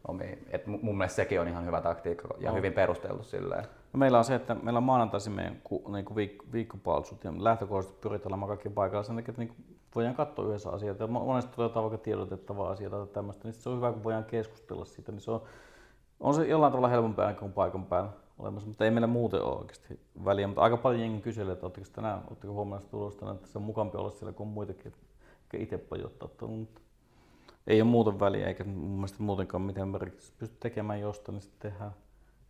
[0.07, 0.47] omiin.
[0.51, 2.57] Et mun mielestä sekin on ihan hyvä taktiikka ja oh.
[2.57, 3.63] hyvin perusteltu silleen.
[3.93, 7.33] No meillä on se, että meillä on maanantaisin meidän ku, niin kuin viik- viikkopalsut ja
[7.37, 9.55] lähtökohtaisesti pyritään olemaan kaikki paikalla sen takia, että niin
[9.95, 11.07] voidaan katsoa yhdessä asioita.
[11.07, 14.85] Monesti tulee jotain vaikka tiedotettavaa asiaa tai tämmöistä, niin se on hyvä, kun voidaan keskustella
[14.85, 15.11] siitä.
[15.11, 15.41] Niin se on,
[16.19, 18.09] on se jollain tavalla helpompaa kuin paikan päällä
[18.39, 20.47] olemassa, mutta ei meillä muuten ole oikeasti väliä.
[20.47, 23.97] Mutta aika paljon jengi kyselee, että oletteko tänään, oletteko huomannut tulosta, että se on mukampi
[23.97, 26.57] olla siellä kuin muitakin, että itse pojottaa tuolla.
[26.57, 26.81] Mutta
[27.67, 30.35] ei ole muuten väliä, eikä mun mielestä muutenkaan mitään merkitystä.
[30.39, 31.91] Pysty tekemään jostain, niin sitten tehdään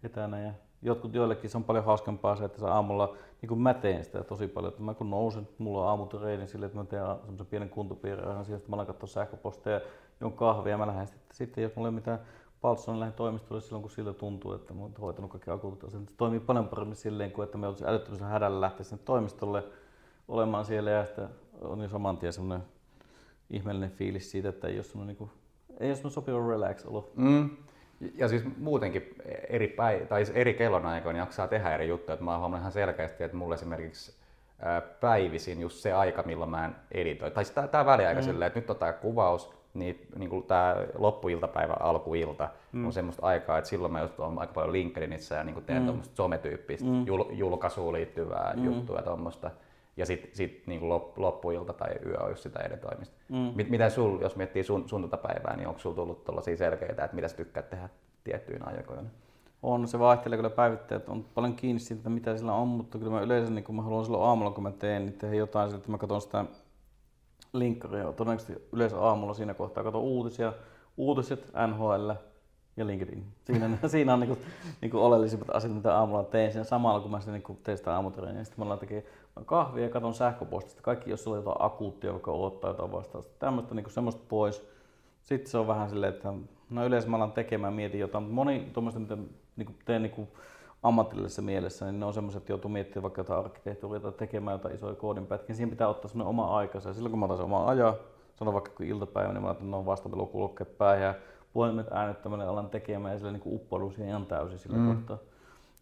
[0.04, 0.40] etänä.
[0.40, 4.04] Ja jotkut joillekin se on paljon hauskempaa se, että sä aamulla, niin kuin mä teen
[4.04, 7.46] sitä tosi paljon, että mä kun nousen, mulla on aamutreeni sille, että mä teen semmoisen
[7.46, 9.82] pienen kuntopiirran siihen, että mä alan katsoa sähköposteja,
[10.22, 12.20] jon kahvia ja mä lähden sitten, sitten jos mulla ei mitään
[12.62, 16.04] paltsoa, niin lähden toimistolle silloin, kun sillä tuntuu, että mä oon hoitanut kaikki akuutit asiat.
[16.04, 19.64] Se toimii paljon paremmin silleen kuin, että me oltaisiin älyttömällä hädällä lähteä sinne toimistolle
[20.28, 21.30] olemaan siellä ja sitten
[21.62, 22.68] on jo saman tien semmoinen
[23.50, 25.32] ihmeellinen fiilis siitä, että ei ole semmoinen, niin kuin,
[25.80, 27.12] ei ole semmoinen sopiva relax-olo.
[27.16, 27.50] Mm.
[28.16, 29.16] Ja siis muutenkin
[29.50, 32.14] eri, päi- tai siis eri kellonaikoina jaksaa tehdä eri juttuja.
[32.14, 34.14] Että mä oon ihan selkeästi, että mulle esimerkiksi
[35.00, 37.32] päivisin just se aika, milloin mä en editoi.
[37.32, 38.26] Tai siis tää, väliaika mm.
[38.26, 42.86] silleen, että nyt on tää kuvaus, niin, niin kuin tämä loppuiltapäivä, alkuilta mm.
[42.86, 45.80] on semmoista aikaa, että silloin mä just olen aika paljon LinkedInissä ja niin kuin teen
[45.80, 45.86] mm.
[45.86, 47.06] tuommoista sometyyppistä mm.
[47.06, 48.66] jul, julkaisuun liittyvää mm.
[48.66, 49.52] juttua tuommoista
[49.98, 53.16] ja sitten sit, niin loppuilta tai yö on just sitä editoimista.
[53.30, 53.52] Mm.
[53.56, 57.04] Mit, miten sul, jos miettii sun, sun tota päivää, niin onko sulla tullut tuollaisia selkeitä,
[57.04, 57.90] että mitä sä tykkäät tehdä
[58.24, 59.04] tiettyinä aikoina?
[59.64, 63.22] On, se vaihtelee kyllä päivittäin, on paljon kiinni siitä, mitä sillä on, mutta kyllä mä
[63.22, 65.98] yleensä, niin kun mä haluan silloin aamulla, kun mä teen, niin tehdä jotain, että mä
[65.98, 66.46] katson sitä
[67.54, 68.14] linkkaria.
[68.14, 70.54] Todennäköisesti yleensä aamulla siinä kohtaa katson uutisia,
[70.98, 72.10] uutiset, NHL,
[72.78, 73.26] ja LinkedIn.
[73.44, 74.38] Siinä, siinä on niinku,
[74.82, 78.44] niinku oleellisimmat asiat, mitä aamulla teen siinä samalla, kun mä sitten niinku teen sitä aamutreeniä.
[78.44, 79.06] Sitten mä tekee
[79.46, 80.82] kahvia ja katson sähköpostista.
[80.82, 83.32] Kaikki, jos sulla on jotain akuuttia, vaikka odottaa jotain vastausta.
[83.40, 84.66] Tämmöistä niinku semmoista pois.
[85.24, 86.34] Sitten se on vähän silleen, että
[86.70, 89.18] no yleensä mä alan tekemään, mietin jotain, mutta moni tuommoista, mitä
[89.56, 90.28] niinku teen niinku
[90.84, 94.76] ammatillisessa mielessä, niin ne on semmoiset, että joutuu miettimään vaikka jotain arkkitehtuuria tai tekemään jotain
[94.76, 95.56] isoja koodinpätkiä.
[95.56, 96.90] Siihen pitää ottaa semmoinen oma aikansa.
[96.90, 97.94] Ja silloin kun mä otan sen oman ajan,
[98.36, 101.14] sanon vaikka kun iltapäivä, niin mä otan noin vastapelukulkeet päähän ja
[101.54, 104.96] puhelimet äänettämällä alan tekemään ja sille niin uppoudun siihen ihan täysin sillä mm.
[104.96, 105.18] kohtaa.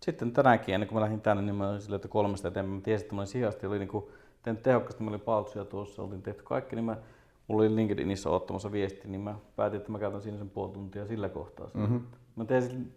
[0.01, 2.75] Sitten tänäänkin, ennen kuin mä lähdin tänne, niin mä olin silleen, että kolmesta eteenpäin.
[2.75, 4.05] Mä tiesin, että mä olin sijasti, oli niin kuin,
[4.43, 6.97] tehnyt tehokkaasti, mä olin paltsuja tuossa, oltiin tehty kaikki, niin mä,
[7.47, 11.05] mulla oli LinkedInissa ottamassa viesti, niin mä päätin, että mä käytän siinä sen puoli tuntia
[11.05, 11.69] sillä kohtaa.
[11.73, 12.01] Mm-hmm.
[12.35, 12.93] Mä tein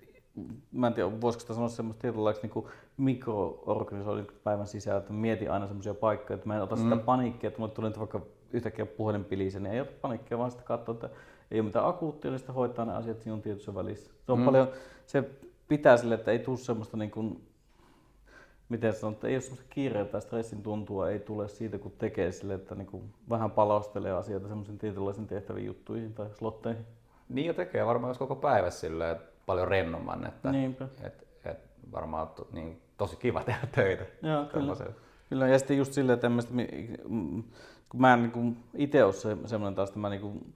[0.72, 2.66] mä en tiedä, voisiko sitä sanoa semmoista tietynlaista niin
[2.96, 6.82] mikroorganisoinnin päivän sisään, että mietin aina semmoisia paikkoja, että mä en ota mm.
[6.82, 8.20] sitä paniikkia, että mulle tulee vaikka
[8.52, 11.10] yhtäkkiä puhelin pilisen, niin ei ota paniikkia, vaan sitten katsoa, että
[11.50, 14.12] ei ole mitään akuuttia, niin hoitaa ne asiat siinä tietyssä välissä.
[14.26, 14.44] Se on mm.
[14.44, 14.68] paljon,
[15.06, 15.30] se
[15.68, 17.46] pitää sille, että ei tule semmoista niin kuin,
[18.68, 22.32] miten sanon, että ei ole semmoista kiireitä tai stressin tuntua, ei tule siitä, kun tekee
[22.32, 26.86] sille, että niin kuin vähän palastelee asioita semmoisen tietynlaisen tehtäviin juttuihin tai slotteihin.
[27.28, 30.50] Niin jo tekee varmaan jos koko päivä silleen, että paljon rennomman, että
[31.02, 31.58] et, et
[31.92, 34.04] varmaan to, niin, tosi kiva tehdä töitä.
[34.22, 34.76] Joo, kyllä.
[35.28, 35.48] kyllä.
[35.48, 36.30] Ja sitten just silleen, että
[37.88, 40.54] kun mä en niin itse ole se, semmoinen taas, että mä niin kuin,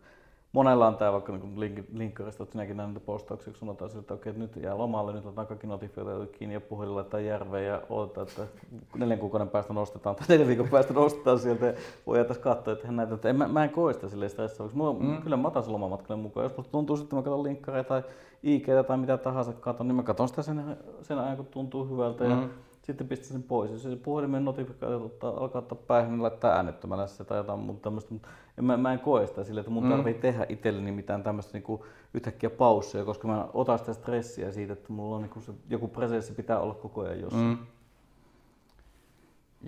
[0.54, 4.14] monella on tämä vaikka niin link, linkkarista, että sinäkin näin niitä postauksia, kun sanotaan että
[4.14, 7.82] okei, että nyt jää lomalle, nyt otetaan kaikki notifioita kiinni ja puhelilla tai järveen ja
[7.90, 8.66] odotetaan, että
[8.98, 11.72] neljän kuukauden päästä nostetaan tai neljän viikon päästä nostetaan sieltä ja
[12.06, 14.76] voi tässä katsoa, että näitä, että en, mä, mä en koe sitä silleen stressaavaksi.
[14.76, 15.22] Mulla, mm.
[15.22, 16.50] Kyllä mä otan lomamatkalle mukaan.
[16.56, 18.02] Jos tuntuu sitten, että mä katson linkkareita tai
[18.42, 22.24] IG tai mitä tahansa katon, niin mä katson sitä sen, sen ajan, kun tuntuu hyvältä.
[22.24, 22.30] Mm.
[22.30, 22.48] Ja
[22.84, 23.70] sitten pistää sen pois.
[23.70, 28.14] Jos se puhelimen notifikaatio alkaa ottaa päähän, niin laittaa äänettömällä se tai jotain muuta tämmöistä.
[28.14, 28.28] Mutta
[28.58, 29.90] en, mä, mä, en koe sitä sille, että mun mm.
[29.90, 34.92] tarvii tehdä itselleni mitään tämmöistä niinku yhtäkkiä pausseja, koska mä otan sitä stressiä siitä, että
[34.92, 37.44] mulla on niinku se, joku presenssi pitää olla koko ajan jossain.
[37.44, 37.58] Mm.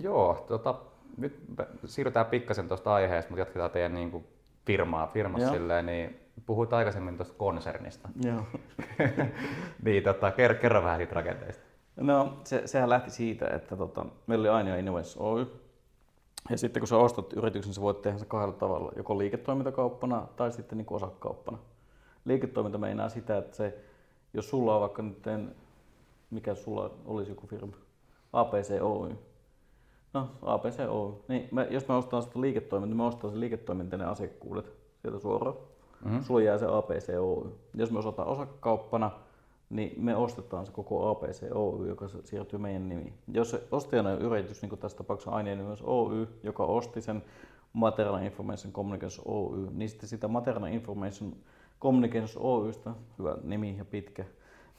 [0.01, 0.75] Joo, tota,
[1.17, 1.39] nyt
[1.85, 4.25] siirrytään pikkasen tuosta aiheesta, mutta jatketaan teidän niin
[4.65, 8.09] firmaa, firmassa silleen, niin puhuit aikaisemmin tuosta konsernista.
[8.23, 8.43] Joo.
[9.85, 11.66] niin, tota, kerro, kerro vähän siitä rakenteesta.
[11.97, 15.47] No, se, sehän lähti siitä, että tota, meillä oli aina Innovations Oy.
[16.49, 20.51] Ja sitten kun sä ostat yrityksen, sä voit tehdä se kahdella tavalla, joko liiketoimintakauppana tai
[20.51, 21.57] sitten niin osakauppana.
[22.25, 23.77] Liiketoiminta meinaa sitä, että se,
[24.33, 25.27] jos sulla on vaikka nyt,
[26.29, 27.73] mikä sulla olisi joku firma,
[28.33, 29.17] APC Oy.
[30.13, 31.13] No, APC Oy.
[31.27, 34.71] Niin me, jos me ostaa sitä liiketoimintaa, niin me ostaa se liiketoimintainen asiakkuudet
[35.01, 35.57] sieltä suoraan.
[36.05, 36.23] Mm-hmm.
[36.23, 37.51] Sulla jää se APC Oy.
[37.73, 39.11] Jos me osataan osakauppana,
[39.69, 43.13] niin me ostetaan se koko APC Oy, joka siirtyy meidän nimiin.
[43.33, 47.23] Jos ostajana on yritys, niin kuin tässä tapauksessa aineen myös Oy, joka osti sen
[47.73, 51.35] Material Information Communications Oy, niin sitten sitä Material Information
[51.81, 54.25] Communications Oystä, hyvä nimi ja pitkä,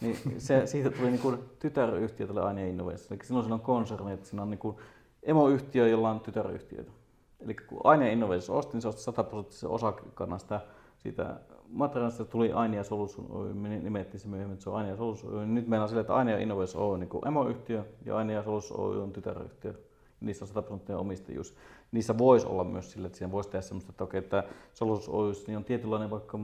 [0.00, 3.06] niin se, siitä tuli niin kuin tytäryhtiö tälle Aine Innovation.
[3.10, 4.76] Eli silloin siinä on konserni, että siinä on niin kuin
[5.22, 6.92] emoyhtiö, jolla on tytäryhtiöitä.
[7.40, 10.60] Eli kun Aine Innovation osti, niin se osti 100 prosenttisen osakekannan sitä,
[10.98, 11.40] sitä
[11.70, 15.46] materiaalista tuli Ainia Solution Oy, nimettiin se myöhemmin, että se on Ainia Solution Oy.
[15.46, 19.02] Nyt meillä on sille, että Ainia Innovations Oy on niin emoyhtiö ja Ainia Solution Oy
[19.02, 19.74] on tytäryhtiö.
[20.20, 21.54] Niissä on 100 prosenttia omistajuus.
[21.92, 25.32] Niissä voisi olla myös sille, että siinä voisi tehdä semmoista, että okei, että Solutions Oy
[25.46, 26.38] niin on tietynlainen vaikka,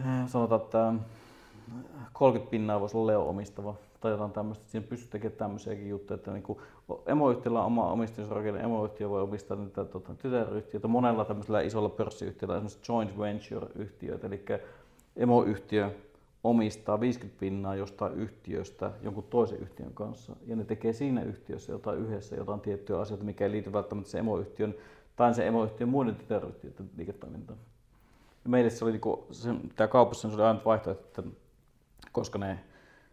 [0.00, 0.94] eh, sanotaan, että
[2.12, 4.64] 30 pinnaa voisi olla Leo omistava tai jotain tämmöistä.
[4.64, 6.44] Siinä pystyy tekemään tämmöisiäkin juttuja, että niin
[7.06, 10.88] emoyhtiöllä on oma omistusrakenne, emoyhtiö voi omistaa niitä tota, tytäryhtiöitä.
[10.88, 14.44] Monella tämmöisellä isolla pörssiyhtiöllä esimerkiksi joint venture-yhtiöitä, eli
[15.16, 15.90] emoyhtiö
[16.44, 21.98] omistaa 50 pinnaa jostain yhtiöstä jonkun toisen yhtiön kanssa ja ne tekee siinä yhtiössä jotain
[21.98, 24.74] yhdessä, jotain tiettyjä asioita, mikä ei liity välttämättä se emoyhtiön
[25.16, 27.58] tai se emoyhtiön muiden tytäryhtiöiden liiketoimintaan.
[28.48, 31.22] Meille se oli niinku, se, tämä kaupassa se oli aina vaihtoehto, että
[32.12, 32.58] koska ne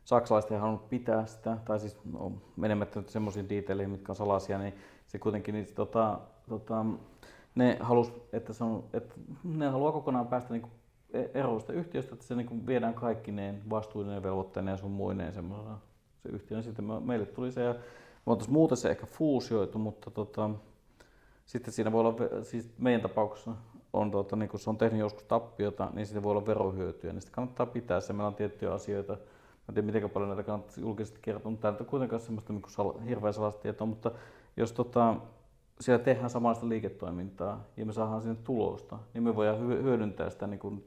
[0.05, 4.57] saksalaiset ei halunnut pitää sitä, tai siis no, menemättä nyt semmoisiin diiteileihin, mitkä on salaisia,
[4.57, 4.73] niin
[5.07, 6.85] se kuitenkin niin, tota, tota,
[7.55, 10.71] ne halus, että se on, että ne haluaa kokonaan päästä niin
[11.33, 15.79] eroista yhtiöstä, että se niin viedään kaikki ne vastuullinen velvoitteinen ja sun muineen semmoisena
[16.23, 16.61] se yhtiö.
[16.61, 17.75] Sitten meille tuli se ja
[18.25, 20.49] me muuten se ehkä fuusioitu, mutta tota,
[21.45, 23.55] sitten siinä voi olla, siis meidän tapauksessa
[23.93, 27.21] on, tota, niin kun se on tehnyt joskus tappiota, niin siitä voi olla verohyötyä, niin
[27.21, 28.13] sitä kannattaa pitää se.
[28.13, 29.17] Meillä on tiettyjä asioita,
[29.71, 33.33] en tiedä miten paljon näitä kannattaa julkisesti kertoa, mutta täältä kuitenkaan semmoista niin sal, hirveän
[33.33, 34.11] sellaista tietoa, mutta
[34.57, 35.15] jos tota,
[35.79, 40.59] siellä tehdään samanlaista liiketoimintaa ja me saadaan sinne tulosta, niin me voidaan hyödyntää sitä niin
[40.59, 40.83] kuin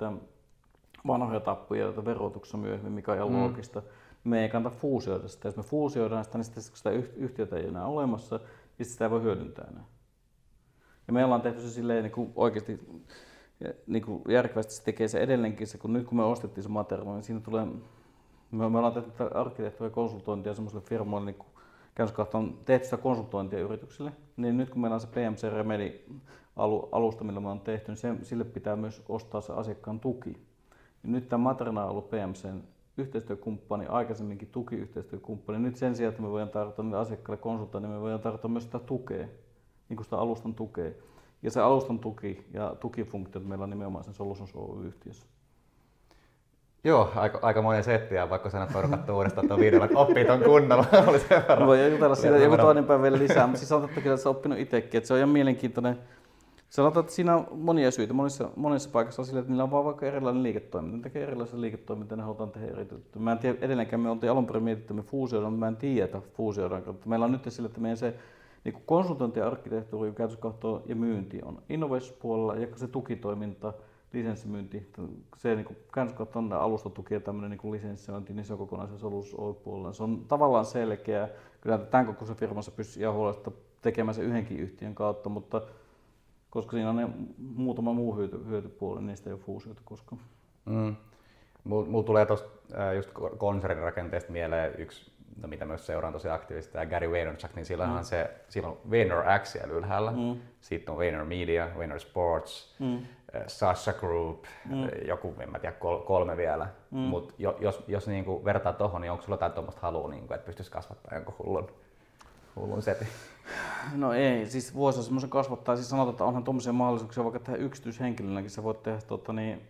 [1.06, 3.40] vanhoja tappuja, joita verotuksessa myöhemmin, mikä on ihan mm.
[3.40, 3.82] loogista.
[4.24, 5.48] Me ei kannata fuusioida sitä.
[5.48, 8.40] Jos me fuusioidaan sitä, niin sitten kun sitä yhtiötä ei enää olemassa,
[8.78, 9.84] niin sitä ei voi hyödyntää enää.
[11.06, 12.80] Ja me ollaan tehty se silleen niin kuin oikeasti
[13.86, 17.14] niin kuin järkevästi se tekee se edelleenkin, se, kun nyt kun me ostettiin se materiaali,
[17.14, 17.66] niin siinä tulee,
[18.54, 21.44] me, me ollaan tehty arkkitehtuuria konsultointia semmoiselle firmoille niin
[21.94, 26.04] käytöskahto on tehty sitä konsultointia yrityksille, niin nyt kun meillä on se PMC Remedy
[26.92, 30.30] alusta, millä me on tehty, niin se, sille pitää myös ostaa se asiakkaan tuki.
[31.02, 32.60] Ja nyt tämä Matrena on ollut PMCn
[32.96, 35.58] yhteistyökumppani, aikaisemminkin tukiyhteistyökumppani.
[35.58, 38.64] Nyt sen sijaan, että me voidaan tarjota niille asiakkaille konsultointia, niin me voidaan tarjota myös
[38.64, 39.26] sitä tukea,
[39.88, 40.90] niin kuin sitä alustan tukea.
[41.42, 45.26] Ja se alustan tuki ja tukifunktiot meillä on nimenomaan sen Solutions Oy-yhtiössä.
[46.84, 50.86] Joo, aika, aika monen settiä, vaikka nyt katsoa uudestaan tuon videon, että oppii ton kunnolla.
[51.08, 51.66] Oli sen verran.
[51.66, 54.58] Voi jutella siitä joku toinen päivä vielä lisää, mutta siis sanotaan, että kyllä sä oppinut
[54.58, 55.98] itsekin, että se on ihan mielenkiintoinen.
[56.70, 58.12] Sanotaan, että siinä on monia syitä.
[58.12, 60.96] Monissa, monissa paikoissa on sillä, että niillä on vaan vaikka erilainen liiketoiminta.
[60.96, 62.86] Ne tekee erilaisia liiketoimintaa, ne halutaan tehdä eri
[63.18, 65.76] Mä en tiedä, edelleenkään me oltiin alun perin mietitty, että me fuusioidaan, mutta mä en
[65.76, 66.82] tiedä, että fuusioidaan.
[67.04, 68.14] Meillä on nyt sillä, että meidän se
[68.64, 73.72] niin konsultointi arkkitehtuuri, käytöskahto ja myynti on innovaatiopuolella ja se tukitoiminta–
[74.14, 74.90] lisenssimyynti,
[75.36, 78.98] se niin käännöskaton alustatuki ja tämmöinen niin lisenssiointi, niin se on kokonaisen
[79.64, 79.92] puolella.
[79.92, 81.28] Se on tavallaan selkeä.
[81.60, 83.50] Kyllä tämän kokoisen firmassa pystyy ihan huolesta
[83.82, 85.62] tekemään se yhdenkin yhtiön kautta, mutta
[86.50, 87.08] koska siinä on ne
[87.38, 90.20] muutama muu hyöty, hyötypuoli, niin sitä ei ole fuusioitu koskaan.
[90.64, 90.96] Mm.
[91.64, 92.50] Mulla tulee tuosta
[92.94, 95.12] just konsernin rakenteesta mieleen yksi,
[95.42, 98.04] no mitä myös seuraan tosi aktiivisesti, tämä Gary Vaynerchuk, niin silloinhan mm.
[98.04, 100.40] se, sillä on Vayner X siellä ylhäällä, mm.
[100.60, 102.98] sitten on Vayner Media, Vayner Sports, mm.
[103.46, 104.88] Sasha Group, mm.
[105.08, 105.76] joku, en mä tiedä,
[106.06, 106.68] kolme vielä.
[106.90, 106.98] Mm.
[106.98, 110.70] Mutta jos, jos niinku vertaa tuohon, niin onko sulla jotain tuommoista halua, niinku, että pystyisi
[110.70, 111.68] kasvattaa jonkun hullun,
[112.56, 113.08] hullun setin?
[113.94, 115.76] No ei, siis voisi semmoisen kasvattaa.
[115.76, 118.50] Siis sanotaan, että onhan tuommoisia mahdollisuuksia vaikka tehdä yksityishenkilönäkin.
[118.50, 119.68] Sä voit tehdä tota niin,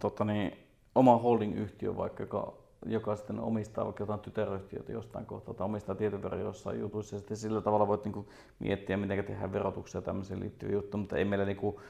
[0.00, 0.58] tota niin,
[0.94, 2.52] oma holding-yhtiö vaikka, joka,
[2.86, 7.16] joka sitten omistaa vaikka jotain tytäryhtiötä jostain kohtaa tai omistaa tietyn verran jossain jutuissa.
[7.16, 8.26] Ja sitten sillä tavalla voit niinku
[8.58, 11.80] miettiä, miten tehdään verotuksia ja tämmöisiin liittyviä juttuja, mutta ei meillä niinku,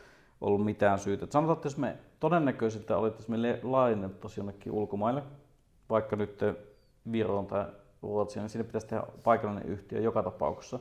[0.41, 1.25] ollut mitään syytä.
[1.25, 5.23] Et sanotaan, että jos me todennäköisesti alettaisiin me laajennettaisiin jonnekin ulkomaille,
[5.91, 6.41] vaikka nyt
[7.13, 7.67] Viroon tai
[8.03, 10.79] Ruotsiin, niin sinne pitäisi tehdä paikallinen yhtiö joka tapauksessa,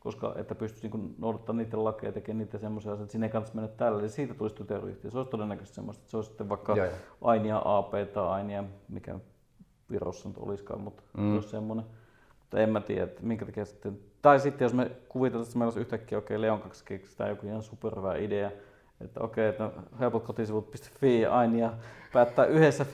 [0.00, 3.32] koska että pystyisi niin noudattamaan niiden lakeja ja tekemään niitä semmoisia asioita, että sinne ei
[3.32, 5.10] kannata mennä tällä, eli siitä tulisi tytäryhtiö.
[5.10, 6.74] Se olisi todennäköisesti semmoista, että se olisi sitten vaikka.
[7.20, 9.18] Ainia AP tai Ainia, mikä
[9.90, 11.34] Virossa nyt olisikaan, mutta mm.
[11.34, 11.84] olisi semmoinen.
[12.40, 13.98] Mutta en mä tiedä, että minkä takia sitten.
[14.22, 17.46] Tai sitten jos me kuvitellaan, että meillä olisi yhtäkkiä, okei, okay, Leon 2 keksitään joku
[17.46, 18.50] ihan superhyvä idea,
[19.00, 19.70] että okei, että
[20.00, 21.72] helpotkotisivut.fi aina ja
[22.12, 22.86] päättää yhdessä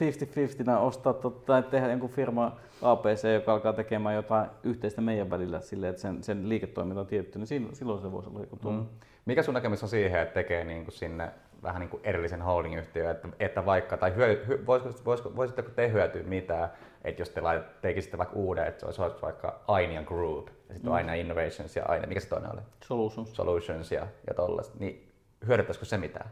[0.75, 1.13] 50-50 ostaa
[1.45, 6.23] tai tehdä jonkun firma APC, joka alkaa tekemään jotain yhteistä meidän välillä silleen, että sen,
[6.23, 8.85] sen liiketoiminta on tietty, niin silloin se voisi olla joku mm.
[9.25, 11.31] Mikä sun näkemys on siihen, että tekee niin kuin sinne
[11.63, 15.91] vähän niin kuin erillisen holding-yhtiön, että, että vaikka, tai hyö, hy, voisiko, voisiko, voisitteko te
[15.91, 16.69] hyötyä mitään,
[17.03, 17.41] että jos te
[17.81, 20.95] tekisitte vaikka uuden, että se olisi vaikka Aina Group, ja sitten mm.
[20.95, 22.61] Aina Innovations ja Aina, mikä se toinen oli?
[22.85, 23.35] Solutions.
[23.35, 25.11] Solutions ja, ja tollaista, niin
[25.47, 26.29] hyödyttäisikö se mitään?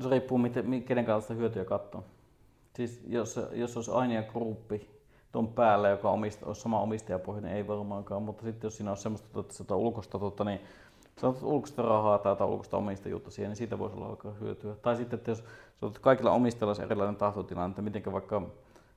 [0.00, 2.04] Se riippuu, miten, kenen kautta hyötyä katsoo.
[2.76, 4.90] Siis jos, jos olisi aina gruppi
[5.32, 9.40] tuon päällä, joka omista, olisi sama omistajapohjainen, ei varmaankaan, mutta sitten jos siinä on semmoista
[9.40, 10.60] että sitä ulkosta, niin
[11.20, 14.74] sanotaan ulkoista rahaa tai ulkoista omistajuutta siihen, niin siitä voisi olla alkaa hyötyä.
[14.82, 15.44] Tai sitten, että jos
[16.00, 18.42] kaikilla omistajilla erilainen tahtotila, että miten vaikka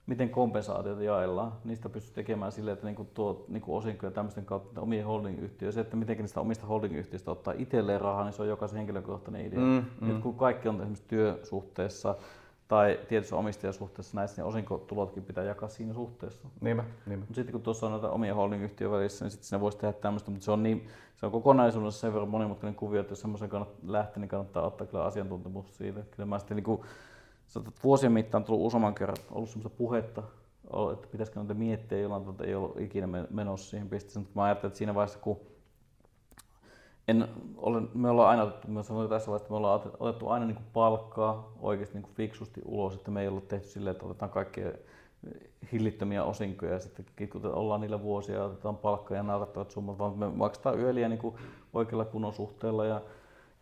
[0.06, 1.52] miten kompensaatiota jaellaan.
[1.64, 5.74] Niistä pystyy tekemään silleen, että niinku tuo niinku osinkoja tämmöisten kautta omien holding-yhtiöön.
[5.74, 9.60] Se, että miten niistä omista holding-yhtiöistä ottaa itselleen rahaa, niin se on jokaisen henkilökohtainen idea.
[9.60, 10.12] Mm, mm.
[10.12, 12.16] Et kun kaikki on esimerkiksi työsuhteessa
[12.68, 16.48] tai tietyssä omistajasuhteessa näissä, niin osinkotulotkin pitää jakaa siinä suhteessa.
[16.62, 17.22] Niinpä, niinpä.
[17.22, 20.32] Mutta sitten kun tuossa on noita omia holding-yhtiön välissä, niin sitten siinä voisi tehdä tämmöistä,
[20.32, 23.92] mutta se on, niin, se on kokonaisuudessa sen verran monimutkainen kuvio, että jos semmoisen kannattaa
[23.92, 26.02] lähteä, niin kannattaa ottaa kyllä asiantuntemus siitä.
[26.12, 26.82] Kyllä mä sitten niin kuin,
[27.84, 30.24] vuosien mittaan tullut useamman kerran ollut semmoista puhetta,
[30.94, 34.24] että pitäisikö noita miettiä jollain tavalla, ei ollut ikinä menossa siihen pisteeseen.
[34.24, 35.40] Mutta mä ajattelin, että siinä vaiheessa, kun
[37.08, 37.28] en
[37.58, 40.66] ole, me ollaan aina otettu, mä sanoin tässä vaiheessa, me ollaan otettu aina niin kuin
[40.74, 44.72] palkkaa oikeasti niin kuin fiksusti ulos, että me ei ollut tehty silleen, että otetaan kaikkia
[45.72, 47.06] hillittömiä osinkoja ja sitten
[47.44, 51.36] ollaan niillä vuosia ja otetaan palkkaa ja naurattavat summat, vaan me maksetaan yöliä niin kuin
[51.74, 53.02] oikealla kunnon suhteella ja,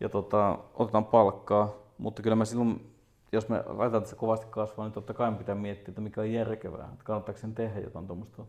[0.00, 2.94] ja tota, otetaan palkkaa, mutta kyllä me silloin
[3.32, 6.32] jos me laitetaan, se kovasti kasvaa, niin totta kai me pitää miettiä, että mikä on
[6.32, 8.44] järkevää, että kannattaako sen tehdä jotain tuommoista.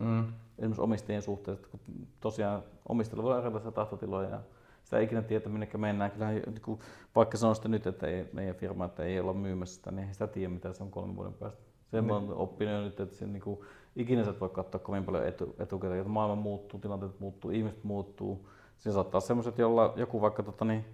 [0.00, 0.32] Mm.
[0.58, 1.80] Esimerkiksi omistajien suhteessa, kun
[2.20, 4.40] tosiaan omistajilla voi olla erilaisia tahtotiloja ja
[4.84, 6.10] sitä ei ikinä tiedä, minne mennään.
[6.10, 6.80] Kyllähän, niin kuin,
[7.16, 10.26] vaikka sanoisitte nyt, että ei, meidän firma että ei olla myymässä sitä, niin ei sitä
[10.26, 11.62] tiedä, mitä se on kolmen vuoden päästä.
[11.90, 12.10] Sen mm.
[12.10, 13.60] olen oppinut nyt, että sen, niin kuin,
[13.96, 17.84] ikinä sä et voi katsoa kovin paljon etu, etukäteen, että maailma muuttuu, tilanteet muuttuu, ihmiset
[17.84, 18.48] muuttuu.
[18.78, 20.84] Siinä saattaa olla sellaiset, jolla joku vaikka tota, niin,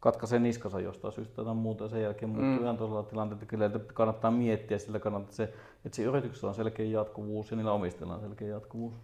[0.00, 2.62] katkaisee niskansa jostain syystä tai muuta ja sen jälkeen muuttuu mm.
[2.62, 3.46] ihan toisella tilanteella.
[3.46, 5.42] Kyllä että kannattaa miettiä sillä kannattaa, että, se,
[5.84, 8.94] että se yrityksessä on selkeä jatkuvuus ja niillä omistajilla on selkeä jatkuvuus.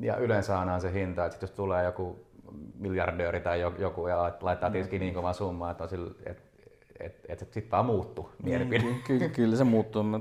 [0.00, 2.26] Ja yleensä aina se hinta, että jos tulee joku
[2.78, 6.42] miljardööri tai joku ja laittaa tietysti niin kovan summan, että, sillä, että,
[7.00, 8.84] että, että sitten vaan muuttuu mielipide.
[8.84, 10.02] Niin, kyllä, kyllä se muuttuu.
[10.02, 10.20] Mä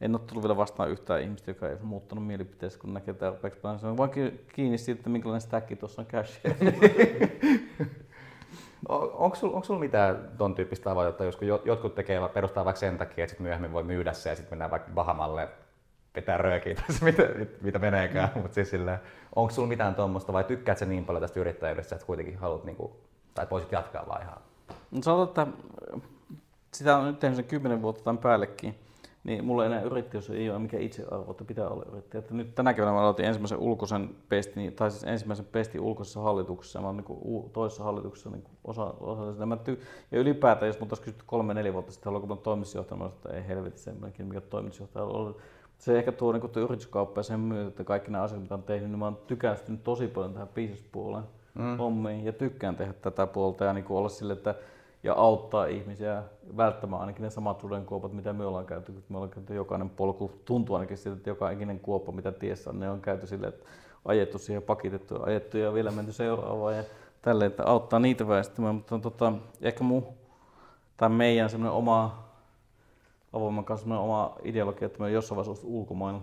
[0.00, 3.80] en ole tullut vielä vastaan yhtään ihmistä, joka ei muuttanut mielipiteessä, kun näkee tarpeeksi paljon.
[3.80, 4.10] Se on vain
[4.54, 6.40] kiinni siitä, että minkälainen stäkki tuossa on cash.
[8.88, 13.30] Onko sulla sul mitään ton tyyppistä tavoitetta, jos jotkut tekee, perustaa vaikka sen takia, että
[13.30, 15.48] sit myöhemmin voi myydä se ja sitten mennään vaikka Bahamalle
[16.12, 17.22] pitää röökiä tai mitä,
[17.60, 18.40] mitä meneekään, mm.
[18.42, 18.98] mutta siis silleen,
[19.36, 22.96] onko sulla mitään tuommoista vai tykkäät sä niin paljon tästä yrittäjyydestä, että kuitenkin haluat niinku,
[23.34, 24.38] tai voisit jatkaa vaan ihan?
[24.90, 26.08] No sanotaan, että
[26.74, 28.78] sitä on nyt tehnyt sen kymmenen vuotta tämän päällekin
[29.24, 32.18] niin mulla enää yrittäjyys ei ole mikä itsearvo, että pitää olla yrittäjä.
[32.18, 36.80] Että nyt tänä keväänä mä aloitin ensimmäisen ulkoisen pestin, tai siis ensimmäisen pestin ulkoisessa hallituksessa,
[36.80, 39.46] mä olen niin toisessa hallituksessa niin osa, osa sitä.
[39.46, 39.80] Mä ty-
[40.12, 43.28] ja ylipäätään, jos multa olisi kysytty kolme, neljä vuotta sitten, haluanko mä toimitusjohtaja, mä että
[43.28, 45.38] ei helvetti semmoinenkin, mikä toimitusjohtaja on ollut.
[45.78, 48.90] Se ehkä tuo niin yrityskauppa ja sen myötä, että kaikki nämä asiat, mitä on tehnyt,
[48.90, 51.76] niin mä oon tykästynyt tosi paljon tähän business-puoleen mm.
[51.76, 54.54] hommiin ja tykkään tehdä tätä puolta ja niin olla sille, että
[55.02, 56.22] ja auttaa ihmisiä
[56.56, 58.92] välttämään ainakin ne samat sudenkuopat, mitä me ollaan käyty.
[59.08, 62.80] Me ollaan käyty jokainen polku, tuntuu ainakin siltä, että joka ikinen kuoppa, mitä tiessä on,
[62.80, 63.66] ne on käyty silleen, että
[64.04, 66.84] ajettu siihen, pakitettu ajettu ja vielä menty seuraavaan ja
[67.22, 68.74] tälleen, että auttaa niitä väestymään.
[68.74, 70.02] Mutta tota, ehkä mu,
[70.96, 72.28] tai meidän semmoinen oma
[73.32, 76.22] avoimen kanssa semmoinen oma ideologia, että me jossain vaiheessa ulkomailla,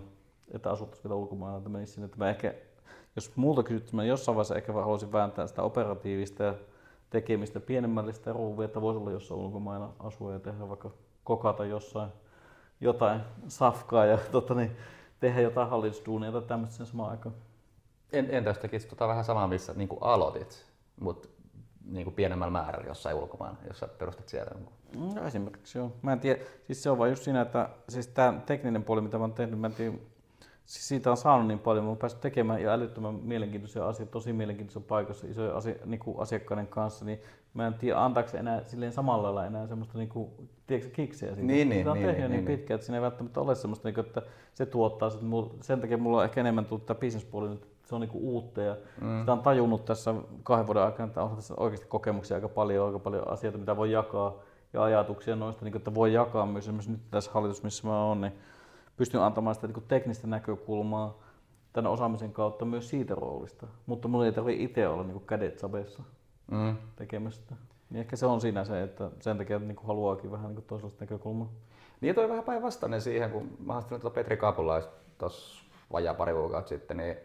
[0.54, 2.54] että asuttaisiin vielä ulkomailla, että menisi sinne, että mä ehkä,
[3.16, 6.54] jos multa kysyt, mä jossain vaiheessa ehkä haluaisin vääntää sitä operatiivista ja
[7.10, 10.90] tekemistä pienemmälle sitä ruuvia, että voisi olla jossain ulkomailla asua ja tehdä vaikka
[11.24, 12.10] kokata jossain
[12.80, 14.76] jotain safkaa ja tota, niin,
[15.20, 17.34] tehdä jotain hallitustuunia tai tämmöistä sen samaan aikaan.
[18.12, 20.66] En, entäs tekisi tota vähän samaa, missä niin aloitit,
[21.00, 21.28] mutta
[21.84, 24.52] niin kuin pienemmällä määrällä jossain ulkomailla, jos sä perustat siellä?
[25.14, 25.92] No esimerkiksi joo.
[26.02, 29.18] Mä en tiedä, siis se on vain just siinä, että siis tämä tekninen puoli, mitä
[29.18, 29.96] mä oon tehnyt, mä en tiedä,
[30.70, 34.32] siis siitä on saanut niin paljon, mä oon päässyt tekemään ja älyttömän mielenkiintoisia asioita, tosi
[34.32, 37.20] mielenkiintoisessa paikassa isojen asia, niin kuin asiakkaiden kanssa, niin
[37.54, 40.30] mä en tiedä antaako enää silleen samalla lailla enää semmoista niin kuin,
[40.66, 41.46] tiedätkö, kiksejä siitä.
[41.46, 43.88] Niin, niin, on niin, tehnyt niin, niin, niin, pitkään, että siinä ei välttämättä ole semmoista,
[43.88, 44.22] niin kuin, että
[44.54, 47.94] se tuottaa, että mulla, sen takia mulla on ehkä enemmän tullut tämä bisnespuoli nyt, se
[47.94, 49.20] on niin kuin uutta ja mm.
[49.20, 52.98] sitä on tajunnut tässä kahden vuoden aikana, että on tässä oikeasti kokemuksia aika paljon, aika
[52.98, 54.34] paljon asioita, mitä voi jakaa
[54.72, 58.04] ja ajatuksia noista, niin kuin, että voi jakaa myös esimerkiksi nyt tässä hallitus, missä mä
[58.04, 58.32] oon, niin
[59.00, 61.18] pystyn antamaan sitä niin teknistä näkökulmaa,
[61.72, 63.66] tämän osaamisen kautta myös siitä roolista.
[63.86, 66.02] Mutta mun ei tarvitse itse olla niin kädet sabeessa
[66.50, 66.76] mm.
[66.96, 67.54] tekemästä.
[67.90, 71.04] Niin ehkä se on siinä se, että sen takia niin kuin haluaakin vähän niin toisenlaista
[71.04, 71.48] näkökulmaa.
[72.00, 74.88] Niin toi vähän päinvastainen siihen, kun mä haastelin tuota Petri Kaapulais
[75.18, 77.16] tuossa vajaa pari kuukautta sitten, niin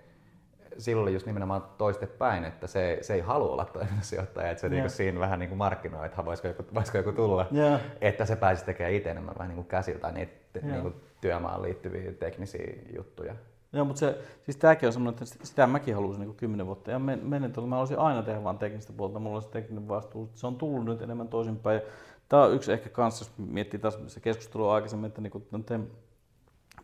[0.77, 4.75] silloin just nimenomaan toistepäin, että se, se ei halua olla toimitusjohtaja, että se yeah.
[4.75, 7.81] niinku siinä vähän niinku markkinoi, että voisiko joku, voisiko joku tulla, yeah.
[8.01, 10.71] että se pääsisi tekemään itse enemmän vähän niinku käsiltä niitä yeah.
[10.71, 13.35] niinku työmaan liittyviä teknisiä juttuja.
[13.73, 16.91] Joo, mutta se, siis tämäkin on semmoinen, että sitä mäkin haluaisin niin kymmenen vuotta.
[16.91, 20.29] Ja menen tuolla, mä haluaisin aina tehdä vain teknistä puolta, mulla on se tekninen vastuu.
[20.33, 21.81] Se on tullut nyt enemmän toisinpäin.
[22.29, 25.91] Tämä on yksi ehkä kanssa, jos miettii taas se keskustelu aikaisemmin, että niin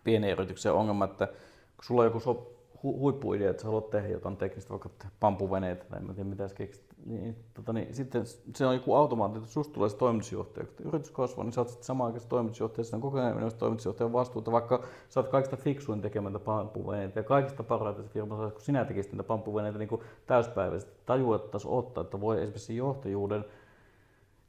[0.04, 2.54] pienen yrityksen ongelma, että kun sulla on joku so,
[2.84, 6.56] hu, huippuidea, että sä haluat tehdä jotain teknistä, vaikka pampuveneitä tai en tiedä mitä sä
[6.56, 8.24] keksit, niin, tota, niin, sitten
[8.56, 10.66] se on joku automaatti, että susta tulee se toimitusjohtaja.
[10.66, 14.14] Kun yritys kasvaa, niin sä oot sitten samaan aikaan toimitusjohtaja, sitten on koko ajan toimitusjohtajan
[14.14, 19.12] vastuuta, vaikka sä oot kaikista fiksuin tekemättä pampuveneitä ja kaikista parhaita firmassa, kun sinä tekisit
[19.12, 23.46] niitä pampuveneitä niin täyspäiväisesti, tajuattaisi ottaa, että voi esimerkiksi johtajuuden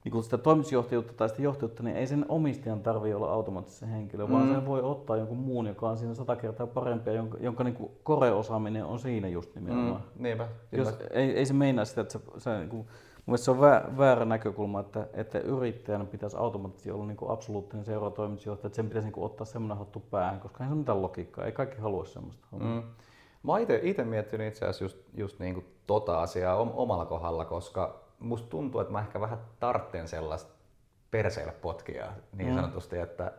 [0.04, 4.26] niin kun sitä toimitusjohtajuutta tai sitä johtajuutta, niin ei sen omistajan tarvitse olla automaattisesti henkilö,
[4.26, 4.32] mm.
[4.32, 7.64] vaan sen voi ottaa jonkun muun, joka on siinä sata kertaa parempi ja jonka, jonka
[7.64, 10.02] niin koreosaaminen on siinä just nimenomaan.
[10.14, 10.48] Mm, niinpä.
[10.72, 12.86] Jos, ei, ei se meinaa sitä, että se, se niin kuin,
[13.26, 13.60] Mun se on
[13.98, 19.08] väärä näkökulma, että, että yrittäjän pitäisi automaattisesti olla niin absoluuttinen seuraava toimitusjohtaja, että sen pitäisi
[19.08, 22.46] niin ottaa semmoinen hattu päähän, koska ei se ole mitään logiikkaa, ei kaikki halua semmoista.
[22.52, 22.82] Mm.
[23.42, 28.00] Mä oon itse miettinyt itse asiassa just, just niin kuin tota asiaa omalla kohdalla, koska
[28.22, 30.52] musta tuntuu, että mä ehkä vähän tartten sellaista
[31.10, 32.54] perseille potkia niin mm.
[32.54, 33.32] sanotusti, että,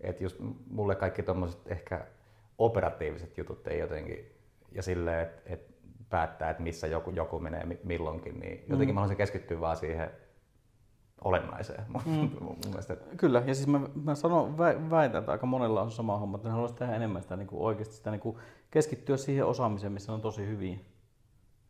[0.00, 0.36] että just
[0.70, 2.06] mulle kaikki tommoset ehkä
[2.58, 4.32] operatiiviset jutut ei jotenkin,
[4.72, 5.72] ja silleen, että, että
[6.10, 8.94] päättää, että missä joku, joku menee milloinkin, niin jotenkin mm.
[8.94, 10.10] mä haluaisin keskittyä vaan siihen
[11.24, 11.84] olennaiseen.
[12.06, 12.12] Mm.
[12.44, 12.96] mun mielestä.
[13.16, 14.58] Kyllä, ja siis mä, mä sanon,
[14.90, 17.62] väitän, että aika monella on sama homma, että ne haluaisi tehdä enemmän sitä niin kuin
[17.62, 18.36] oikeasti sitä niin kuin
[18.70, 20.78] keskittyä siihen osaamiseen, missä on tosi hyviä.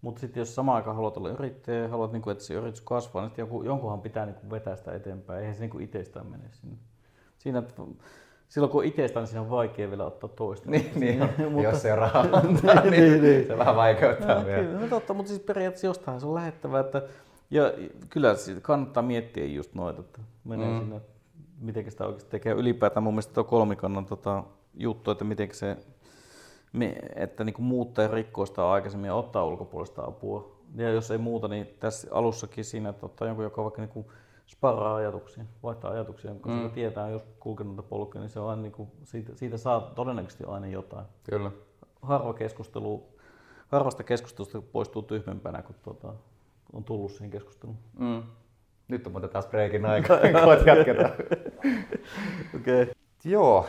[0.03, 2.81] Mutta sitten jos samaan aikaan haluat olla yrittäjä ja haluat, niin kuin, että se yritys
[2.81, 5.41] kasvaa, niin joku, jonkunhan pitää niin kuin vetää sitä eteenpäin.
[5.41, 6.77] Eihän se niin kuin itsestään mene sinne.
[7.39, 7.83] Siinä, että
[8.49, 10.71] silloin kun itsestään, niin siinä on vaikea vielä ottaa toista.
[10.71, 11.19] niin, niin
[11.51, 11.63] mutta...
[11.63, 14.63] jos se on rahaa niin, niin, niin, se vähän vaikeuttaa no, vielä.
[14.63, 16.81] Kyllä, no totta, mutta siis periaatteessa jostain se on lähettävä.
[16.81, 17.03] Että,
[17.51, 17.73] ja
[18.11, 20.79] kyllä kannattaa miettiä just noita, että menee mm.
[20.79, 21.01] sinne,
[21.61, 22.53] miten sitä oikeasti tekee.
[22.53, 24.45] Ylipäätään mun mielestä tuo kolmikannan tota,
[24.75, 25.77] juttu, että miten se,
[27.15, 30.61] että niin muuttaa ja rikkoo sitä aikaisemmin ja ottaa ulkopuolista apua.
[30.77, 34.07] Ja jos ei muuta, niin tässä alussakin siinä, että ottaa jonkun, joka vaikka niin
[34.47, 36.71] sparraa ajatuksia, vaihtaa ajatuksia, koska mm.
[36.71, 40.67] tietää, jos kulkenut polkuja, niin se on aina, niin kuin, siitä, siitä saa todennäköisesti aina
[40.67, 41.07] jotain.
[41.25, 41.51] Kyllä.
[42.03, 43.07] Harva keskustelu,
[43.69, 46.15] harvasta keskustelusta poistuu tyhmempänä, kun tuota,
[46.73, 47.79] on tullut siihen keskusteluun.
[47.99, 48.23] Mm.
[48.89, 51.13] Nyt on muuten taas breikin aika, kun jatketaan.
[52.57, 52.87] okay.
[53.25, 53.67] Joo,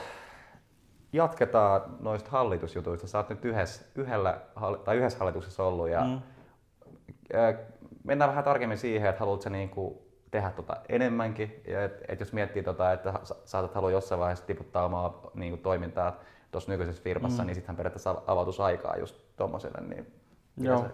[1.14, 3.07] jatketaan noista hallitusjutuista.
[3.07, 4.41] Sä oot nyt yhdessä, yhdellä,
[4.84, 6.22] tai yhdessä hallituksessa ollut ja mm.
[8.03, 11.64] mennään vähän tarkemmin siihen, että haluatko niinku tehdä tota enemmänkin.
[11.68, 13.14] Ja et, et jos miettii, tota, että
[13.45, 16.20] saatat halua jossain vaiheessa tiputtaa omaa niin kuin, toimintaa
[16.51, 17.47] tuossa nykyisessä firmassa, mm.
[17.47, 19.82] niin sittenhän periaatteessa avautus aikaa just tuommoiselle.
[19.82, 20.14] Niin
[20.57, 20.80] Joo.
[20.80, 20.86] Se...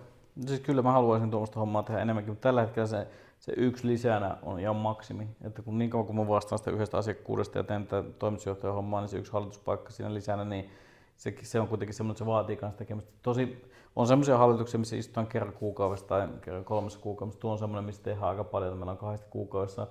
[0.48, 3.08] Siis kyllä mä haluaisin tuommoista hommaa tehdä enemmänkin, mutta tällä hetkellä se,
[3.40, 5.28] se yksi lisänä on ihan maksimi.
[5.42, 9.02] Että kun niin kauan kun mä vastaan sitä yhdestä asiakkuudesta ja teen tätä toimitusjohtajan hommaa,
[9.02, 10.70] niin se yksi hallituspaikka siinä lisänä, niin
[11.18, 13.12] se, se on kuitenkin semmoinen, että se vaatii kanssa tekemistä.
[13.22, 17.40] Tosi, on semmoisia hallituksia, missä istutaan kerran kuukaudessa tai kerran kolmessa kuukaudessa.
[17.40, 18.78] Tuo on semmoinen, missä tehdään aika paljon.
[18.78, 19.88] Meillä on kahdesti kuukaudessa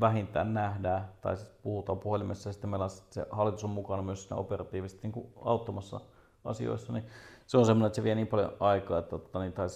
[0.00, 4.22] vähintään nähdään, tai siis puhutaan puhelimessa, ja sitten meillä on, se hallitus on mukana myös
[4.22, 6.00] siinä operatiivisesti niin auttamassa
[6.44, 7.04] asioissa, niin
[7.46, 9.68] se on semmoinen, että se vie niin paljon aikaa, että totta, niin, tai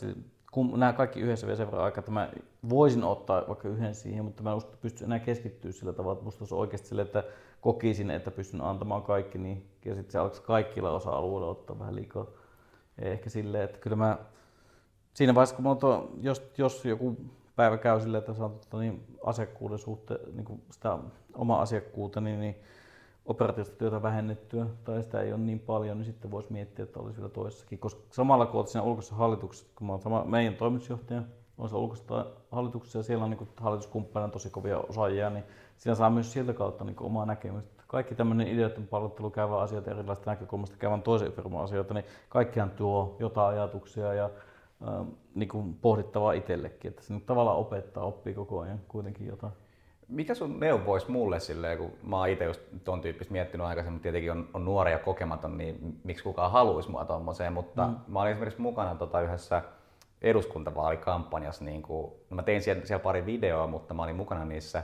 [0.53, 2.30] kun nämä kaikki yhdessä vie sen verran aikaa, että mä
[2.68, 6.42] voisin ottaa vaikka yhden siihen, mutta mä en pystyn enää keskittyä sillä tavalla, että musta
[6.42, 7.24] olisi oikeasti sille, että
[7.61, 12.26] kokisin, että pystyn antamaan kaikki, niin ja sitten se alkaisi kaikilla osa-alueilla ottaa vähän liikaa.
[12.99, 14.18] Ehkä silleen, että kyllä mä
[15.14, 17.16] siinä vaiheessa, kun tuo, jos, jos joku
[17.57, 20.99] päivä käy silleen, että saa tota, niin asiakkuuden suhteen, niin sitä
[21.34, 22.57] omaa asiakkuutta, niin, niin
[23.28, 27.16] operatiivista työtä vähennettyä tai sitä ei ole niin paljon, niin sitten voisi miettiä, että olisi
[27.16, 27.78] vielä toisessakin.
[27.78, 31.22] Koska samalla kun olet siinä ulkoisessa hallituksessa, kun olen sama, meidän toimitusjohtaja
[31.58, 35.44] on siellä ulkoisessa hallituksessa ja siellä on niin hallituskumppanina tosi kovia osaajia, niin
[35.76, 40.30] siinä saa myös sieltä kautta niin omaa näkemystä kaikki tämmöinen ideoiden pallottelu käyvä asioita erilaisista
[40.30, 44.24] näkökulmasta käyvän toisen firman asioita, niin kaikkihan tuo jotain ajatuksia ja
[44.88, 49.52] äh, niin pohdittavaa itsellekin, että se nyt tavallaan opettaa, oppii koko ajan kuitenkin jotain.
[50.09, 54.32] Mikä sun neuvois mulle silleen, kun mä oon itse just ton tyyppistä miettinyt aikaisemmin, tietenkin
[54.32, 57.96] on, on nuori ja kokematon, niin miksi kukaan haluaisi mua tommoseen, mutta mm.
[58.09, 59.62] mä olin esimerkiksi mukana tota yhdessä
[60.22, 64.82] eduskuntavaalikampanjassa, niin kuin, no mä tein siellä, siellä pari videoa, mutta mä olin mukana niissä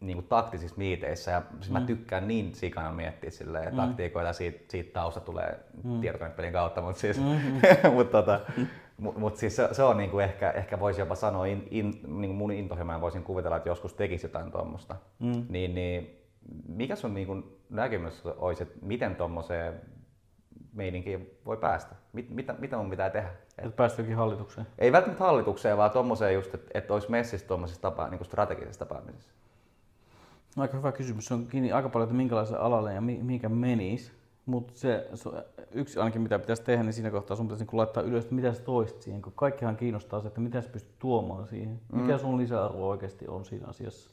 [0.00, 1.72] niin kuin taktisissa miiteissä ja siis mm.
[1.72, 3.76] mä tykkään niin sikana miettiä silleen, mm.
[3.76, 6.00] taktiikoita siitä, siitä tausta tulee mm.
[6.00, 7.92] tietokonepelin kautta, mutta siis, mm-hmm.
[7.94, 8.40] mut, tota,
[8.98, 11.84] mut, mut siis se, se on niin kuin ehkä, ehkä voisi jopa sanoa, in, in,
[11.90, 14.96] niin kuin mun intohimoja voisin kuvitella, että joskus tekisi jotain tuommoista.
[15.18, 15.46] Mm.
[15.48, 16.18] Niin, niin,
[16.68, 19.80] mikä sun niin kuin näkemys olisi, että miten tuommoiseen
[20.72, 21.94] meininkiin voi päästä?
[22.12, 23.28] Mit, mitä, mitä mun pitää tehdä?
[23.58, 24.66] Että päästäkin hallitukseen?
[24.78, 29.32] Ei välttämättä hallitukseen, vaan tuommoiseen just, että, että olisi messissä tuommoisessa tapa, niin strategisessa tapaamisessa.
[30.56, 31.26] No, aika hyvä kysymys.
[31.26, 34.12] Se on kiinni aika paljon, että minkälaiselle alalle ja mihinkä menisi.
[34.48, 35.30] Mutta se, se,
[35.72, 38.52] yksi ainakin mitä pitäisi tehdä, niin siinä kohtaa sun pitäisi niin laittaa ylös, että mitä
[38.52, 39.22] sä toisit siihen.
[39.22, 41.80] Kun kaikkihan kiinnostaa se, että mitä sä pystyt tuomaan siihen.
[41.92, 42.18] Mikä mm.
[42.18, 44.10] sun lisäarvo oikeasti on siinä asiassa.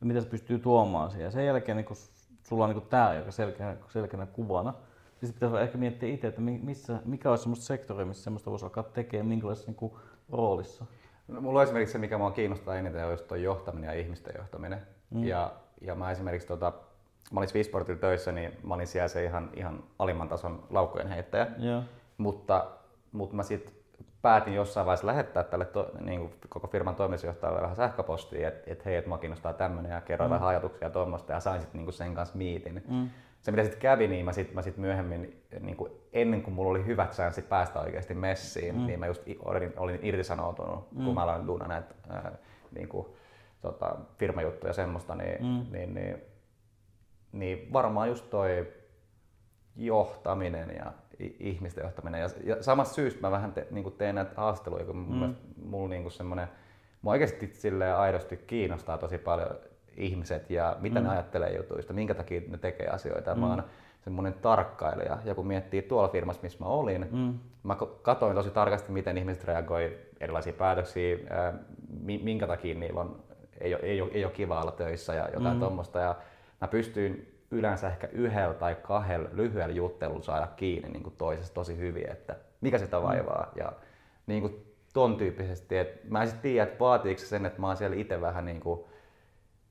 [0.00, 1.24] Ja mitä sä pystyy tuomaan siihen.
[1.24, 1.96] Ja sen jälkeen niin kun
[2.42, 4.74] sulla on niin tämä joka selkeänä, selkeänä kuvana.
[5.22, 8.82] Niin pitäisi ehkä miettiä itse, että missä, mikä olisi sellaista sektoria, missä sellaista voisi alkaa
[8.82, 9.92] tekemään, minkälaisessa niin
[10.30, 10.86] roolissa.
[11.28, 14.82] No, mulla on esimerkiksi se, mikä mua kiinnostaa eniten, on just johtaminen ja ihmisten johtaminen.
[15.10, 15.24] Mm.
[15.24, 16.72] Ja ja mä esimerkiksi, tota,
[17.32, 21.46] mä olin Swissportilla töissä, niin mä olin siellä se ihan, ihan alimman tason laukkojen heittäjä.
[21.62, 21.84] Yeah.
[22.18, 22.66] Mutta,
[23.12, 23.74] mutta mä sitten
[24.22, 28.84] päätin jossain vaiheessa lähettää tälle to, niin kuin koko firman toimitusjohtajalle vähän sähköpostia, että et
[28.84, 30.34] hei, että mua kiinnostaa tämmöinen ja kerroin mm.
[30.34, 32.84] vähän ajatuksia tuommoista ja sain sitten niin sen kanssa miitin.
[32.88, 33.08] Mm.
[33.40, 36.70] Se mitä sitten kävi, niin mä sitten mä sit myöhemmin, niin kuin ennen kuin mulla
[36.70, 38.86] oli hyvät chanssit päästä oikeasti messiin, mm.
[38.86, 41.04] niin mä just olin, olin irtisanoutunut, mm.
[41.04, 42.32] kun mä aloin duuna näitä äh,
[42.74, 43.06] niin kuin,
[43.60, 45.72] tota, firmajuttuja ja semmoista, niin, mm.
[45.72, 46.22] niin, niin,
[47.32, 48.72] niin varmaan just toi
[49.76, 50.92] johtaminen ja
[51.38, 52.20] ihmisten johtaminen.
[52.20, 55.34] Ja, ja samasta syystä mä vähän te, niin teen näitä haasteluja, kun mm.
[55.64, 56.48] mulla niin semmoinen,
[57.02, 59.50] mua oikeasti silleen aidosti kiinnostaa tosi paljon
[59.96, 61.06] ihmiset ja mitä mm.
[61.06, 63.34] ne ajattelee jutuista, minkä takia ne tekee asioita.
[63.34, 63.40] Mm.
[63.40, 63.62] Mä oon
[64.00, 65.18] semmoinen tarkkailija.
[65.24, 67.38] Ja kun miettii tuolla firmassa, missä mä olin, mm.
[67.62, 71.28] mä katsoin tosi tarkasti, miten ihmiset reagoi erilaisiin päätöksiin,
[72.22, 73.22] minkä takia niillä on,
[73.60, 75.60] ei, ole, ei, ole, ei ole kiva olla töissä ja jotain mm.
[75.60, 75.98] tuommoista.
[75.98, 76.16] Ja
[76.60, 81.78] mä pystyin yleensä ehkä yhdellä tai kahdella lyhyellä juttelulla saada kiinni niin kuin toisesta tosi
[81.78, 83.02] hyvin, että mikä sitä mm.
[83.02, 83.52] vaivaa.
[83.56, 83.72] Ja
[84.26, 87.66] niin kuin ton tyyppisesti, että mä en sitten tiedä, että vaatiiko se sen, että mä
[87.66, 88.80] oon siellä itse vähän niin kuin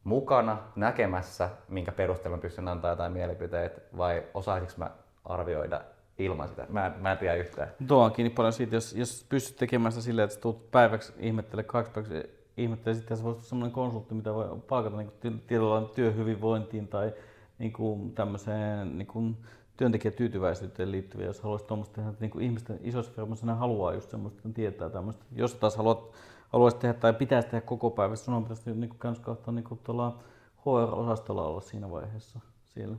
[0.03, 4.91] mukana näkemässä, minkä perusteella pystyn antaa jotain mielipiteitä, vai osaisinko mä
[5.25, 5.81] arvioida
[6.17, 6.65] ilman sitä?
[6.69, 7.71] Mä, mä en tiedä yhtään.
[7.87, 11.63] Tuo on kiinni paljon siitä, jos, jos pystyt tekemään sitä silleen, että tulet päiväksi ihmettele,
[11.63, 16.87] kaksi päiväksi ihmettele, sitten se voisi olla sellainen konsultti, mitä voi palkata niin tietyllä työhyvinvointiin
[16.87, 17.13] tai
[17.59, 19.37] niin kuin tämmöiseen niin kuin
[19.77, 24.37] työntekijätyytyväisyyteen liittyviä, jos haluaisit tuommoista tehdä, että niin kuin ihmisten isoissa firmoissa haluaa just semmoista,
[24.39, 25.25] että tietää tämmöistä.
[25.31, 26.11] Jos taas haluat,
[26.49, 29.79] haluaisit tehdä tai pitäisi tehdä koko päivä, sinun pitäisi niin kuin kans kohtaa niin kuin
[29.83, 30.19] tuolla
[30.57, 32.97] HR-osastolla olla siinä vaiheessa siellä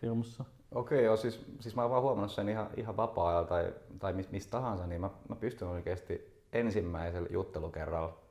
[0.00, 0.44] firmassa.
[0.74, 4.12] Okei, okay, joo, siis, siis mä oon vaan huomannut sen ihan, ihan vapaa-ajalla tai, tai
[4.30, 8.23] mistä tahansa, niin mä, mä pystyn oikeasti ensimmäisellä juttelukerralla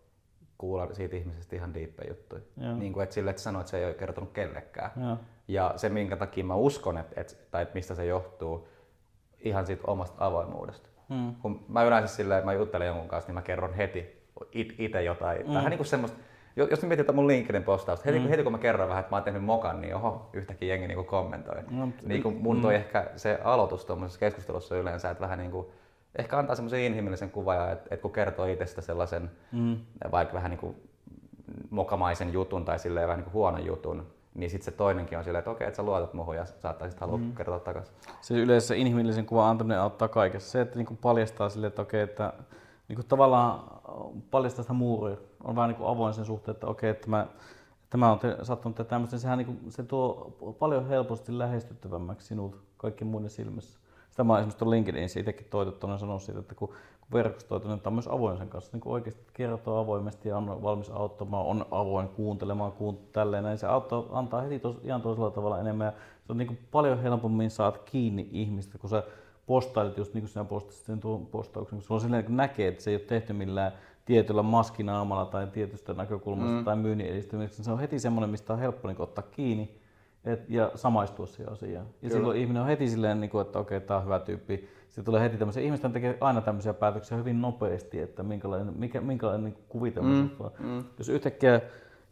[0.64, 2.42] kuulla siitä ihmisestä ihan diippejä juttuja.
[2.80, 4.92] Niin kuin, että sille, että sanoo, että se ei ole kertonut kellekään.
[5.08, 5.18] Joo.
[5.48, 8.68] Ja se, minkä takia mä uskon, että, että, tai että mistä se johtuu,
[9.40, 10.90] ihan siitä omasta avoimuudesta.
[11.10, 11.36] Hmm.
[11.36, 15.46] Kun mä yleensä silleen, että mä juttelen jonkun kanssa, niin mä kerron heti itse jotain.
[15.46, 15.54] Hmm.
[15.54, 16.18] Vähän niin kuin semmoista,
[16.56, 18.28] jos nyt mietit mun LinkedIn postausta, heti, hmm.
[18.28, 21.06] heti kun mä kerron vähän, että mä oon tehnyt mokan, niin oho, yhtäkkiä jengi niin
[21.06, 21.64] kommentoi.
[21.70, 22.82] No, niin kuin mun toi hmm.
[22.82, 25.68] ehkä se aloitus tuommoisessa keskustelussa yleensä, että vähän niin kuin,
[26.16, 29.78] ehkä antaa semmoisen inhimillisen kuvan, että, että kun kertoo itsestä sellaisen mm.
[30.12, 30.76] vaikka vähän niin kuin
[31.70, 35.40] mokamaisen jutun tai silleen vähän niin kuin huonon jutun, niin sitten se toinenkin on silleen,
[35.40, 37.36] että okei, että sä luotat muuhun ja saattaisit halua mm.
[37.36, 37.96] kertoa takaisin.
[38.22, 40.52] Se yleensä inhimillisen kuvan antaminen auttaa kaikessa.
[40.52, 42.34] Se, että niin paljastaa sille, että okei, että
[42.88, 43.64] niin kuin tavallaan
[44.32, 47.28] paljastaa sitä muuria, on vähän niin kuin avoin sen suhteen, että okei, että mä,
[47.90, 53.08] tämä on te, sattunut tämmöistä, sehän niin kuin, se tuo paljon helposti lähestyttävämmäksi sinut kaikkien
[53.08, 53.80] muiden silmissä.
[54.14, 58.08] Sitä mä esimerkiksi LinkedInissä itsekin toitottuna sanonut siitä, että kun, kun verkostoitunut, niin on myös
[58.08, 58.70] avoin sen kanssa.
[58.74, 63.58] Niin kun oikeasti kertoo avoimesti ja on valmis auttamaan, on avoin kuuntelemaan, kuunt- tälleen näin.
[63.58, 65.86] Se auttaa, antaa heti tos, ihan toisella tavalla enemmän.
[65.86, 65.92] Ja
[66.26, 69.04] se on niin kuin paljon helpommin saat kiinni ihmistä, kun sä
[69.46, 71.78] postailit just niin kuin sinä postasit sen tuon postauksen.
[71.78, 73.72] Kun sulla on silleen, kun näkee, että se ei ole tehty millään
[74.06, 76.66] tietyllä maskinaamalla tai tietystä näkökulmasta mm.
[76.66, 79.83] tai myynnin edistämiseksi, niin se on heti semmoinen, mistä on helppo niin ottaa kiinni
[80.26, 81.86] et, ja samaistua siihen asiaan.
[81.86, 82.14] Ja Kyllä.
[82.14, 84.70] silloin ihminen on heti silleen, niin kuin, että okei, okay, tämä on hyvä tyyppi.
[84.88, 89.44] Sitten tulee heti tämmöisiä, ihmiset tekee aina tämmöisiä päätöksiä hyvin nopeasti, että minkälainen, mikä, minkälainen
[89.44, 90.52] niin kuvitelma mm, on.
[90.60, 90.84] Mm.
[90.98, 91.62] Jos yhtäkkiä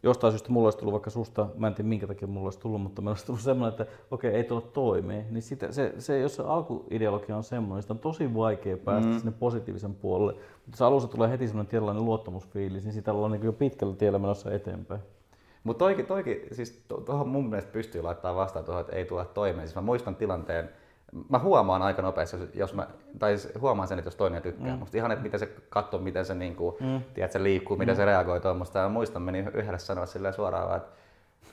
[0.02, 2.82] jostain syystä mulla olisi tullut vaikka susta, mä en tiedä minkä takia mulla olisi tullut,
[2.82, 6.18] mutta meillä olisi tullut semmoinen, että okei, okay, ei tulla toimeen, niin sitä, se, se,
[6.18, 9.18] jos se alkuideologia on semmoinen, niin sitä on tosi vaikea päästä mm.
[9.18, 10.32] sinne positiivisen puolelle.
[10.32, 14.18] Mutta jos alussa tulee heti semmoinen tietynlainen luottamusfiilis, niin sitä ollaan niin jo pitkällä tiellä
[14.18, 15.00] menossa eteenpäin.
[15.64, 19.68] Mutta toikin, toikin, siis tuohon mun mielestä pystyy laittaa vastaan tuohon, että ei tule toimeen.
[19.68, 20.70] Siis mä muistan tilanteen,
[21.28, 22.86] mä huomaan aika nopeasti, jos mä,
[23.18, 24.72] tai siis huomaan sen, että jos toinen tykkää.
[24.72, 24.78] Mm.
[24.78, 27.00] Musta ihan, että miten se katsoo, miten se, niin kuin, mm.
[27.14, 27.96] tiedät, se liikkuu, miten mm.
[27.96, 28.78] se reagoi tuommoista.
[28.78, 30.92] Ja muistan, menin yhdelle sanoa silleen suoraan, että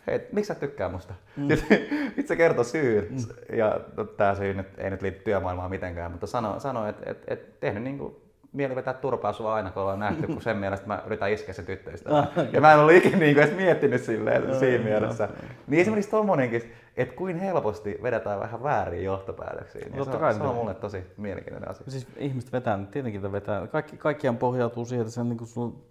[0.08, 1.14] hei, miksi sä tykkää musta?
[1.38, 1.48] Mm.
[2.06, 3.08] Sitten se kertoi syyn.
[3.10, 3.58] Mm.
[3.58, 7.24] Ja no, tämä syy nyt, ei nyt liity työmaailmaan mitenkään, mutta sanoi, sano, että et,
[7.28, 8.16] et, tehnyt niin kuin
[8.54, 11.64] mieli vetää turpaa sua aina, kun ollaan nähty, kun sen mielestä mä yritän iskeä se
[11.64, 12.18] tyttöystä.
[12.18, 15.30] Ah, ja mä en ole ikinä niin edes miettinyt silleen siinä mielessä.
[15.68, 19.82] Niin esimerkiksi tommonenkin, että kuin helposti vedetään vähän väärin johtopäätöksiä.
[19.82, 21.86] Niin se, on, se on mulle tosi mielenkiintoinen asia.
[21.88, 23.68] Siis ihmiset vetää, tietenkin vetää.
[23.68, 25.84] Kaikki, kaikkiaan pohjautuu siihen, että se on niin kuin sun,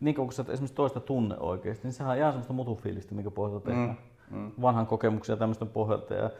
[0.00, 3.66] niin kun sä esimerkiksi toista tunne oikeasti, niin sehän on ihan semmoista mutufiilistä, mikä pohjalta
[3.66, 3.98] tehdään.
[4.30, 4.52] Mm, mm.
[4.62, 6.14] Vanhan kokemuksia tämmöistä pohjalta.
[6.14, 6.30] Ja ja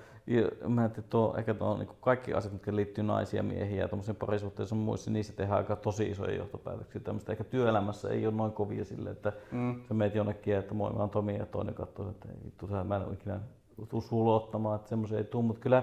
[0.68, 4.78] mä että tuo, ehkä tuo, niin kaikki asiat, mitkä liittyy naisia, miehiä ja tuommoisiin parisuhteisiin
[4.78, 7.00] muissa, niissä tehdään aika tosi isoja johtopäätöksiä.
[7.00, 9.82] Tämmöistä ehkä työelämässä ei ole noin kovia sille, että mm.
[9.88, 12.96] sä meet jonnekin, että moi, mä oon Tomi ja toinen katsoo, että ei, tuota, mä
[12.96, 13.40] en ole ikinä
[13.88, 15.82] tuu ottamaan, että semmoisia ei tule, mutta kyllä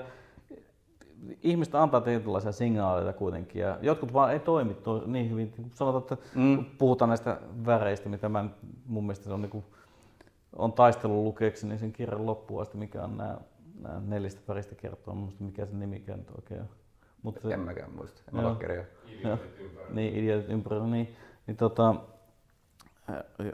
[1.44, 5.54] ihmiset antaa tietynlaisia signaaleita kuitenkin ja jotkut vaan ei toimi to, niin hyvin.
[5.74, 6.66] Sanotaan, että mm.
[6.78, 8.46] puhutaan näistä väreistä, mitä mä
[8.86, 9.66] mun mielestä se on, niin kuin,
[10.56, 13.38] on taistelu lukeeksi, niin sen kirjan loppuun asti, mikä on nämä
[13.82, 16.70] nämä neljästä väristä kertoo, muista mikä se nimikään nyt oikein on.
[17.24, 18.86] Mutta en mäkään muista, en ole kirjoja.
[19.90, 20.88] Niin, idiotit ympärillä.
[20.88, 21.16] Niin,
[21.48, 21.96] niin tota,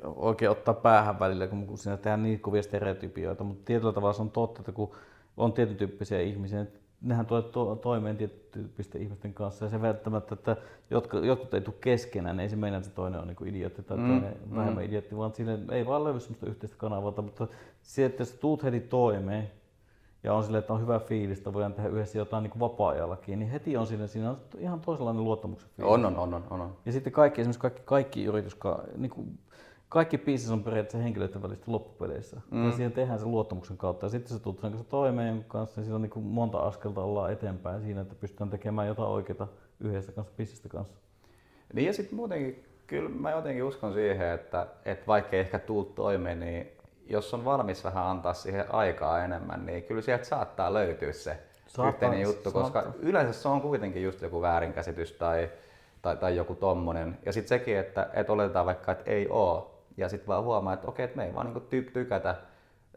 [0.04, 4.32] oikein ottaa päähän välillä, kun siinä tehdään niin kovia stereotypioita, mutta tietyllä tavalla se on
[4.32, 4.92] totta, että kun
[5.38, 8.70] on tietyn tyyppisiä ihmisiä, että nehän tulee to- toimeen tietyn
[9.00, 10.58] ihmisten kanssa ja se välttämättä, että
[10.90, 13.84] jotka, jotkut ei tule keskenään, niin ei se meinaa, että se toinen on niin idiootti
[13.84, 14.56] tai mm, toinen mm.
[14.56, 17.48] vähemmän idiootti, vaan sille ei vaan löydy sellaista yhteistä kanavaa, mutta
[17.82, 19.52] se, että jos tuut heti toimeen
[20.24, 23.52] ja on silleen, että on hyvä fiilis, että voidaan tehdä yhdessä jotain niin vapaa-ajallakin, niin
[23.52, 25.94] heti on siinä, siinä on ihan toisenlainen luottamuksen fiilis.
[25.94, 26.78] On, on, on, on, on.
[26.86, 28.58] Ja sitten kaikki, esimerkiksi kaikki, kaikki yritys,
[28.98, 29.40] niin kuin
[29.90, 32.42] kaikki biisit on periaatteessa henkilöiden välistä loppupeleissä.
[32.52, 32.66] Mm.
[32.66, 34.06] Ja siihen tehdään se luottamuksen kautta.
[34.06, 36.60] Ja sitten se tuut sen kanssa toimeen jonkun kanssa, niin siinä on niin kuin monta
[36.60, 39.48] askelta ollaan eteenpäin siinä, että pystytään tekemään jotain oikeaa
[39.80, 40.98] yhdessä kanssa, biisistä kanssa.
[41.74, 45.84] Niin ja sitten muutenkin, kyllä mä jotenkin uskon siihen, että, että vaikka ei ehkä tuu
[45.84, 46.68] toimeen, niin
[47.10, 51.38] jos on valmis vähän antaa siihen aikaa enemmän, niin kyllä sieltä saattaa löytyä se
[51.68, 53.02] saattaa, yhteinen juttu, koska saattaa.
[53.02, 55.50] yleensä se on kuitenkin just joku väärinkäsitys tai,
[56.02, 57.18] tai, tai joku tommonen.
[57.26, 60.88] Ja sitten sekin, että, että oletetaan vaikka, että ei oo, ja sitten vaan huomaa, että
[60.88, 62.36] okei, että me ei vaan niinku ty- tykätä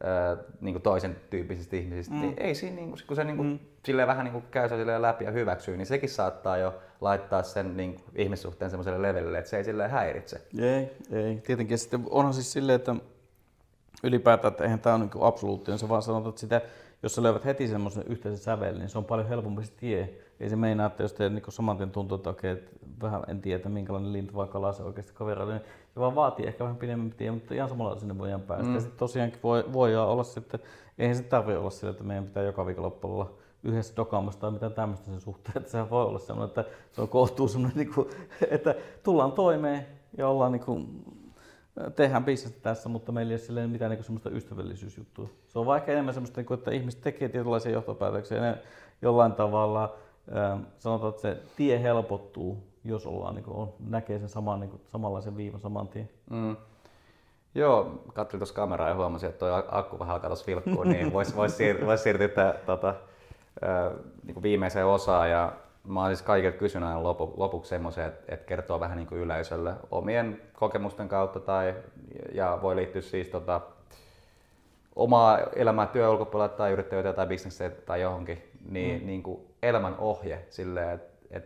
[0.02, 2.20] ää, niinku toisen tyyppisistä ihmisistä, mm.
[2.20, 3.58] niin ei siinä, niinku, kun se niinku, mm.
[3.84, 8.02] silleen vähän niinku käy se läpi ja hyväksyy, niin sekin saattaa jo laittaa sen niinku,
[8.14, 10.40] ihmissuhteen semmoiselle levelille, että se ei silleen häiritse.
[10.58, 11.36] Ei, ei.
[11.36, 12.94] Tietenkin sitten onhan siis silleen, että
[14.02, 16.60] ylipäätään, että eihän tämä ole niin absoluuttinen, se vaan sanotaan, että sitä,
[17.02, 20.10] jos sä löydät heti semmoisen yhteisen sävelen, niin se on paljon helpompi se tie.
[20.40, 22.70] Ei se meinaa, että jos te niin saman tien tuntuu, että okei, että
[23.02, 25.62] vähän en tiedä, minkälainen lintu vai kala se oikeasti kaverilla, niin
[25.94, 28.66] se vaan vaatii ehkä vähän pidemmän tie, mutta ihan samalla sinne voidaan päästä.
[28.66, 28.74] Mm.
[28.74, 30.60] Ja sitten tosiaankin voi, voi olla sitten,
[30.98, 33.30] eihän se tarvitse olla sillä, että meidän pitää joka viikonloppu olla
[33.62, 37.08] yhdessä dokaamassa tai mitään tämmöistä sen suhteen, että sehän voi olla semmoinen, että se on
[37.08, 38.08] kohtuu semmoinen, niin kuin,
[38.50, 39.86] että tullaan toimeen
[40.18, 41.04] ja ollaan niin kuin,
[41.96, 45.28] tehdään bisnestä tässä, mutta meillä ei ole mitään niin semmoista ystävällisyysjuttua.
[45.48, 48.58] Se on vaikka enemmän semmoista, niin että ihmiset tekee tietynlaisia johtopäätöksiä ja ne
[49.02, 49.94] jollain tavalla
[50.36, 54.82] ähm, sanotaan, että se tie helpottuu, jos ollaan, niin kuin, näkee sen saman, niin kuin,
[54.86, 56.10] samanlaisen viivan saman tien.
[56.30, 56.56] Mm.
[57.54, 61.36] Joo, katselin tuossa kameraa ja huomasin, että tuo akku vähän alkaa tuossa vilkkua, niin voisi
[61.36, 62.94] vois siir- vois siirtyä tota,
[64.24, 65.30] niin viimeiseen osaan.
[65.30, 65.52] Ja
[65.84, 69.20] mä oon siis kaikilta kysynyt aina lopu, lopuksi semmoisen, että, että kertoo vähän niin kuin
[69.20, 71.74] yleisölle omien kokemusten kautta tai,
[72.32, 73.60] ja voi liittyä siis tota,
[74.96, 79.06] omaa elämää työ ulkopuolella tai yrittäjyyttä tai bisnestä tai johonkin, niin, mm.
[79.06, 81.44] niin kuin elämän ohje silleen, että et,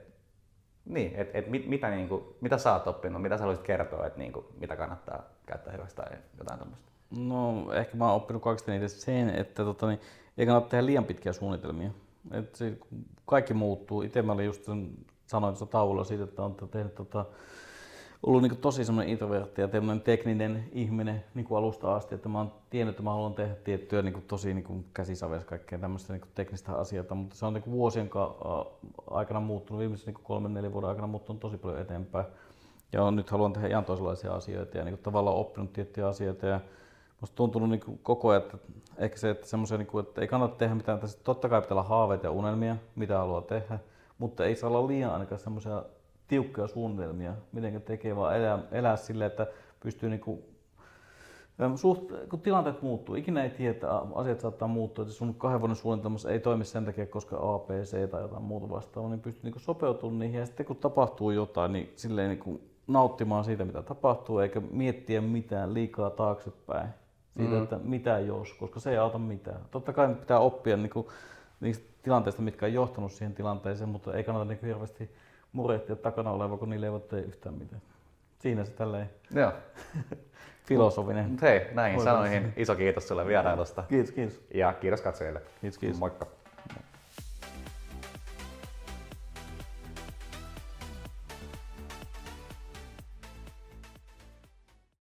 [0.85, 4.07] niin, et, et mit, mitä, niin kuin, mitä sä oot oppinut, mitä sä haluaisit kertoa,
[4.07, 6.07] että niin kuin, mitä kannattaa käyttää hyväksi tai
[6.39, 6.85] jotain tämmöistä?
[7.19, 10.01] No ehkä mä oon oppinut kaikista niitä sen, että tota, niin,
[10.39, 11.91] ei kannata tehdä liian pitkiä suunnitelmia.
[12.31, 12.79] Et se,
[13.27, 14.03] kaikki muuttuu.
[14.03, 14.91] Itse mä olin just sen,
[15.27, 17.25] sanoin tuossa taululla siitä, että on tehnyt tota,
[18.27, 19.69] ollut niin tosi semmoinen introvertti ja
[20.05, 24.03] tekninen ihminen niin kuin alusta asti, että mä oon tiennyt, että mä haluan tehdä tiettyä
[24.03, 27.71] niin kuin tosi niin kuin käsisavessa kaikkea tämmöistä niin teknistä asiaa, mutta se on niin
[27.71, 28.11] vuosien
[29.11, 32.27] aikana muuttunut, viimeisen niin kolmen, neljän vuoden aikana muuttunut tosi paljon eteenpäin.
[32.93, 36.61] Ja nyt haluan tehdä ihan toisenlaisia asioita ja niin tavallaan oppinut tiettyjä asioita ja
[37.25, 38.59] musta tuntunut niin kuin koko ajan, että
[38.97, 41.89] ehkä se, että, niin kuin, että ei kannata tehdä mitään, tässä totta kai pitää olla
[41.89, 43.79] haaveita ja unelmia, mitä haluaa tehdä,
[44.19, 45.83] mutta ei saa olla liian ainakaan semmoisia
[46.29, 49.47] tiukkoja suunnitelmia, miten tekee, vaan elää, elää silleen, että
[49.81, 50.43] pystyy niin kuin,
[51.77, 56.31] suht, kun tilanteet muuttuu, ikinä ei tiedä, asiat saattaa muuttua, että sun kahden vuoden suunnitelmassa
[56.31, 60.41] ei toimi sen takia, koska APC tai jotain muuta vastaavaa, niin pystyy niin sopeutumaan niihin.
[60.41, 65.75] Ja sitten kun tapahtuu jotain, niin silleen niin nauttimaan siitä, mitä tapahtuu, eikä miettiä mitään
[65.75, 66.89] liikaa taaksepäin
[67.37, 67.63] siitä, mm.
[67.63, 69.61] että mitä jos, koska se ei auta mitään.
[69.71, 71.07] Totta kai pitää oppia niin kuin,
[71.61, 75.11] niistä tilanteista, mitkä on johtanut siihen tilanteeseen, mutta ei kannata niin hirveästi
[75.53, 77.83] murehtia takana oleva, kun niille ei voi tehdä yhtään mitään.
[78.39, 79.53] Siinä se tälleen Joo.
[80.69, 81.31] filosofinen.
[81.31, 83.83] Mut hei, näihin sanoihin iso kiitos sulle vierailusta.
[83.89, 84.41] Kiitos, kiitos.
[84.55, 85.43] Ja kiitos katsojille.
[85.61, 85.99] Kiitos, kiitos.
[85.99, 86.27] Moikka.